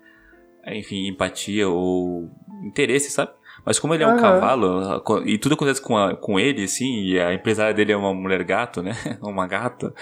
enfim, 0.69 1.09
empatia 1.09 1.69
ou 1.69 2.31
interesse, 2.63 3.11
sabe? 3.11 3.33
Mas 3.67 3.81
como 3.81 3.93
ele 3.93 4.05
é 4.05 4.07
um 4.07 4.13
uhum. 4.13 4.21
cavalo, 4.21 5.03
e 5.25 5.37
tudo 5.39 5.57
acontece 5.57 5.83
com, 5.83 5.99
a, 5.99 6.15
com 6.15 6.39
ele, 6.39 6.63
assim, 6.63 7.03
e 7.03 7.21
a 7.21 7.35
empresária 7.35 7.75
dele 7.75 7.91
é 7.91 7.97
uma 7.97 8.15
mulher 8.15 8.45
gato, 8.45 8.81
né? 8.81 8.93
uma 9.21 9.45
gata. 9.45 9.93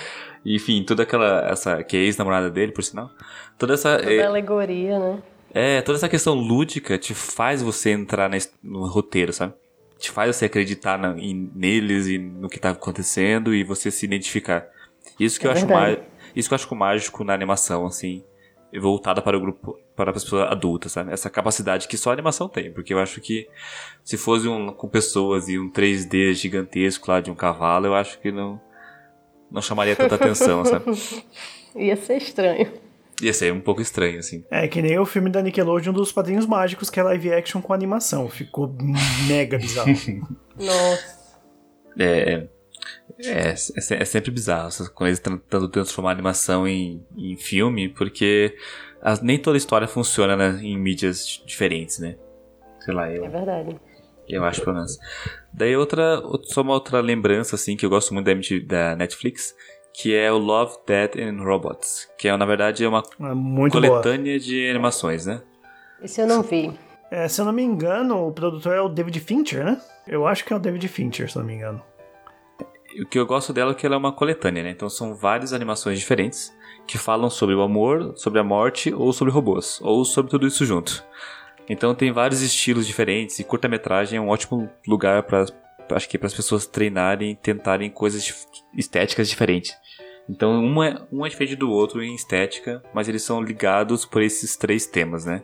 E, 0.44 0.55
enfim, 0.57 0.85
toda 0.85 1.05
aquela. 1.05 1.48
essa 1.48 1.83
Que 1.83 1.96
é 1.96 2.00
ex-namorada 2.00 2.50
dele, 2.50 2.72
por 2.72 2.85
sinal. 2.85 3.11
Toda 3.57 3.72
essa. 3.72 3.96
Toda 3.96 4.12
é, 4.12 4.22
alegoria, 4.22 4.98
né? 4.98 5.22
É, 5.55 5.81
toda 5.81 5.96
essa 5.96 6.11
questão 6.11 6.35
lúdica 6.35 6.98
te 6.98 7.14
faz 7.14 7.62
você 7.62 7.92
entrar 7.92 8.31
no 8.62 8.87
roteiro, 8.87 9.33
sabe? 9.33 9.55
Te 9.98 10.11
faz 10.11 10.37
você 10.37 10.44
acreditar 10.44 10.98
na, 10.98 11.16
em, 11.16 11.50
neles 11.55 12.07
e 12.07 12.18
no 12.18 12.50
que 12.50 12.61
tá 12.61 12.70
acontecendo 12.70 13.55
e 13.55 13.64
você 13.64 13.90
se 13.90 14.05
identificar. 14.05 14.66
Isso 15.18 15.40
que 15.40 15.46
é 15.46 15.48
eu 15.48 15.53
acho 15.53 15.66
mais. 15.66 15.98
Isso 16.37 16.50
que 16.50 16.53
eu 16.53 16.57
acho 16.57 16.74
mágico 16.74 17.24
na 17.24 17.33
animação, 17.33 17.87
assim 17.87 18.22
voltada 18.81 19.23
para 19.23 19.37
o 19.37 19.41
grupo, 19.41 19.79
para 19.95 20.11
as 20.11 20.25
pessoas 20.25 20.51
adultas, 20.51 20.93
sabe? 20.93 21.13
Essa 21.13 21.31
capacidade 21.31 21.89
que 21.89 21.97
só 21.97 22.11
a 22.11 22.13
animação 22.13 22.49
tem, 22.49 22.73
porque 22.73 22.93
eu 22.93 22.99
acho 22.99 23.21
que 23.21 23.49
se 24.03 24.17
fosse 24.17 24.49
um 24.49 24.73
com 24.73 24.89
pessoas 24.89 25.49
e 25.49 25.59
um 25.59 25.71
3D 25.71 26.35
gigantesco 26.35 27.11
lá 27.11 27.21
de 27.21 27.31
um 27.31 27.35
cavalo, 27.35 27.87
eu 27.87 27.95
acho 27.95 28.19
que 28.21 28.33
não 28.33 28.61
não 29.51 29.63
chamaria 29.63 29.95
tanta 29.95 30.17
atenção, 30.17 30.65
sabe? 30.65 30.85
Ia 31.77 31.97
ser 31.97 32.17
estranho. 32.17 32.73
Ia 33.23 33.33
ser 33.33 33.53
um 33.53 33.61
pouco 33.61 33.81
estranho, 33.81 34.19
assim. 34.19 34.45
É 34.51 34.67
que 34.67 34.83
nem 34.83 34.99
o 34.99 35.07
filme 35.07 35.31
da 35.31 35.41
Nickelodeon 35.41 35.93
dos 35.93 36.11
Padrinhos 36.11 36.47
Mágicos, 36.47 36.91
que 36.91 36.99
é 36.99 37.03
live 37.03 37.33
action 37.33 37.63
com 37.63 37.73
animação. 37.73 38.29
Ficou 38.29 38.75
mega 39.29 39.57
bizarro. 39.57 39.91
Nossa. 40.59 41.15
É, 41.97 42.49
é, 43.18 43.50
é, 43.50 43.55
é 43.55 44.05
sempre 44.05 44.31
bizarro 44.31 44.70
quando 44.94 45.09
eles 45.09 45.20
tentando 45.20 45.68
transformar 45.68 46.11
a 46.11 46.12
animação 46.12 46.66
em, 46.66 47.05
em 47.16 47.37
filme, 47.37 47.88
porque 47.88 48.57
as, 49.00 49.20
nem 49.20 49.38
toda 49.38 49.57
história 49.57 49.87
funciona 49.87 50.37
né, 50.37 50.61
em 50.62 50.77
mídias 50.77 51.42
diferentes, 51.46 51.98
né? 51.98 52.16
Sei 52.81 52.92
lá, 52.92 53.11
eu. 53.11 53.24
É 53.24 53.29
verdade. 53.29 53.77
Eu 54.29 54.44
acho, 54.44 54.62
pelo 54.62 54.77
menos. 54.77 54.98
Daí 55.53 55.77
outra, 55.77 56.20
só 56.44 56.62
uma 56.62 56.72
outra 56.72 57.00
lembrança, 57.00 57.57
assim, 57.57 57.77
que 57.77 57.85
eu 57.85 57.90
gosto 57.90 58.14
muito 58.14 58.27
da, 58.27 58.35
da 58.66 58.96
Netflix, 58.96 59.55
que 59.92 60.14
é 60.14 60.33
o 60.33 60.38
Love, 60.38 60.77
Death 60.87 61.16
and 61.16 61.42
Robots, 61.42 62.09
que 62.18 62.27
é, 62.27 62.37
na 62.37 62.46
verdade, 62.46 62.85
é 62.85 62.88
uma 62.88 63.00
é 63.20 63.70
coletânea 63.70 64.33
boa. 64.33 64.40
de 64.40 64.68
animações, 64.68 65.27
né? 65.27 65.42
Esse 66.03 66.20
eu 66.20 66.27
não 66.27 66.42
vi. 66.42 66.72
É, 67.11 67.29
se 67.29 67.40
eu 67.40 67.44
não 67.44 67.53
me 67.53 67.62
engano, 67.62 68.27
o 68.27 68.33
produtor 68.33 68.74
é 68.74 68.81
o 68.81 68.88
David 68.88 69.20
Fincher, 69.20 69.64
né? 69.64 69.81
Eu 70.09 70.27
acho 70.27 70.44
que 70.44 70.53
é 70.53 70.57
o 70.57 70.59
David 70.59 70.88
Fincher, 70.88 71.31
se 71.31 71.37
eu 71.37 71.40
não 71.40 71.46
me 71.46 71.55
engano 71.55 71.83
o 73.03 73.07
que 73.07 73.19
eu 73.19 73.27
gosto 73.27 73.53
dela 73.53 73.73
é 73.73 73.75
que 73.75 73.85
ela 73.87 73.95
é 73.95 73.99
uma 73.99 74.13
coletânea, 74.13 74.63
né? 74.63 74.71
Então 74.71 74.89
são 74.89 75.15
várias 75.15 75.53
animações 75.53 75.99
diferentes 75.99 76.55
que 76.87 76.99
falam 76.99 77.31
sobre 77.31 77.55
o 77.55 77.63
amor, 77.63 78.13
sobre 78.17 78.39
a 78.39 78.45
morte 78.45 78.93
ou 78.93 79.13
sobre 79.13 79.33
robôs, 79.33 79.81
ou 79.83 80.05
sobre 80.05 80.31
tudo 80.31 80.47
isso 80.47 80.65
junto. 80.65 81.05
Então 81.69 81.95
tem 81.95 82.13
vários 82.13 82.43
estilos 82.43 82.87
diferentes 82.87 83.39
e 83.39 83.45
curta-metragem 83.45 84.19
é 84.19 84.21
um 84.21 84.29
ótimo 84.29 84.69
lugar 84.87 85.23
para 85.23 85.47
acho 85.91 86.09
que 86.09 86.17
para 86.17 86.27
as 86.27 86.35
pessoas 86.35 86.67
treinarem 86.67 87.33
e 87.33 87.37
tentarem 87.37 87.91
coisas 87.91 88.49
estéticas 88.75 89.29
diferentes. 89.29 89.75
Então 90.29 90.53
um 90.53 90.83
é, 90.83 91.07
um 91.13 91.25
é 91.25 91.29
diferente 91.29 91.57
do 91.57 91.71
outro 91.71 92.03
em 92.03 92.15
estética, 92.15 92.83
mas 92.95 93.09
eles 93.09 93.23
são 93.23 93.43
ligados 93.43 94.05
por 94.05 94.23
esses 94.23 94.57
três 94.57 94.87
temas, 94.87 95.25
né? 95.25 95.43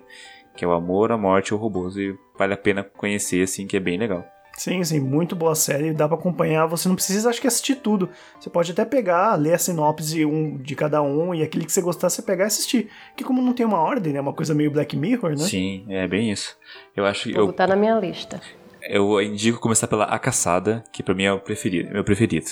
Que 0.57 0.65
é 0.65 0.69
o 0.69 0.73
amor, 0.73 1.13
a 1.13 1.19
morte 1.19 1.49
e 1.49 1.55
o 1.55 1.57
robôs 1.57 1.97
e 1.97 2.15
vale 2.39 2.55
a 2.55 2.57
pena 2.57 2.83
conhecer 2.83 3.43
assim, 3.43 3.67
que 3.67 3.77
é 3.77 3.81
bem 3.81 3.99
legal. 3.99 4.25
Sim, 4.61 4.85
sim, 4.85 5.01
muito 5.01 5.35
boa 5.35 5.55
série, 5.55 5.95
dá 5.95 6.07
para 6.07 6.19
acompanhar. 6.19 6.67
Você 6.67 6.87
não 6.87 6.95
precisa, 6.95 7.31
acho 7.31 7.41
que, 7.41 7.47
assistir 7.47 7.77
tudo. 7.77 8.11
Você 8.39 8.51
pode 8.51 8.71
até 8.73 8.85
pegar, 8.85 9.35
ler 9.37 9.55
a 9.55 9.59
sinopse 9.59 10.23
um, 10.27 10.59
de 10.59 10.77
cada 10.77 11.01
um 11.01 11.35
e 11.35 11.43
aquele 11.43 11.65
que 11.65 11.73
você 11.73 11.81
gostar, 11.81 12.11
você 12.11 12.21
pegar 12.21 12.45
e 12.45 12.49
assistir. 12.49 12.91
Que 13.17 13.25
como 13.25 13.41
não 13.41 13.55
tem 13.55 13.65
uma 13.65 13.79
ordem, 13.79 14.13
né? 14.13 14.21
Uma 14.21 14.35
coisa 14.35 14.53
meio 14.53 14.71
Black 14.71 14.95
Mirror, 14.99 15.31
né? 15.31 15.47
Sim, 15.47 15.87
é 15.89 16.07
bem 16.07 16.31
isso. 16.31 16.59
Eu 16.95 17.07
acho 17.07 17.33
Vou 17.33 17.41
eu 17.41 17.47
botar 17.47 17.69
na 17.69 17.75
minha 17.75 17.99
lista. 17.99 18.39
Eu 18.83 19.23
indico 19.23 19.59
começar 19.59 19.87
pela 19.87 20.05
A 20.05 20.19
Caçada, 20.19 20.85
que 20.93 21.03
pra 21.03 21.15
mim 21.15 21.25
é 21.25 21.33
o 21.33 21.41
preferido, 21.41 21.91
meu 21.91 22.05
preferido. 22.05 22.51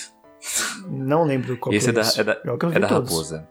Não 0.89 1.23
lembro 1.23 1.57
qual 1.57 1.75
esse 1.75 1.89
é, 1.89 1.91
é 1.91 1.93
da, 1.93 2.01
é 2.01 2.23
da, 2.23 2.41
é 2.73 2.79
da 2.79 2.87
Raposa. 2.87 3.47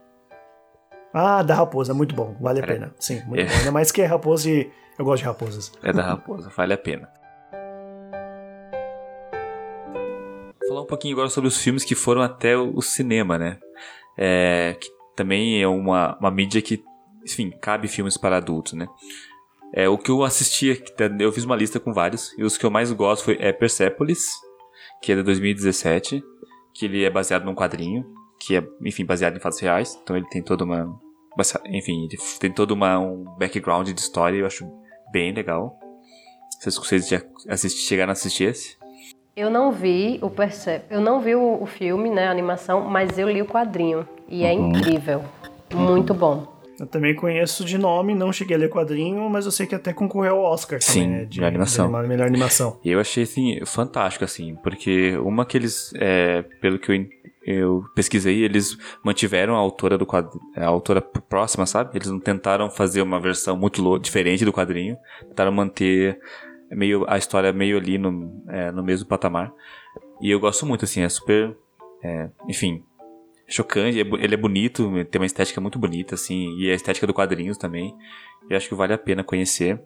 Ah, 1.14 1.44
da 1.44 1.54
Raposa, 1.54 1.94
muito 1.94 2.12
bom, 2.12 2.36
vale 2.40 2.58
a 2.58 2.66
pena. 2.66 2.92
Sim, 2.98 3.22
muito 3.24 3.40
é. 3.40 3.44
bom. 3.44 3.54
Ainda 3.54 3.70
mais 3.70 3.92
que 3.92 4.02
é 4.02 4.06
raposa 4.06 4.50
e 4.50 4.68
eu 4.98 5.04
gosto 5.04 5.22
de 5.22 5.28
raposas. 5.28 5.70
É 5.80 5.92
da 5.92 6.02
Raposa, 6.02 6.50
vale 6.56 6.74
a 6.74 6.78
pena. 6.78 7.08
Falar 10.78 10.82
um 10.82 10.86
pouquinho 10.86 11.14
agora 11.14 11.28
sobre 11.28 11.48
os 11.48 11.58
filmes 11.58 11.84
que 11.84 11.94
foram 11.94 12.22
até 12.22 12.56
o 12.56 12.80
cinema, 12.80 13.38
né? 13.38 13.58
É, 14.16 14.76
que 14.80 14.88
também 15.16 15.60
é 15.60 15.66
uma, 15.66 16.16
uma 16.18 16.30
mídia 16.30 16.62
que, 16.62 16.82
enfim, 17.24 17.50
cabe 17.50 17.88
filmes 17.88 18.16
para 18.16 18.36
adultos, 18.36 18.74
né? 18.74 18.86
É, 19.72 19.88
o 19.88 19.98
que 19.98 20.10
eu 20.10 20.22
assisti, 20.22 20.82
eu 21.18 21.32
fiz 21.32 21.44
uma 21.44 21.56
lista 21.56 21.78
com 21.78 21.92
vários, 21.92 22.32
e 22.38 22.42
os 22.42 22.56
que 22.56 22.64
eu 22.64 22.70
mais 22.70 22.90
gosto 22.92 23.24
foi 23.24 23.36
é 23.40 23.52
Persepolis, 23.52 24.26
que 25.02 25.12
é 25.12 25.16
de 25.16 25.22
2017, 25.22 26.22
que 26.74 26.86
ele 26.86 27.04
é 27.04 27.10
baseado 27.10 27.44
num 27.44 27.54
quadrinho, 27.54 28.06
que 28.40 28.56
é, 28.56 28.66
enfim, 28.82 29.04
baseado 29.04 29.36
em 29.36 29.40
fatos 29.40 29.60
reais, 29.60 29.98
então 30.02 30.16
ele 30.16 30.26
tem 30.28 30.42
toda 30.42 30.64
uma, 30.64 30.98
enfim, 31.66 32.04
ele 32.04 32.16
tem 32.38 32.52
todo 32.52 32.70
uma, 32.70 32.98
um 32.98 33.24
background 33.36 33.90
de 33.90 34.00
história, 34.00 34.38
eu 34.38 34.46
acho 34.46 34.66
bem 35.12 35.32
legal. 35.32 35.78
Vocês, 36.58 36.76
vocês 36.76 37.08
já 37.08 37.22
assisti, 37.48 37.80
chegaram 37.82 38.10
a 38.10 38.12
assistir 38.12 38.44
esse? 38.44 38.77
Eu 39.38 39.50
não 39.50 39.70
vi 39.70 40.18
o 40.20 40.28
Percep, 40.28 40.84
eu 40.90 41.00
não 41.00 41.20
vi 41.20 41.36
o, 41.36 41.62
o, 41.62 41.64
filme, 41.64 42.10
né, 42.10 42.26
a 42.26 42.30
animação, 42.32 42.88
mas 42.88 43.16
eu 43.16 43.30
li 43.30 43.40
o 43.40 43.46
quadrinho 43.46 44.04
e 44.28 44.44
é 44.44 44.52
uhum. 44.52 44.70
incrível, 44.70 45.22
muito 45.72 46.12
bom. 46.12 46.58
Eu 46.76 46.88
também 46.88 47.14
conheço 47.14 47.64
de 47.64 47.78
nome, 47.78 48.16
não 48.16 48.32
cheguei 48.32 48.56
a 48.56 48.58
ler 48.58 48.68
quadrinho, 48.68 49.30
mas 49.30 49.46
eu 49.46 49.52
sei 49.52 49.64
que 49.64 49.76
até 49.76 49.92
concorreu 49.92 50.44
ao 50.44 50.52
Oscar 50.52 50.82
Sim, 50.82 51.02
também, 51.02 51.18
né, 51.18 51.24
de, 51.24 51.38
de 51.38 51.44
animação. 51.44 52.02
De 52.02 52.08
melhor 52.08 52.26
animação. 52.26 52.80
E 52.84 52.90
eu 52.90 52.98
achei 52.98 53.22
assim 53.22 53.64
fantástico 53.64 54.24
assim, 54.24 54.56
porque 54.56 55.16
uma 55.18 55.46
que 55.46 55.56
eles, 55.56 55.92
é, 55.94 56.42
pelo 56.60 56.76
que 56.76 56.90
eu 56.90 56.96
eu 57.50 57.84
pesquisei, 57.94 58.44
eles 58.44 58.76
mantiveram 59.02 59.54
a 59.54 59.58
autora 59.58 59.96
do 59.96 60.04
quadrinho, 60.04 60.44
a 60.54 60.66
autora 60.66 61.00
próxima, 61.00 61.64
sabe? 61.64 61.96
Eles 61.96 62.08
não 62.08 62.20
tentaram 62.20 62.68
fazer 62.70 63.00
uma 63.00 63.18
versão 63.18 63.56
muito 63.56 63.98
diferente 63.98 64.44
do 64.44 64.52
quadrinho, 64.52 64.98
tentaram 65.28 65.50
manter 65.50 66.20
é 66.70 66.74
meio 66.74 67.04
a 67.08 67.16
história 67.16 67.48
é 67.48 67.52
meio 67.52 67.78
ali 67.78 67.98
no, 67.98 68.44
é, 68.48 68.70
no 68.70 68.82
mesmo 68.82 69.06
patamar. 69.06 69.52
E 70.20 70.30
eu 70.30 70.40
gosto 70.40 70.66
muito, 70.66 70.84
assim, 70.84 71.02
é 71.02 71.08
super. 71.08 71.56
É, 72.02 72.28
enfim, 72.48 72.84
chocante, 73.48 73.98
é 73.98 74.02
ele 74.02 74.34
é 74.34 74.36
bonito, 74.36 74.90
tem 75.06 75.20
uma 75.20 75.26
estética 75.26 75.60
muito 75.60 75.78
bonita, 75.78 76.14
assim, 76.14 76.56
e 76.58 76.70
a 76.70 76.74
estética 76.74 77.06
do 77.06 77.14
quadrinhos 77.14 77.56
também. 77.56 77.96
Eu 78.48 78.56
acho 78.56 78.68
que 78.68 78.74
vale 78.74 78.92
a 78.92 78.98
pena 78.98 79.24
conhecer. 79.24 79.80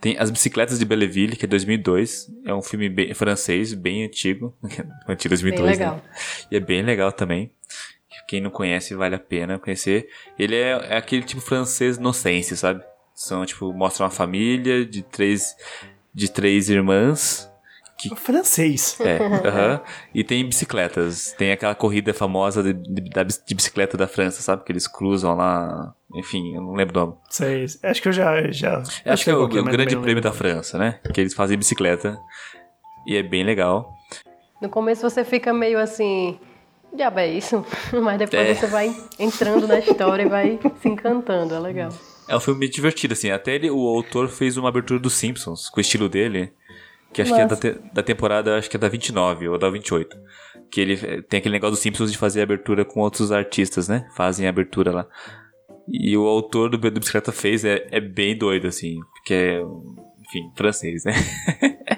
Tem 0.00 0.16
As 0.18 0.30
Bicicletas 0.30 0.78
de 0.78 0.84
Belleville, 0.84 1.36
que 1.36 1.44
é 1.44 1.48
2002, 1.48 2.30
é 2.44 2.54
um 2.54 2.62
filme 2.62 2.88
bem, 2.88 3.14
francês, 3.14 3.74
bem 3.74 4.04
antigo, 4.04 4.56
antigo 5.08 5.30
2002, 5.30 5.54
bem 5.54 5.70
legal. 5.70 5.96
Né? 5.96 6.02
E 6.50 6.56
é 6.56 6.60
bem 6.60 6.82
legal 6.82 7.12
também. 7.12 7.52
Quem 8.26 8.40
não 8.40 8.50
conhece, 8.50 8.94
vale 8.94 9.14
a 9.14 9.20
pena 9.20 9.58
conhecer. 9.58 10.08
Ele 10.38 10.56
é, 10.56 10.70
é 10.70 10.96
aquele 10.96 11.22
tipo 11.22 11.40
francês 11.40 11.96
inocência, 11.96 12.56
sabe? 12.56 12.82
São, 13.14 13.46
tipo, 13.46 13.72
mostra 13.72 14.04
uma 14.04 14.10
família 14.10 14.84
de 14.84 15.02
três, 15.02 15.54
de 16.16 16.30
três 16.30 16.68
irmãs. 16.70 17.48
Que, 17.98 18.14
Francês. 18.14 18.98
é, 19.00 19.16
aham. 19.48 19.80
E 20.14 20.22
tem 20.24 20.44
bicicletas. 20.46 21.32
Tem 21.38 21.52
aquela 21.52 21.74
corrida 21.74 22.12
famosa 22.12 22.62
de, 22.62 22.72
de, 22.74 23.02
de 23.46 23.54
bicicleta 23.54 23.96
da 23.96 24.06
França, 24.06 24.42
sabe? 24.42 24.64
Que 24.64 24.72
eles 24.72 24.86
cruzam 24.86 25.34
lá. 25.34 25.94
Enfim, 26.14 26.54
eu 26.56 26.60
não 26.62 26.74
lembro 26.74 26.98
o 27.00 27.06
nome. 27.06 27.16
Sei. 27.30 27.64
Acho 27.82 28.02
que 28.02 28.08
eu 28.08 28.12
já. 28.12 28.50
já 28.50 28.82
Eu 29.04 29.12
acho 29.12 29.24
que 29.24 29.30
é 29.30 29.34
o, 29.34 29.44
o 29.44 29.48
Grande 29.48 29.74
Prêmio 29.96 30.02
lembro. 30.04 30.20
da 30.22 30.32
França, 30.32 30.76
né? 30.78 31.00
Que 31.14 31.20
eles 31.22 31.32
fazem 31.34 31.56
bicicleta. 31.56 32.18
E 33.06 33.16
é 33.16 33.22
bem 33.22 33.44
legal. 33.44 33.90
No 34.60 34.68
começo 34.68 35.00
você 35.08 35.24
fica 35.24 35.52
meio 35.54 35.78
assim, 35.78 36.38
diabo 36.94 37.18
é 37.20 37.28
isso? 37.28 37.64
Mas 38.02 38.18
depois 38.18 38.42
É. 38.48 38.54
você 38.54 38.66
vai 38.66 38.94
entrando 39.18 39.66
na 39.66 39.78
história 39.78 40.22
e 40.24 40.28
vai 40.28 40.58
se 40.82 40.88
encantando, 40.88 41.54
é 41.54 41.58
legal. 41.58 41.90
É 42.28 42.36
um 42.36 42.40
filme 42.40 42.68
divertido, 42.68 43.12
assim. 43.12 43.30
Até 43.30 43.54
ele, 43.54 43.70
o 43.70 43.86
autor 43.86 44.28
fez 44.28 44.56
uma 44.56 44.68
abertura 44.68 44.98
dos 44.98 45.14
Simpsons, 45.14 45.68
com 45.68 45.78
o 45.78 45.80
estilo 45.80 46.08
dele. 46.08 46.52
Que 47.12 47.22
acho 47.22 47.34
que 47.34 47.40
é 47.40 47.46
da, 47.46 47.56
te- 47.56 47.78
da 47.94 48.02
temporada, 48.02 48.58
acho 48.58 48.68
que 48.68 48.76
é 48.76 48.80
da 48.80 48.88
29 48.88 49.48
ou 49.48 49.58
da 49.58 49.70
28. 49.70 50.16
Que 50.70 50.80
ele 50.80 50.94
eh, 50.94 51.22
tem 51.22 51.38
aquele 51.38 51.54
negócio 51.54 51.72
dos 51.72 51.80
Simpsons 51.80 52.12
de 52.12 52.18
fazer 52.18 52.42
abertura 52.42 52.84
com 52.84 53.00
outros 53.00 53.32
artistas, 53.32 53.88
né? 53.88 54.08
Fazem 54.16 54.46
a 54.46 54.50
abertura 54.50 54.90
lá. 54.90 55.06
E 55.88 56.16
o 56.16 56.26
autor 56.26 56.68
do, 56.68 56.78
do 56.78 57.00
Bicicleta 57.00 57.30
fez 57.30 57.64
é, 57.64 57.86
é 57.90 58.00
bem 58.00 58.36
doido, 58.36 58.66
assim. 58.66 58.98
Porque 59.14 59.32
é, 59.32 59.60
enfim, 59.60 60.50
francês, 60.56 61.04
né? 61.04 61.12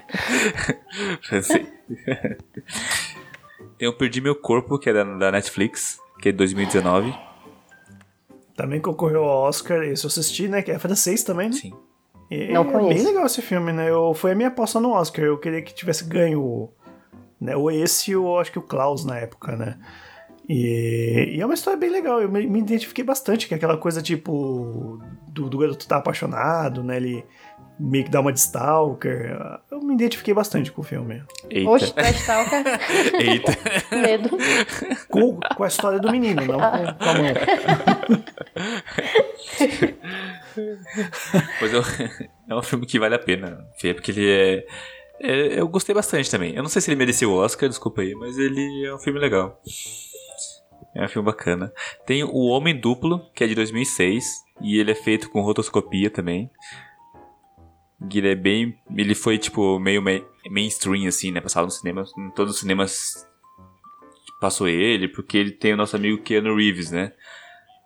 francês. 1.27 1.67
tem 3.77 3.87
o 3.87 3.93
Perdi 3.93 4.21
Meu 4.21 4.35
Corpo, 4.35 4.77
que 4.77 4.89
é 4.89 4.93
da, 4.93 5.03
da 5.03 5.31
Netflix, 5.31 5.99
que 6.21 6.29
é 6.29 6.31
de 6.31 6.37
2019. 6.37 7.13
Também 8.59 8.81
concorreu 8.81 9.23
ao 9.23 9.43
Oscar, 9.43 9.83
esse 9.83 10.03
eu 10.03 10.09
assisti, 10.09 10.49
né? 10.49 10.61
Que 10.61 10.71
é 10.71 10.77
francês 10.77 11.23
também, 11.23 11.47
né? 11.47 11.55
Sim. 11.55 11.71
E 12.29 12.51
Não 12.51 12.63
É 12.63 12.71
conheço. 12.73 12.93
bem 12.93 13.03
legal 13.13 13.25
esse 13.25 13.41
filme, 13.41 13.71
né? 13.71 13.89
Eu, 13.89 14.13
foi 14.13 14.33
a 14.33 14.35
minha 14.35 14.49
aposta 14.49 14.81
no 14.81 14.91
Oscar. 14.91 15.23
Eu 15.23 15.37
queria 15.37 15.61
que 15.61 15.73
tivesse 15.73 16.03
ganho 16.03 16.41
o- 16.41 16.73
né, 17.39 17.55
ou 17.55 17.71
esse 17.71 18.13
ou 18.13 18.37
acho 18.37 18.51
que 18.51 18.59
o 18.59 18.61
Klaus 18.61 19.05
na 19.05 19.17
época, 19.17 19.55
né? 19.55 19.79
E, 20.47 21.35
e 21.37 21.41
é 21.41 21.45
uma 21.45 21.53
história 21.53 21.79
bem 21.79 21.89
legal. 21.89 22.21
Eu 22.21 22.29
me, 22.29 22.45
me 22.47 22.59
identifiquei 22.59 23.01
bastante, 23.03 23.47
que 23.47 23.53
é 23.53 23.57
aquela 23.57 23.77
coisa 23.77 24.01
tipo 24.01 24.99
do, 25.29 25.49
do 25.49 25.57
garoto 25.57 25.87
tá 25.87 25.95
apaixonado, 25.95 26.83
né? 26.83 26.97
Ele 26.97 27.23
meio 27.79 28.03
que 28.05 28.11
dá 28.11 28.19
uma 28.19 28.33
de 28.33 28.39
stalker. 28.39 29.37
Eu 29.71 29.79
me 29.81 29.93
identifiquei 29.93 30.33
bastante 30.33 30.71
com 30.71 30.81
o 30.81 30.83
filme. 30.83 31.23
Eita. 31.49 31.69
Oxe, 31.69 31.93
tá 31.93 32.09
Stalker, 32.09 32.63
Eita. 33.19 33.51
medo. 33.95 34.29
Com, 35.09 35.39
com 35.55 35.63
a 35.63 35.67
história 35.67 35.99
do 35.99 36.11
menino, 36.11 36.41
não 36.45 36.59
com, 36.59 36.69
com 37.03 37.09
a 37.09 37.13
mão. 37.13 37.33
Pois 41.59 41.73
é, 41.73 42.29
é 42.49 42.55
um 42.55 42.61
filme 42.61 42.85
que 42.85 42.99
vale 42.99 43.15
a 43.15 43.19
pena 43.19 43.65
ver, 43.81 43.93
porque 43.95 44.11
ele 44.11 44.29
é, 44.29 44.65
é- 45.21 45.59
Eu 45.59 45.67
gostei 45.67 45.93
bastante 45.95 46.29
também. 46.29 46.55
Eu 46.55 46.63
não 46.63 46.69
sei 46.69 46.81
se 46.81 46.89
ele 46.89 46.97
mereceu 46.97 47.31
o 47.31 47.35
Oscar, 47.35 47.69
desculpa 47.69 48.01
aí, 48.01 48.13
mas 48.15 48.37
ele 48.37 48.85
é 48.85 48.93
um 48.93 48.99
filme 48.99 49.19
legal. 49.19 49.61
É 50.95 51.05
um 51.05 51.07
filme 51.07 51.25
bacana. 51.25 51.71
Tem 52.05 52.23
O 52.23 52.47
Homem 52.47 52.79
Duplo, 52.79 53.29
que 53.33 53.43
é 53.43 53.47
de 53.47 53.55
2006, 53.55 54.25
e 54.61 54.79
ele 54.79 54.91
é 54.91 54.95
feito 54.95 55.29
com 55.29 55.41
rotoscopia 55.41 56.09
também. 56.09 56.49
Ele 58.13 58.29
é 58.31 58.35
bem. 58.35 58.77
Ele 58.95 59.13
foi, 59.13 59.37
tipo, 59.37 59.77
meio 59.79 60.01
ma- 60.01 60.21
mainstream, 60.49 61.07
assim, 61.07 61.31
né? 61.31 61.41
Passado 61.41 61.65
no 61.65 61.71
cinema. 61.71 62.03
Em 62.17 62.29
todos 62.31 62.53
os 62.55 62.59
cinemas 62.59 63.27
passou 64.39 64.67
ele, 64.67 65.07
porque 65.09 65.37
ele 65.37 65.51
tem 65.51 65.73
o 65.73 65.77
nosso 65.77 65.95
amigo 65.95 66.21
Keanu 66.23 66.55
Reeves, 66.55 66.91
né? 66.91 67.11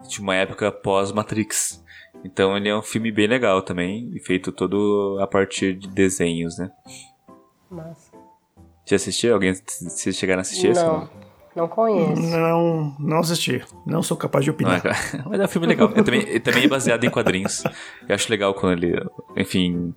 De 0.08 0.20
uma 0.22 0.36
época 0.36 0.72
pós-Matrix. 0.72 1.84
Então 2.24 2.56
ele 2.56 2.70
é 2.70 2.76
um 2.76 2.82
filme 2.82 3.12
bem 3.12 3.28
legal 3.28 3.62
também, 3.62 4.18
feito 4.20 4.52
todo 4.52 5.18
a 5.20 5.28
partir 5.28 5.74
de 5.74 5.88
desenhos, 5.90 6.58
né? 6.58 6.72
Massa. 7.72 8.12
Já 8.86 8.96
assistiu? 8.98 9.34
Alguém 9.34 9.54
se 9.56 10.14
chegaram 10.14 10.40
a 10.40 10.42
assistir 10.42 10.68
esse? 10.68 10.84
Não, 10.86 11.10
não 11.56 11.68
conheço. 11.68 12.22
Não, 12.22 12.96
não 13.00 13.20
assisti. 13.20 13.64
Não 13.86 14.02
sou 14.02 14.18
capaz 14.18 14.44
de 14.46 14.52
Não 14.52 14.56
opinar. 14.56 14.78
é, 14.78 14.80
cara? 14.82 14.96
Mas 15.30 15.40
é 15.40 15.44
um 15.44 15.48
filme 15.48 15.68
legal. 15.68 15.92
É 15.96 16.02
também, 16.04 16.22
é 16.28 16.40
também 16.40 16.64
é 16.64 16.68
baseado 16.68 17.04
em 17.04 17.10
quadrinhos. 17.10 17.64
Eu 18.08 18.16
acho 18.16 18.30
legal 18.30 18.54
quando 18.54 18.84
ele. 18.84 19.00
Enfim. 19.38 19.94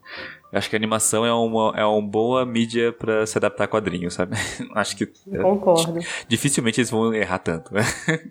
eu 0.53 0.59
Acho 0.59 0.69
que 0.71 0.77
a 0.77 0.79
animação 0.79 1.25
é 1.25 1.33
uma, 1.33 1.73
é 1.77 1.85
uma 1.85 2.03
boa 2.03 2.45
mídia 2.47 2.93
pra 2.93 3.27
se 3.27 3.37
adaptar 3.39 3.65
a 3.65 3.69
quadrinhos, 3.69 4.15
sabe? 4.15 4.37
Acho 4.75 4.97
que. 4.97 5.05
é, 5.33 5.39
Concordo. 5.39 5.99
dificilmente 6.29 6.81
eles 6.81 6.91
vão 6.91 7.13
errar 7.15 7.39
tanto, 7.39 7.73
né? 7.75 7.83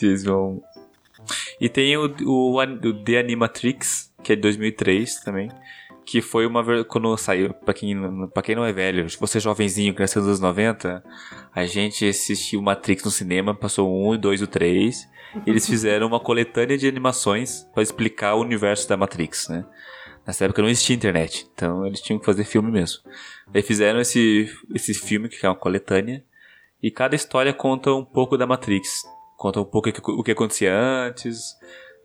eles 0.00 0.24
vão. 0.24 0.62
E 1.60 1.68
tem 1.68 1.96
o, 1.96 2.12
o, 2.24 2.58
o 2.60 3.04
The 3.04 3.20
Animatrix, 3.20 4.12
que 4.22 4.32
é 4.32 4.36
de 4.36 4.42
2003 4.42 5.20
também. 5.20 5.48
Que 6.04 6.20
foi 6.20 6.46
uma. 6.46 6.84
Quando 6.84 7.16
saiu, 7.16 7.54
pra 7.54 7.72
quem, 7.72 8.28
pra 8.28 8.42
quem 8.42 8.56
não 8.56 8.64
é 8.64 8.72
velho, 8.72 9.06
você 9.20 9.38
jovenzinho, 9.38 9.94
cresceu 9.94 10.20
nos 10.20 10.28
anos 10.28 10.40
90, 10.40 11.02
a 11.54 11.64
gente 11.64 12.08
assistiu 12.08 12.60
Matrix 12.60 13.04
no 13.04 13.10
cinema, 13.10 13.54
passou 13.54 13.88
o 13.88 14.10
1, 14.10 14.14
o 14.14 14.18
2 14.18 14.42
e 14.42 14.46
3. 14.46 15.12
E 15.46 15.50
eles 15.50 15.66
fizeram 15.66 16.06
uma 16.06 16.20
coletânea 16.20 16.76
de 16.76 16.86
animações 16.86 17.66
pra 17.72 17.82
explicar 17.82 18.34
o 18.34 18.40
universo 18.40 18.88
da 18.88 18.96
Matrix, 18.96 19.48
né? 19.48 19.64
Nessa 20.26 20.44
época 20.44 20.62
não 20.62 20.68
existia 20.68 20.94
internet, 20.94 21.48
então 21.52 21.84
eles 21.86 22.00
tinham 22.00 22.18
que 22.18 22.26
fazer 22.26 22.44
filme 22.44 22.70
mesmo. 22.70 23.02
Daí 23.48 23.62
fizeram 23.62 24.00
esse, 24.00 24.48
esse 24.74 24.94
filme, 24.94 25.28
que 25.28 25.44
é 25.44 25.48
uma 25.48 25.56
coletânea, 25.56 26.22
e 26.82 26.90
cada 26.90 27.16
história 27.16 27.52
conta 27.52 27.92
um 27.92 28.04
pouco 28.04 28.36
da 28.36 28.46
Matrix. 28.46 29.02
Conta 29.36 29.60
um 29.60 29.64
pouco 29.64 29.88
o 29.88 30.22
que, 30.22 30.30
acontecia 30.30 30.72
antes, 30.76 31.56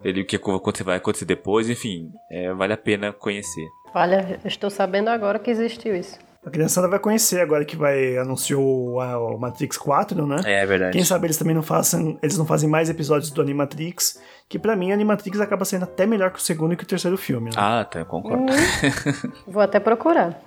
ele, 0.04 0.22
o 0.22 0.26
que 0.26 0.84
vai 0.84 0.98
acontecer 0.98 1.26
depois, 1.26 1.70
enfim, 1.70 2.12
é, 2.32 2.52
vale 2.54 2.74
a 2.74 2.78
pena 2.78 3.14
conhecer. 3.14 3.68
Olha, 3.98 4.40
eu 4.44 4.48
estou 4.48 4.70
sabendo 4.70 5.10
agora 5.10 5.40
que 5.40 5.50
existiu 5.50 5.96
isso. 5.96 6.18
A 6.46 6.50
criançada 6.50 6.88
vai 6.88 7.00
conhecer 7.00 7.42
agora 7.42 7.66
que 7.66 7.76
vai 7.76 8.18
anunciou 8.18 9.02
a- 9.02 9.18
o 9.20 9.38
Matrix 9.38 9.78
4, 9.78 10.26
né? 10.26 10.38
É 10.46 10.66
verdade. 10.66 10.94
Quem 10.94 11.04
sabe 11.04 11.26
eles 11.28 11.36
também 11.38 11.54
não 11.56 11.64
façam, 11.64 12.18
eles 12.24 12.38
não 12.38 12.46
fazem 12.46 12.70
mais 12.70 12.90
episódios 12.90 13.30
do 13.32 13.42
Animatrix, 13.42 14.18
que 14.48 14.58
pra 14.58 14.76
mim 14.76 14.92
Animatrix 14.94 15.42
acaba 15.42 15.66
sendo 15.66 15.84
até 15.84 16.06
melhor 16.06 16.32
que 16.32 16.40
o 16.40 16.42
segundo 16.42 16.74
e 16.74 16.78
que 16.78 16.84
o 16.84 16.88
terceiro 16.88 17.18
filme, 17.18 17.50
né? 17.50 17.56
Ah, 17.58 17.84
tá, 17.84 18.00
eu 18.00 18.06
concordo. 18.06 18.46
Vou 19.46 19.62
até 19.62 19.80
procurar. 19.80 20.40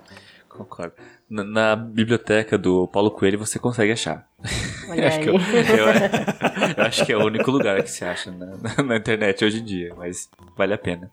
Concordo. 0.48 0.94
Na, 1.28 1.44
na 1.44 1.76
biblioteca 1.76 2.56
do 2.56 2.88
Paulo 2.88 3.10
Coelho 3.10 3.38
você 3.38 3.58
consegue 3.58 3.92
achar. 3.92 4.26
Olha 4.88 5.06
acho 5.08 5.18
aí. 5.18 5.22
que 5.24 5.28
eu, 5.30 5.34
eu- 5.36 6.74
eu 6.78 6.84
acho 6.84 7.04
que 7.04 7.12
é 7.12 7.16
o 7.16 7.24
único 7.26 7.50
lugar 7.50 7.82
que 7.82 7.90
se 7.90 8.04
acha 8.04 8.30
na, 8.30 8.46
na- 8.56 8.82
na 8.82 8.96
internet 8.96 9.44
hoje 9.44 9.60
em 9.60 9.64
dia, 9.64 9.92
mas 9.98 10.30
vale 10.56 10.72
a 10.72 10.78
pena. 10.78 11.10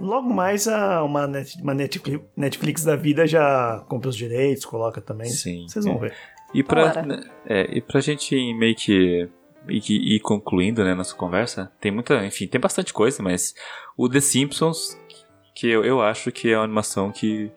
Logo 0.00 0.32
mais 0.32 0.66
a, 0.66 1.04
uma, 1.04 1.26
net, 1.26 1.60
uma 1.62 1.74
Netflix, 1.74 2.24
Netflix 2.34 2.84
da 2.84 2.96
vida 2.96 3.26
já 3.26 3.84
compra 3.86 4.08
os 4.08 4.16
direitos, 4.16 4.64
coloca 4.64 5.00
também. 5.00 5.28
Sim, 5.28 5.66
Vocês 5.68 5.84
vão 5.84 5.96
é. 5.96 5.98
ver. 5.98 6.14
E 6.54 6.62
pra, 6.64 7.02
né, 7.02 7.20
é, 7.46 7.76
e 7.76 7.80
pra 7.82 8.00
gente 8.00 8.34
meio 8.54 8.74
que 8.74 9.28
ir 9.68 10.20
concluindo 10.20 10.82
né, 10.82 10.94
nossa 10.94 11.14
conversa, 11.14 11.70
tem 11.80 11.92
muita, 11.92 12.24
enfim, 12.24 12.46
tem 12.46 12.60
bastante 12.60 12.92
coisa, 12.92 13.22
mas 13.22 13.54
o 13.96 14.08
The 14.08 14.20
Simpsons, 14.20 14.98
que 15.54 15.68
eu, 15.68 15.84
eu 15.84 16.00
acho 16.00 16.32
que 16.32 16.50
é 16.50 16.56
uma 16.56 16.64
animação 16.64 17.12
que 17.12 17.52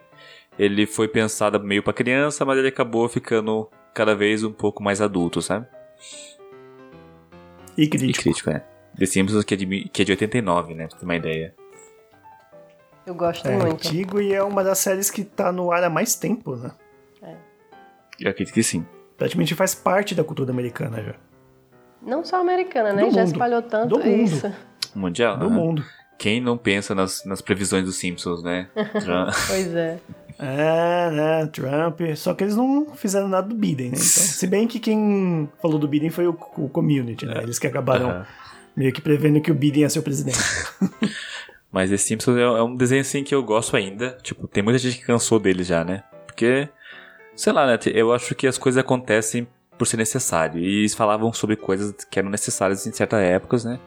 ele 0.60 0.86
foi 0.86 1.08
pensada 1.08 1.58
meio 1.58 1.82
pra 1.82 1.94
criança, 1.94 2.46
mas 2.46 2.60
ele 2.60 2.68
acabou 2.68 3.08
ficando 3.08 3.68
cada 3.94 4.14
vez 4.16 4.44
um 4.44 4.52
pouco 4.52 4.84
mais 4.84 5.02
adulto, 5.02 5.42
sabe? 5.42 5.66
E 7.78 7.84
E 7.84 7.88
crítico. 7.88 8.24
crítico, 8.24 8.50
é. 8.50 8.64
The 8.98 9.06
Simpsons 9.08 9.44
que 9.44 9.54
é 9.54 9.58
de, 9.58 9.66
que 9.90 10.02
é 10.02 10.06
de 10.06 10.12
89, 10.12 10.76
né? 10.76 10.88
Pra 10.88 10.98
ter 11.00 11.06
uma 11.06 11.16
ideia. 11.16 11.56
Eu 13.06 13.14
gosto 13.16 13.48
É 13.48 13.58
muito. 13.58 13.88
antigo 13.88 14.22
e 14.22 14.34
é 14.34 14.42
uma 14.42 14.64
das 14.64 14.80
séries 14.80 15.10
que 15.12 15.24
tá 15.24 15.52
no 15.52 15.72
ar 15.72 15.84
há 15.84 15.90
mais 15.90 16.16
tempo, 16.16 16.56
né? 16.56 16.72
Eu 18.20 18.30
acredito 18.30 18.54
que 18.54 18.64
sim. 18.64 18.86
Praticamente 19.18 19.56
faz 19.56 19.74
parte 19.76 20.14
da 20.16 20.24
cultura 20.24 20.52
americana 20.52 21.02
já. 21.04 21.16
Não 22.02 22.24
só 22.24 22.40
americana, 22.40 22.94
né? 22.94 23.04
Do 23.06 23.12
Já 23.12 23.22
mundo. 23.22 23.32
espalhou 23.32 23.62
tanto 23.62 23.90
Do 23.98 24.00
mundo. 24.00 24.08
isso. 24.24 24.54
Mundial. 24.96 25.38
Do 25.38 25.46
aham. 25.46 25.54
mundo. 25.54 25.86
Quem 26.18 26.40
não 26.40 26.58
pensa 26.58 26.94
nas, 26.94 27.26
nas 27.26 27.42
previsões 27.42 27.84
dos 27.86 27.96
Simpsons, 27.98 28.44
né? 28.44 28.70
Trump- 28.76 29.34
Pois 29.48 29.76
é. 29.76 30.00
É, 30.40 31.10
né? 31.12 31.46
Trump. 31.48 32.00
Só 32.16 32.34
que 32.34 32.44
eles 32.44 32.56
não 32.56 32.88
fizeram 32.96 33.28
nada 33.28 33.48
do 33.48 33.56
Biden, 33.56 33.88
né? 33.92 33.96
Então, 33.98 34.04
se 34.04 34.48
bem 34.48 34.68
que 34.68 34.80
quem 34.80 35.50
falou 35.62 35.80
do 35.80 35.88
Biden 35.88 36.10
foi 36.10 36.28
o, 36.28 36.38
o 36.58 36.70
community, 36.70 37.26
né? 37.26 37.42
Eles 37.42 37.58
que 37.60 37.68
acabaram 37.68 38.26
meio 38.76 38.94
que 38.94 39.02
prevendo 39.02 39.42
que 39.42 39.52
o 39.52 39.56
Biden 39.56 39.82
ia 39.82 39.90
ser 39.90 40.00
o 40.00 40.04
presidente. 40.04 40.38
Mas 41.74 41.92
esse 41.92 42.06
Simpsons 42.06 42.38
é, 42.38 42.42
é 42.42 42.62
um 42.62 42.76
desenho 42.76 43.02
assim 43.02 43.24
que 43.24 43.34
eu 43.34 43.42
gosto 43.42 43.76
ainda. 43.76 44.16
Tipo, 44.22 44.48
tem 44.48 44.62
muita 44.62 44.78
gente 44.78 45.00
que 45.00 45.06
cansou 45.06 45.40
dele 45.40 45.64
já, 45.64 45.84
né? 45.84 46.04
Porque, 46.28 46.70
sei 47.36 47.52
lá, 47.52 47.66
né? 47.66 47.80
Eu 47.88 48.14
acho 48.14 48.36
que 48.36 48.46
as 48.46 48.60
coisas 48.60 48.80
acontecem 48.80 49.48
por 49.76 49.88
ser 49.88 49.98
necessário. 49.98 50.60
E 50.60 50.82
eles 50.82 50.94
falavam 50.94 51.34
sobre 51.34 51.56
coisas 51.56 51.92
que 52.06 52.20
eram 52.20 52.30
necessárias 52.30 52.86
em 52.86 52.92
certas 52.92 53.20
épocas, 53.20 53.66
né? 53.66 53.80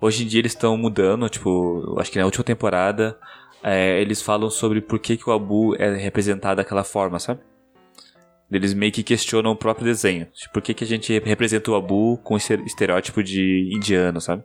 Hoje 0.00 0.24
em 0.24 0.26
dia 0.26 0.40
eles 0.40 0.52
estão 0.52 0.78
mudando, 0.78 1.28
tipo, 1.28 1.94
acho 2.00 2.10
que 2.10 2.18
na 2.18 2.24
última 2.24 2.42
temporada 2.44 3.18
é, 3.62 4.00
eles 4.00 4.22
falam 4.22 4.48
sobre 4.48 4.80
por 4.80 4.98
que, 4.98 5.18
que 5.18 5.28
o 5.28 5.32
Abu 5.32 5.74
é 5.76 5.94
representado 5.94 6.56
daquela 6.56 6.84
forma, 6.84 7.18
sabe? 7.18 7.40
Eles 8.50 8.72
meio 8.72 8.92
que 8.92 9.02
questionam 9.02 9.50
o 9.52 9.56
próprio 9.56 9.84
desenho. 9.84 10.26
Tipo, 10.32 10.54
por 10.54 10.62
que, 10.62 10.72
que 10.72 10.84
a 10.84 10.86
gente 10.86 11.18
representa 11.20 11.70
o 11.70 11.74
Abu 11.74 12.16
com 12.24 12.36
esse 12.36 12.54
estereótipo 12.62 13.22
de 13.22 13.70
indiano, 13.74 14.20
sabe? 14.22 14.42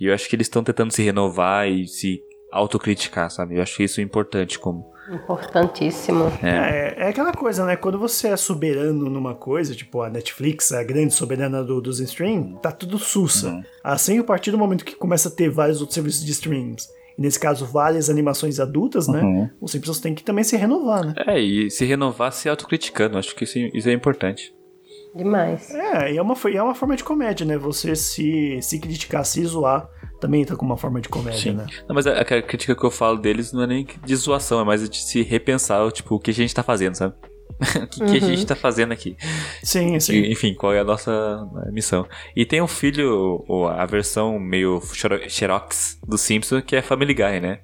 E 0.00 0.06
eu 0.06 0.14
acho 0.14 0.28
que 0.28 0.34
eles 0.34 0.46
estão 0.46 0.64
tentando 0.64 0.92
se 0.92 1.02
renovar 1.02 1.68
e 1.68 1.86
se 1.86 2.22
autocriticar, 2.50 3.30
sabe? 3.30 3.56
Eu 3.56 3.62
acho 3.62 3.82
isso 3.82 4.00
importante 4.00 4.58
como. 4.58 4.90
Importantíssimo. 5.12 6.32
É. 6.42 6.94
é, 6.96 7.08
aquela 7.08 7.32
coisa, 7.32 7.64
né? 7.66 7.76
Quando 7.76 7.98
você 7.98 8.28
é 8.28 8.36
soberano 8.36 9.10
numa 9.10 9.34
coisa, 9.34 9.74
tipo 9.74 10.02
a 10.02 10.08
Netflix, 10.08 10.72
a 10.72 10.82
grande 10.82 11.12
soberana 11.12 11.62
do, 11.62 11.80
dos 11.80 12.00
stream, 12.00 12.54
tá 12.62 12.72
tudo 12.72 12.98
sussa. 12.98 13.48
Uhum. 13.48 13.62
Assim, 13.82 14.18
a 14.18 14.24
partir 14.24 14.50
do 14.50 14.58
momento 14.58 14.84
que 14.84 14.94
começa 14.94 15.28
a 15.28 15.32
ter 15.32 15.50
vários 15.50 15.80
outros 15.80 15.94
serviços 15.94 16.24
de 16.24 16.32
streams 16.32 16.88
e 17.18 17.22
nesse 17.22 17.38
caso 17.38 17.66
várias 17.66 18.08
animações 18.08 18.58
adultas, 18.58 19.06
né? 19.08 19.20
Uhum. 19.20 19.50
Os 19.60 19.72
Simpsons 19.72 20.00
tem 20.00 20.14
que 20.14 20.22
também 20.22 20.44
se 20.44 20.56
renovar, 20.56 21.04
né? 21.04 21.14
É, 21.26 21.38
e 21.38 21.70
se 21.70 21.84
renovar 21.84 22.32
se 22.32 22.48
autocriticando, 22.48 23.18
acho 23.18 23.34
que 23.34 23.44
isso, 23.44 23.58
isso 23.58 23.88
é 23.88 23.92
importante. 23.92 24.54
Demais. 25.14 25.70
É, 25.74 26.12
e 26.12 26.18
é 26.18 26.22
uma, 26.22 26.34
é 26.52 26.62
uma 26.62 26.74
forma 26.74 26.96
de 26.96 27.02
comédia, 27.02 27.44
né? 27.44 27.58
Você 27.58 27.96
se, 27.96 28.58
se 28.62 28.78
criticar, 28.78 29.24
se 29.24 29.44
zoar, 29.44 29.88
também 30.20 30.42
entra 30.42 30.56
como 30.56 30.70
uma 30.70 30.76
forma 30.76 31.00
de 31.00 31.08
comédia, 31.08 31.52
Sim. 31.52 31.56
né? 31.56 31.66
Não, 31.88 31.94
mas 31.94 32.06
a, 32.06 32.20
a, 32.20 32.42
crítica 32.42 32.76
que 32.76 32.84
eu 32.84 32.90
falo 32.90 33.18
deles 33.18 33.52
não 33.52 33.62
é 33.62 33.66
nem 33.66 33.86
de 34.04 34.16
zoação, 34.16 34.60
é 34.60 34.64
mais 34.64 34.88
de 34.88 34.98
se 34.98 35.22
repensar, 35.22 35.90
tipo, 35.90 36.14
o 36.14 36.20
que 36.20 36.30
a 36.30 36.34
gente 36.34 36.54
tá 36.54 36.62
fazendo, 36.62 36.94
sabe? 36.94 37.14
o 37.60 37.86
que, 37.88 38.02
uhum. 38.02 38.06
que, 38.06 38.16
a 38.16 38.20
gente 38.20 38.40
uhum. 38.40 38.46
tá 38.46 38.54
fazendo 38.54 38.92
aqui. 38.92 39.16
Sim, 39.62 39.98
sim. 39.98 40.14
E, 40.14 40.32
enfim, 40.32 40.54
qual 40.54 40.72
é 40.72 40.80
a 40.80 40.84
nossa 40.84 41.46
missão. 41.72 42.06
E 42.36 42.46
tem 42.46 42.62
um 42.62 42.68
filho, 42.68 43.44
a 43.68 43.84
versão 43.86 44.38
meio 44.38 44.80
xerox 45.28 45.98
do 46.06 46.16
Simpson, 46.16 46.62
que 46.62 46.76
é 46.76 46.82
Family 46.82 47.14
Guy, 47.14 47.40
né? 47.40 47.60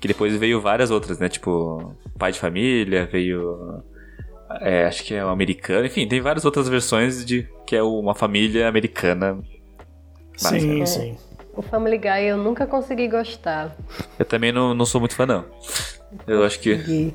Que 0.00 0.08
depois 0.08 0.34
veio 0.36 0.60
várias 0.60 0.90
outras, 0.90 1.18
né? 1.18 1.28
Tipo, 1.28 1.96
Pai 2.18 2.32
de 2.32 2.38
Família, 2.38 3.06
veio... 3.06 3.82
É, 4.60 4.84
acho 4.84 5.04
que 5.04 5.14
é 5.14 5.24
o 5.24 5.28
americano. 5.28 5.86
Enfim, 5.86 6.06
tem 6.06 6.20
várias 6.20 6.44
outras 6.44 6.68
versões 6.68 7.24
de 7.24 7.48
que 7.66 7.74
é 7.74 7.82
uma 7.82 8.14
família 8.14 8.68
americana. 8.68 9.38
Sim, 10.36 10.82
é. 10.82 10.86
sim. 10.86 11.16
O 11.54 11.62
Family 11.62 11.96
Guy 11.96 12.26
eu 12.28 12.36
nunca 12.36 12.66
consegui 12.66 13.08
gostar. 13.08 13.74
Eu 14.18 14.24
também 14.24 14.52
não, 14.52 14.74
não 14.74 14.84
sou 14.84 15.00
muito 15.00 15.14
fã, 15.14 15.24
não. 15.24 15.44
Eu 16.26 16.44
acho 16.44 16.60
que... 16.60 17.14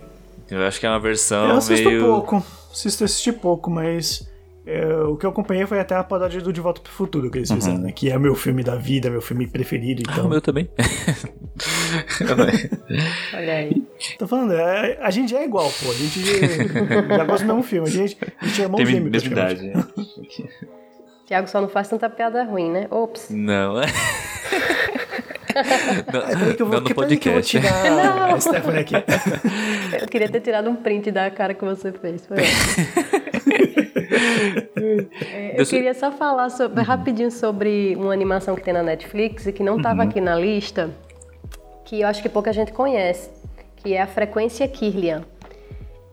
Eu 0.49 0.63
acho 0.63 0.79
que 0.79 0.85
é 0.85 0.89
uma 0.89 0.99
versão 0.99 1.47
eu 1.47 1.55
assisto 1.57 1.87
meio... 1.87 2.03
pouco, 2.03 2.45
assisto, 2.71 3.05
assisti 3.05 3.31
pouco, 3.31 3.71
mas 3.71 4.29
é, 4.65 4.85
o 5.03 5.17
que 5.17 5.25
eu 5.25 5.31
acompanhei 5.31 5.65
foi 5.65 5.79
até 5.79 5.95
a 5.95 6.03
paródia 6.03 6.39
do 6.39 6.53
De 6.53 6.61
Volta 6.61 6.81
pro 6.81 6.91
Futuro 6.91 7.31
que 7.31 7.39
eles 7.39 7.49
uhum. 7.49 7.55
fizeram, 7.55 7.79
né? 7.79 7.91
Que 7.91 8.11
é 8.11 8.19
meu 8.19 8.35
filme 8.35 8.63
da 8.63 8.75
vida, 8.75 9.09
meu 9.09 9.21
filme 9.21 9.47
preferido, 9.47 10.01
então... 10.01 10.23
Ah, 10.23 10.27
o 10.27 10.29
meu 10.29 10.41
também. 10.41 10.69
Olha 13.33 13.53
aí. 13.53 13.83
Tô 14.19 14.27
falando, 14.27 14.53
é, 14.53 14.99
a 15.01 15.09
gente 15.09 15.35
é 15.35 15.43
igual, 15.43 15.71
pô. 15.71 15.89
A 15.89 15.93
gente 15.93 16.21
já 16.21 17.25
gosta 17.25 17.45
do 17.45 17.53
mesmo 17.53 17.63
filme. 17.63 17.87
A 17.87 17.91
gente, 17.91 18.17
a 18.39 18.45
gente 18.45 18.61
é 18.61 18.65
irmão 18.65 18.77
Tem 18.77 18.85
gêmeo, 18.85 19.11
mesma 19.11 19.31
idade, 19.31 19.67
né? 19.67 19.83
Tiago 21.25 21.47
só 21.47 21.59
não 21.59 21.69
faz 21.69 21.87
tanta 21.87 22.07
piada 22.09 22.43
ruim, 22.43 22.69
né? 22.69 22.87
Ops. 22.91 23.29
Não, 23.31 23.81
é... 23.81 23.87
Não, 26.13 26.21
é 26.21 26.53
que 26.53 26.61
eu 26.61 26.65
vou, 26.65 26.75
não 26.75 26.87
no 26.87 26.95
podcast. 26.95 27.59
Que 27.59 27.67
eu 27.67 27.71
vou 27.71 27.81
tirar 27.81 28.31
a 28.33 28.39
Stephanie 28.39 28.79
aqui. 28.79 28.95
Eu 30.01 30.07
queria 30.07 30.29
ter 30.29 30.39
tirado 30.39 30.69
um 30.69 30.77
print 30.77 31.11
da 31.11 31.29
cara 31.29 31.53
que 31.53 31.65
você 31.65 31.91
fez. 31.91 32.25
Foi 32.25 32.37
é, 34.11 35.61
eu 35.61 35.65
queria 35.65 35.93
só 35.93 36.11
falar 36.11 36.49
sobre, 36.49 36.81
rapidinho 36.83 37.31
sobre 37.31 37.95
uma 37.95 38.13
animação 38.13 38.55
que 38.55 38.61
tem 38.61 38.73
na 38.73 38.83
Netflix 38.83 39.47
e 39.47 39.53
que 39.53 39.63
não 39.63 39.77
estava 39.77 40.03
uhum. 40.03 40.09
aqui 40.09 40.21
na 40.21 40.35
lista, 40.35 40.89
que 41.85 42.01
eu 42.01 42.07
acho 42.07 42.21
que 42.21 42.29
pouca 42.29 42.51
gente 42.51 42.71
conhece, 42.71 43.29
que 43.77 43.93
é 43.93 44.01
a 44.01 44.07
Frequência 44.07 44.67
Kirlian. 44.67 45.23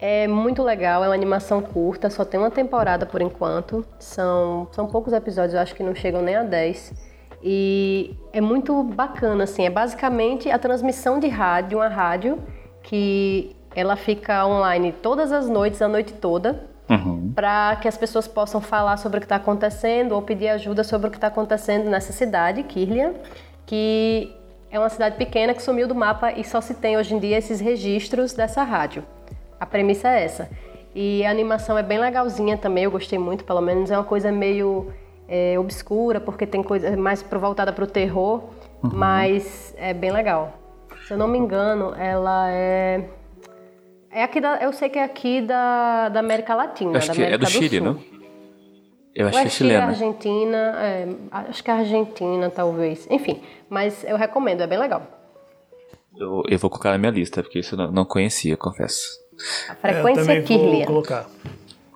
É 0.01 0.29
muito 0.29 0.63
legal, 0.63 1.03
é 1.03 1.09
uma 1.09 1.15
animação 1.15 1.61
curta, 1.61 2.09
só 2.09 2.25
tem 2.25 2.39
uma 2.39 2.53
temporada 2.53 3.05
por 3.05 3.21
enquanto. 3.21 3.85
São, 3.99 4.69
são 4.71 4.87
poucos 4.87 5.13
episódios, 5.13 5.55
eu 5.55 5.61
acho 5.61 5.75
que 5.75 5.83
não 5.83 5.95
chegam 5.95 6.23
nem 6.23 6.37
a 6.37 6.45
10. 6.45 6.95
E 7.43 8.17
é 8.33 8.41
muito 8.41 8.83
bacana, 8.83 9.45
assim, 9.45 9.67
é 9.67 9.71
basicamente 9.71 10.51
a 10.51 10.59
transmissão 10.59 11.19
de 11.19 11.29
rádio, 11.29 11.79
uma 11.79 11.89
rádio 11.89 12.39
que 12.83 13.57
ela 13.75 13.97
fica 13.97 14.47
online 14.47 14.93
todas 14.93 15.31
as 15.31 15.49
noites, 15.49 15.81
a 15.83 15.89
noite 15.89 16.13
toda, 16.15 16.65
uhum. 16.89 17.33
para 17.35 17.77
que 17.77 17.89
as 17.89 17.97
pessoas 17.97 18.27
possam 18.27 18.61
falar 18.61 18.97
sobre 18.97 19.19
o 19.19 19.21
que 19.21 19.27
está 19.27 19.37
acontecendo 19.37 20.13
ou 20.13 20.23
pedir 20.23 20.49
ajuda 20.49 20.83
sobre 20.85 21.09
o 21.09 21.11
que 21.11 21.17
está 21.17 21.29
acontecendo 21.29 21.89
nessa 21.89 22.13
cidade, 22.13 22.63
Kirlian, 22.63 23.15
que 23.67 24.35
é 24.71 24.79
uma 24.79 24.89
cidade 24.89 25.17
pequena 25.17 25.55
que 25.55 25.63
sumiu 25.63 25.89
do 25.89 25.95
mapa 25.95 26.33
e 26.33 26.45
só 26.45 26.61
se 26.61 26.75
tem 26.75 26.97
hoje 26.97 27.15
em 27.15 27.19
dia 27.19 27.39
esses 27.39 27.61
registros 27.61 28.33
dessa 28.33 28.63
rádio. 28.63 29.05
A 29.59 29.67
premissa 29.67 30.09
é 30.09 30.25
essa. 30.25 30.49
E 30.95 31.25
a 31.25 31.31
animação 31.31 31.77
é 31.77 31.83
bem 31.83 31.99
legalzinha 31.99 32.57
também, 32.57 32.85
eu 32.85 32.91
gostei 32.91 33.19
muito, 33.19 33.45
pelo 33.45 33.61
menos 33.61 33.91
é 33.91 33.97
uma 33.97 34.05
coisa 34.05 34.33
meio 34.33 34.93
é, 35.29 35.59
obscura, 35.59 36.21
porque 36.21 36.47
tem 36.47 36.63
coisa 36.63 36.97
mais 36.97 37.23
voltada 37.23 37.73
para 37.73 37.85
o 37.85 37.87
terror, 37.87 38.45
uhum. 38.83 38.91
mas 38.93 39.75
é 39.77 39.93
bem 39.93 40.11
legal. 40.11 40.55
Se 41.07 41.15
eu 41.15 41.19
não 41.19 41.29
me 41.29 41.39
engano, 41.39 41.95
ela 41.95 42.51
é. 42.51 43.05
É 44.11 44.23
aqui 44.23 44.41
da, 44.41 44.57
eu 44.63 44.73
sei 44.73 44.89
que 44.89 44.99
é 44.99 45.05
aqui 45.05 45.43
da, 45.43 46.09
da 46.09 46.21
América 46.21 46.55
Latina. 46.55 46.97
acho 46.97 47.13
que 47.13 47.23
é 47.23 47.37
do, 47.37 47.45
do 47.45 47.51
Chile, 47.51 47.79
Sul. 47.79 47.87
não? 47.87 48.19
Eu 49.15 49.27
acho 49.27 49.37
Ou 49.37 49.43
que 49.43 49.49
é 49.49 49.51
chilena. 49.51 49.87
Argentina, 49.87 50.57
é, 50.79 51.09
acho 51.33 51.65
que 51.65 51.71
é 51.71 51.75
Argentina, 51.75 52.51
talvez. 52.51 53.07
Enfim, 53.11 53.43
mas 53.69 54.05
eu 54.05 54.17
recomendo, 54.17 54.63
é 54.63 54.67
bem 54.67 54.79
legal. 54.79 55.03
Eu, 56.17 56.43
eu 56.49 56.59
vou 56.59 56.71
colocar 56.71 56.93
na 56.93 56.99
minha 56.99 57.11
lista, 57.11 57.43
porque 57.43 57.59
isso 57.59 57.75
eu 57.75 57.79
não, 57.79 57.93
não 57.93 58.05
conhecia, 58.05 58.57
confesso. 58.57 59.19
A 59.69 59.75
frequência 59.75 60.33
é, 60.33 60.39
eu 60.39 60.45
também 60.45 60.77
vou 60.77 60.87
colocar. 60.87 61.27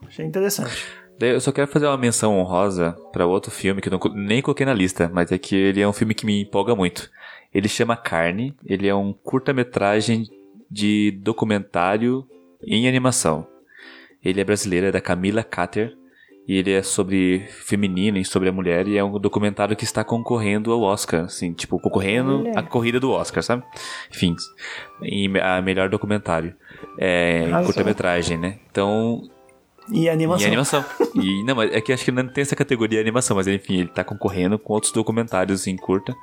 Achei 0.07 0.27
interessante. 0.27 0.85
Eu 1.21 1.41
só 1.41 1.53
quero 1.53 1.69
fazer 1.69 1.87
uma 1.87 1.97
menção 1.97 2.37
honrosa 2.39 2.97
para 3.13 3.27
outro 3.27 3.53
filme 3.53 3.81
que 3.81 3.89
eu 3.89 3.93
não, 3.93 4.01
nem 4.15 4.43
coloquei 4.43 4.67
na 4.67 4.75
lista, 4.75 5.09
mas 5.13 5.31
é 5.31 5.39
que 5.39 5.55
ele 5.55 5.81
é 5.81 5.87
um 5.87 5.93
filme 5.93 6.15
que 6.15 6.27
me 6.27 6.43
empolga 6.43 6.75
muito. 6.75 7.09
Ele 7.55 7.69
chama 7.69 7.97
Carne, 7.97 8.55
ele 8.65 8.89
é 8.89 8.95
um 8.95 9.13
curta-metragem 9.13 10.27
de 10.73 11.11
documentário 11.23 12.27
em 12.66 12.89
animação. 12.89 13.47
Ele 14.25 14.41
é 14.41 14.45
brasileiro, 14.45 14.87
é 14.87 14.93
da 14.93 15.01
Camila 15.01 15.43
Cater, 15.43 15.95
e 16.47 16.57
ele 16.57 16.73
é 16.73 16.83
sobre 16.83 17.47
feminino 17.49 18.18
e 18.18 18.25
sobre 18.25 18.49
a 18.49 18.53
mulher, 18.53 18.89
e 18.89 18.97
é 18.97 19.05
um 19.05 19.18
documentário 19.18 19.77
que 19.77 19.85
está 19.85 20.03
concorrendo 20.03 20.73
ao 20.73 20.81
Oscar, 20.81 21.25
assim, 21.25 21.53
tipo, 21.53 21.79
concorrendo 21.79 22.45
à 22.57 22.62
corrida 22.62 22.99
do 22.99 23.11
Oscar, 23.11 23.43
sabe? 23.43 23.62
Enfim, 24.11 24.35
em, 25.03 25.39
a 25.39 25.61
melhor 25.61 25.89
documentário. 25.89 26.55
É, 26.99 27.49
curta-metragem, 27.64 28.39
né? 28.39 28.59
Então, 28.70 29.29
e 29.89 30.09
animação. 30.09 30.45
E 30.45 30.47
animação. 30.47 30.85
e, 31.14 31.45
não, 31.45 31.57
mas 31.57 31.72
é 31.72 31.80
que 31.80 31.93
acho 31.93 32.05
que 32.05 32.12
não 32.12 32.26
tem 32.28 32.43
essa 32.43 32.55
categoria 32.55 33.01
animação, 33.01 33.37
mas 33.37 33.47
enfim, 33.47 33.80
ele 33.80 33.89
tá 33.89 34.05
concorrendo 34.05 34.59
com 34.59 34.72
outros 34.72 34.93
documentários 34.93 35.66
em 35.66 35.76
curta. 35.76 36.14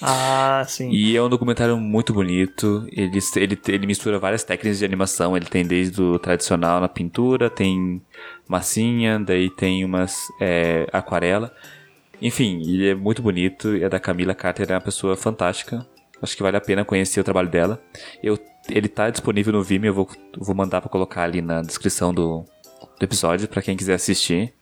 Ah, 0.00 0.64
sim. 0.68 0.90
E 0.90 1.16
é 1.16 1.22
um 1.22 1.28
documentário 1.28 1.76
muito 1.76 2.12
bonito. 2.12 2.86
Ele, 2.92 3.18
ele, 3.36 3.60
ele 3.68 3.86
mistura 3.86 4.18
várias 4.18 4.44
técnicas 4.44 4.78
de 4.78 4.84
animação. 4.84 5.36
Ele 5.36 5.46
tem 5.46 5.66
desde 5.66 6.00
o 6.00 6.18
tradicional 6.18 6.80
na 6.80 6.88
pintura, 6.88 7.50
tem 7.50 8.00
massinha, 8.46 9.18
daí 9.18 9.50
tem 9.50 9.84
umas 9.84 10.16
é, 10.40 10.86
aquarela. 10.92 11.52
Enfim, 12.20 12.60
ele 12.62 12.90
é 12.90 12.94
muito 12.94 13.22
bonito. 13.22 13.74
É 13.76 13.88
da 13.88 13.98
Camila 13.98 14.34
Carter, 14.34 14.70
é 14.70 14.74
uma 14.74 14.80
pessoa 14.80 15.16
fantástica. 15.16 15.86
Acho 16.22 16.36
que 16.36 16.42
vale 16.42 16.56
a 16.56 16.60
pena 16.60 16.84
conhecer 16.84 17.20
o 17.20 17.24
trabalho 17.24 17.48
dela. 17.48 17.80
Eu, 18.22 18.38
ele 18.68 18.88
tá 18.88 19.08
disponível 19.08 19.52
no 19.52 19.62
Vimeo, 19.62 19.90
eu 19.90 19.94
vou, 19.94 20.08
vou 20.36 20.54
mandar 20.54 20.80
para 20.80 20.90
colocar 20.90 21.22
ali 21.22 21.40
na 21.40 21.62
descrição 21.62 22.12
do, 22.12 22.44
do 22.98 23.04
episódio 23.04 23.48
para 23.48 23.62
quem 23.62 23.76
quiser 23.76 23.94
assistir. 23.94 24.52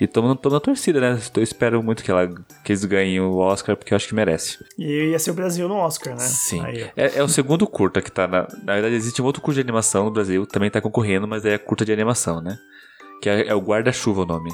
E 0.00 0.06
tô, 0.06 0.34
tô 0.34 0.50
na 0.50 0.58
torcida, 0.58 1.00
né? 1.00 1.20
Eu 1.36 1.42
espero 1.42 1.82
muito 1.82 2.02
que, 2.02 2.10
ela, 2.10 2.28
que 2.64 2.72
eles 2.72 2.84
ganhem 2.84 3.20
o 3.20 3.36
Oscar, 3.36 3.76
porque 3.76 3.94
eu 3.94 3.96
acho 3.96 4.08
que 4.08 4.14
merece. 4.14 4.58
E 4.76 5.10
ia 5.10 5.18
ser 5.18 5.30
o 5.30 5.34
Brasil 5.34 5.68
no 5.68 5.76
Oscar, 5.76 6.14
né? 6.14 6.20
Sim. 6.20 6.62
É, 6.96 7.18
é, 7.18 7.22
o 7.22 7.28
segundo 7.28 7.66
curta 7.66 8.02
que 8.02 8.10
tá 8.10 8.26
na. 8.26 8.48
Na 8.64 8.72
verdade, 8.74 8.94
existe 8.94 9.22
um 9.22 9.24
outro 9.24 9.40
curta 9.40 9.56
de 9.56 9.66
animação 9.66 10.06
no 10.06 10.10
Brasil, 10.10 10.46
também 10.46 10.70
tá 10.70 10.80
concorrendo, 10.80 11.28
mas 11.28 11.44
é 11.44 11.56
curta 11.58 11.84
de 11.84 11.92
animação, 11.92 12.40
né? 12.40 12.58
Que 13.22 13.28
é, 13.28 13.46
é 13.46 13.54
o 13.54 13.60
Guarda-Chuva 13.60 14.22
o 14.22 14.26
nome. 14.26 14.50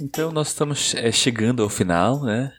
Então 0.00 0.32
nós 0.32 0.48
estamos 0.48 0.94
é, 0.94 1.12
chegando 1.12 1.62
ao 1.62 1.68
final, 1.68 2.24
né? 2.24 2.52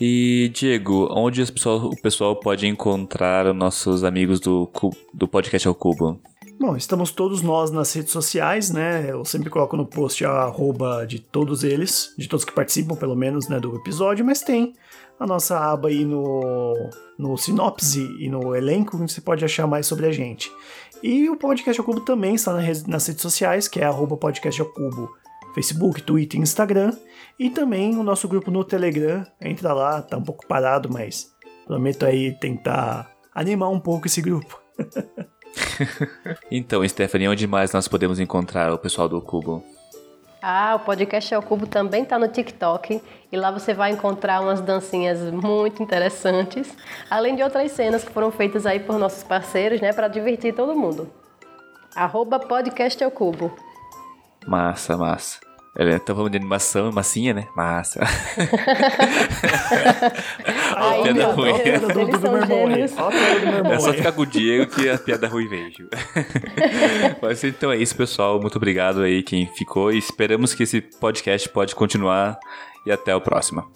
E, 0.00 0.50
Diego, 0.52 1.08
onde 1.10 1.42
o 1.42 1.96
pessoal 2.02 2.36
pode 2.36 2.66
encontrar 2.66 3.46
os 3.46 3.56
nossos 3.56 4.04
amigos 4.04 4.40
do, 4.40 4.70
do 5.12 5.26
podcast 5.26 5.66
ao 5.66 5.74
Cubo? 5.74 6.20
Bom, 6.58 6.76
estamos 6.76 7.10
todos 7.10 7.42
nós 7.42 7.70
nas 7.70 7.92
redes 7.94 8.12
sociais, 8.12 8.70
né? 8.70 9.10
Eu 9.10 9.24
sempre 9.24 9.48
coloco 9.48 9.76
no 9.76 9.86
post 9.86 10.24
a 10.24 10.30
arroba 10.30 11.06
de 11.06 11.18
todos 11.18 11.64
eles, 11.64 12.14
de 12.16 12.28
todos 12.28 12.44
que 12.44 12.52
participam, 12.52 12.94
pelo 12.94 13.16
menos, 13.16 13.48
né, 13.48 13.58
do 13.58 13.74
episódio, 13.76 14.24
mas 14.24 14.42
tem 14.42 14.74
a 15.18 15.26
nossa 15.26 15.58
aba 15.58 15.88
aí 15.88 16.04
no, 16.04 16.74
no 17.18 17.36
sinopse 17.36 18.06
e 18.18 18.28
no 18.28 18.54
elenco, 18.54 18.98
onde 18.98 19.12
você 19.12 19.20
pode 19.20 19.44
achar 19.44 19.66
mais 19.66 19.86
sobre 19.86 20.06
a 20.06 20.12
gente. 20.12 20.50
E 21.02 21.28
o 21.28 21.36
Podcast 21.36 21.80
ao 21.80 21.84
Cubo 21.84 22.00
também 22.00 22.34
está 22.34 22.52
nas 22.52 23.06
redes 23.06 23.22
sociais, 23.22 23.68
que 23.68 23.80
é 23.80 23.84
arroba 23.84 24.16
podcast 24.16 24.60
ao 24.60 24.68
Cubo 24.68 25.14
Facebook, 25.54 26.02
Twitter, 26.02 26.40
Instagram 26.40 26.92
e 27.38 27.50
também 27.50 27.96
o 27.96 28.02
nosso 28.02 28.26
grupo 28.28 28.50
no 28.50 28.64
Telegram. 28.64 29.24
Entra 29.40 29.72
lá, 29.72 30.02
tá 30.02 30.16
um 30.16 30.22
pouco 30.22 30.46
parado, 30.46 30.90
mas 30.90 31.34
prometo 31.66 32.06
aí 32.06 32.32
tentar 32.32 33.10
animar 33.34 33.70
um 33.70 33.80
pouco 33.80 34.06
esse 34.06 34.22
grupo. 34.22 34.60
então, 36.50 36.86
Stephanie, 36.86 37.28
onde 37.28 37.46
mais 37.46 37.72
nós 37.72 37.88
podemos 37.88 38.18
encontrar 38.18 38.72
o 38.72 38.78
pessoal 38.78 39.08
do 39.08 39.20
Cubo? 39.20 39.62
Ah, 40.42 40.76
o 40.76 40.80
podcast 40.80 41.34
É 41.34 41.38
o 41.38 41.42
Cubo 41.42 41.66
também 41.66 42.04
está 42.04 42.18
no 42.18 42.28
TikTok 42.28 43.02
e 43.32 43.36
lá 43.36 43.50
você 43.50 43.74
vai 43.74 43.90
encontrar 43.90 44.40
umas 44.40 44.60
dancinhas 44.60 45.30
muito 45.30 45.82
interessantes, 45.82 46.72
além 47.10 47.34
de 47.34 47.42
outras 47.42 47.72
cenas 47.72 48.04
que 48.04 48.12
foram 48.12 48.30
feitas 48.30 48.64
aí 48.64 48.78
por 48.78 48.98
nossos 48.98 49.24
parceiros, 49.24 49.80
né, 49.80 49.92
para 49.92 50.08
divertir 50.08 50.54
todo 50.54 50.76
mundo. 50.76 51.10
Arroba 51.96 52.38
podcast 52.38 53.02
É 53.02 53.06
o 53.06 53.10
Cubo. 53.10 53.50
Massa, 54.46 54.96
massa. 54.96 55.45
Então 55.78 56.16
vamos 56.16 56.30
de 56.30 56.38
animação, 56.38 56.90
massinha, 56.90 57.34
né? 57.34 57.48
Massa. 57.54 58.00
Aí, 60.74 61.02
piada 61.02 61.32
ruim. 61.32 61.50
Eles, 61.60 61.80
do, 61.82 61.88
do, 61.88 62.06
do 62.18 62.46
gêmeos. 62.46 62.92
É 63.70 63.78
só 63.78 63.92
ficar 63.92 64.12
com 64.12 64.22
o 64.22 64.26
Diego 64.26 64.70
que 64.74 64.88
a 64.88 64.96
piada 64.96 65.28
ruim 65.28 65.46
vem, 65.48 65.70
Mas 67.20 67.44
então 67.44 67.70
é 67.70 67.76
isso, 67.76 67.94
pessoal. 67.94 68.40
Muito 68.40 68.56
obrigado 68.56 69.02
aí 69.02 69.22
quem 69.22 69.46
ficou 69.48 69.92
e 69.92 69.98
esperamos 69.98 70.54
que 70.54 70.62
esse 70.62 70.80
podcast 70.80 71.46
pode 71.50 71.74
continuar 71.74 72.38
e 72.86 72.92
até 72.92 73.14
o 73.14 73.20
próximo. 73.20 73.70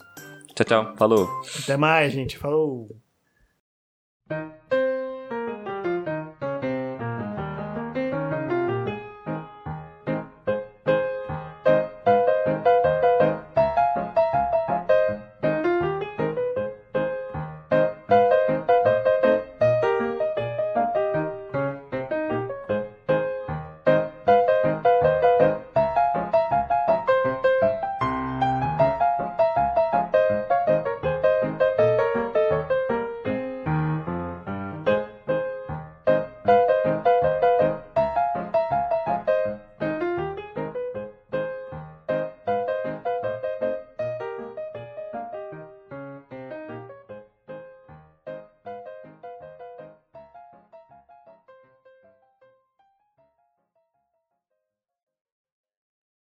Tchau, 0.55 0.65
tchau. 0.65 0.95
Falou. 0.97 1.29
Até 1.63 1.77
mais, 1.77 2.11
gente. 2.11 2.35
Falou. 2.37 2.89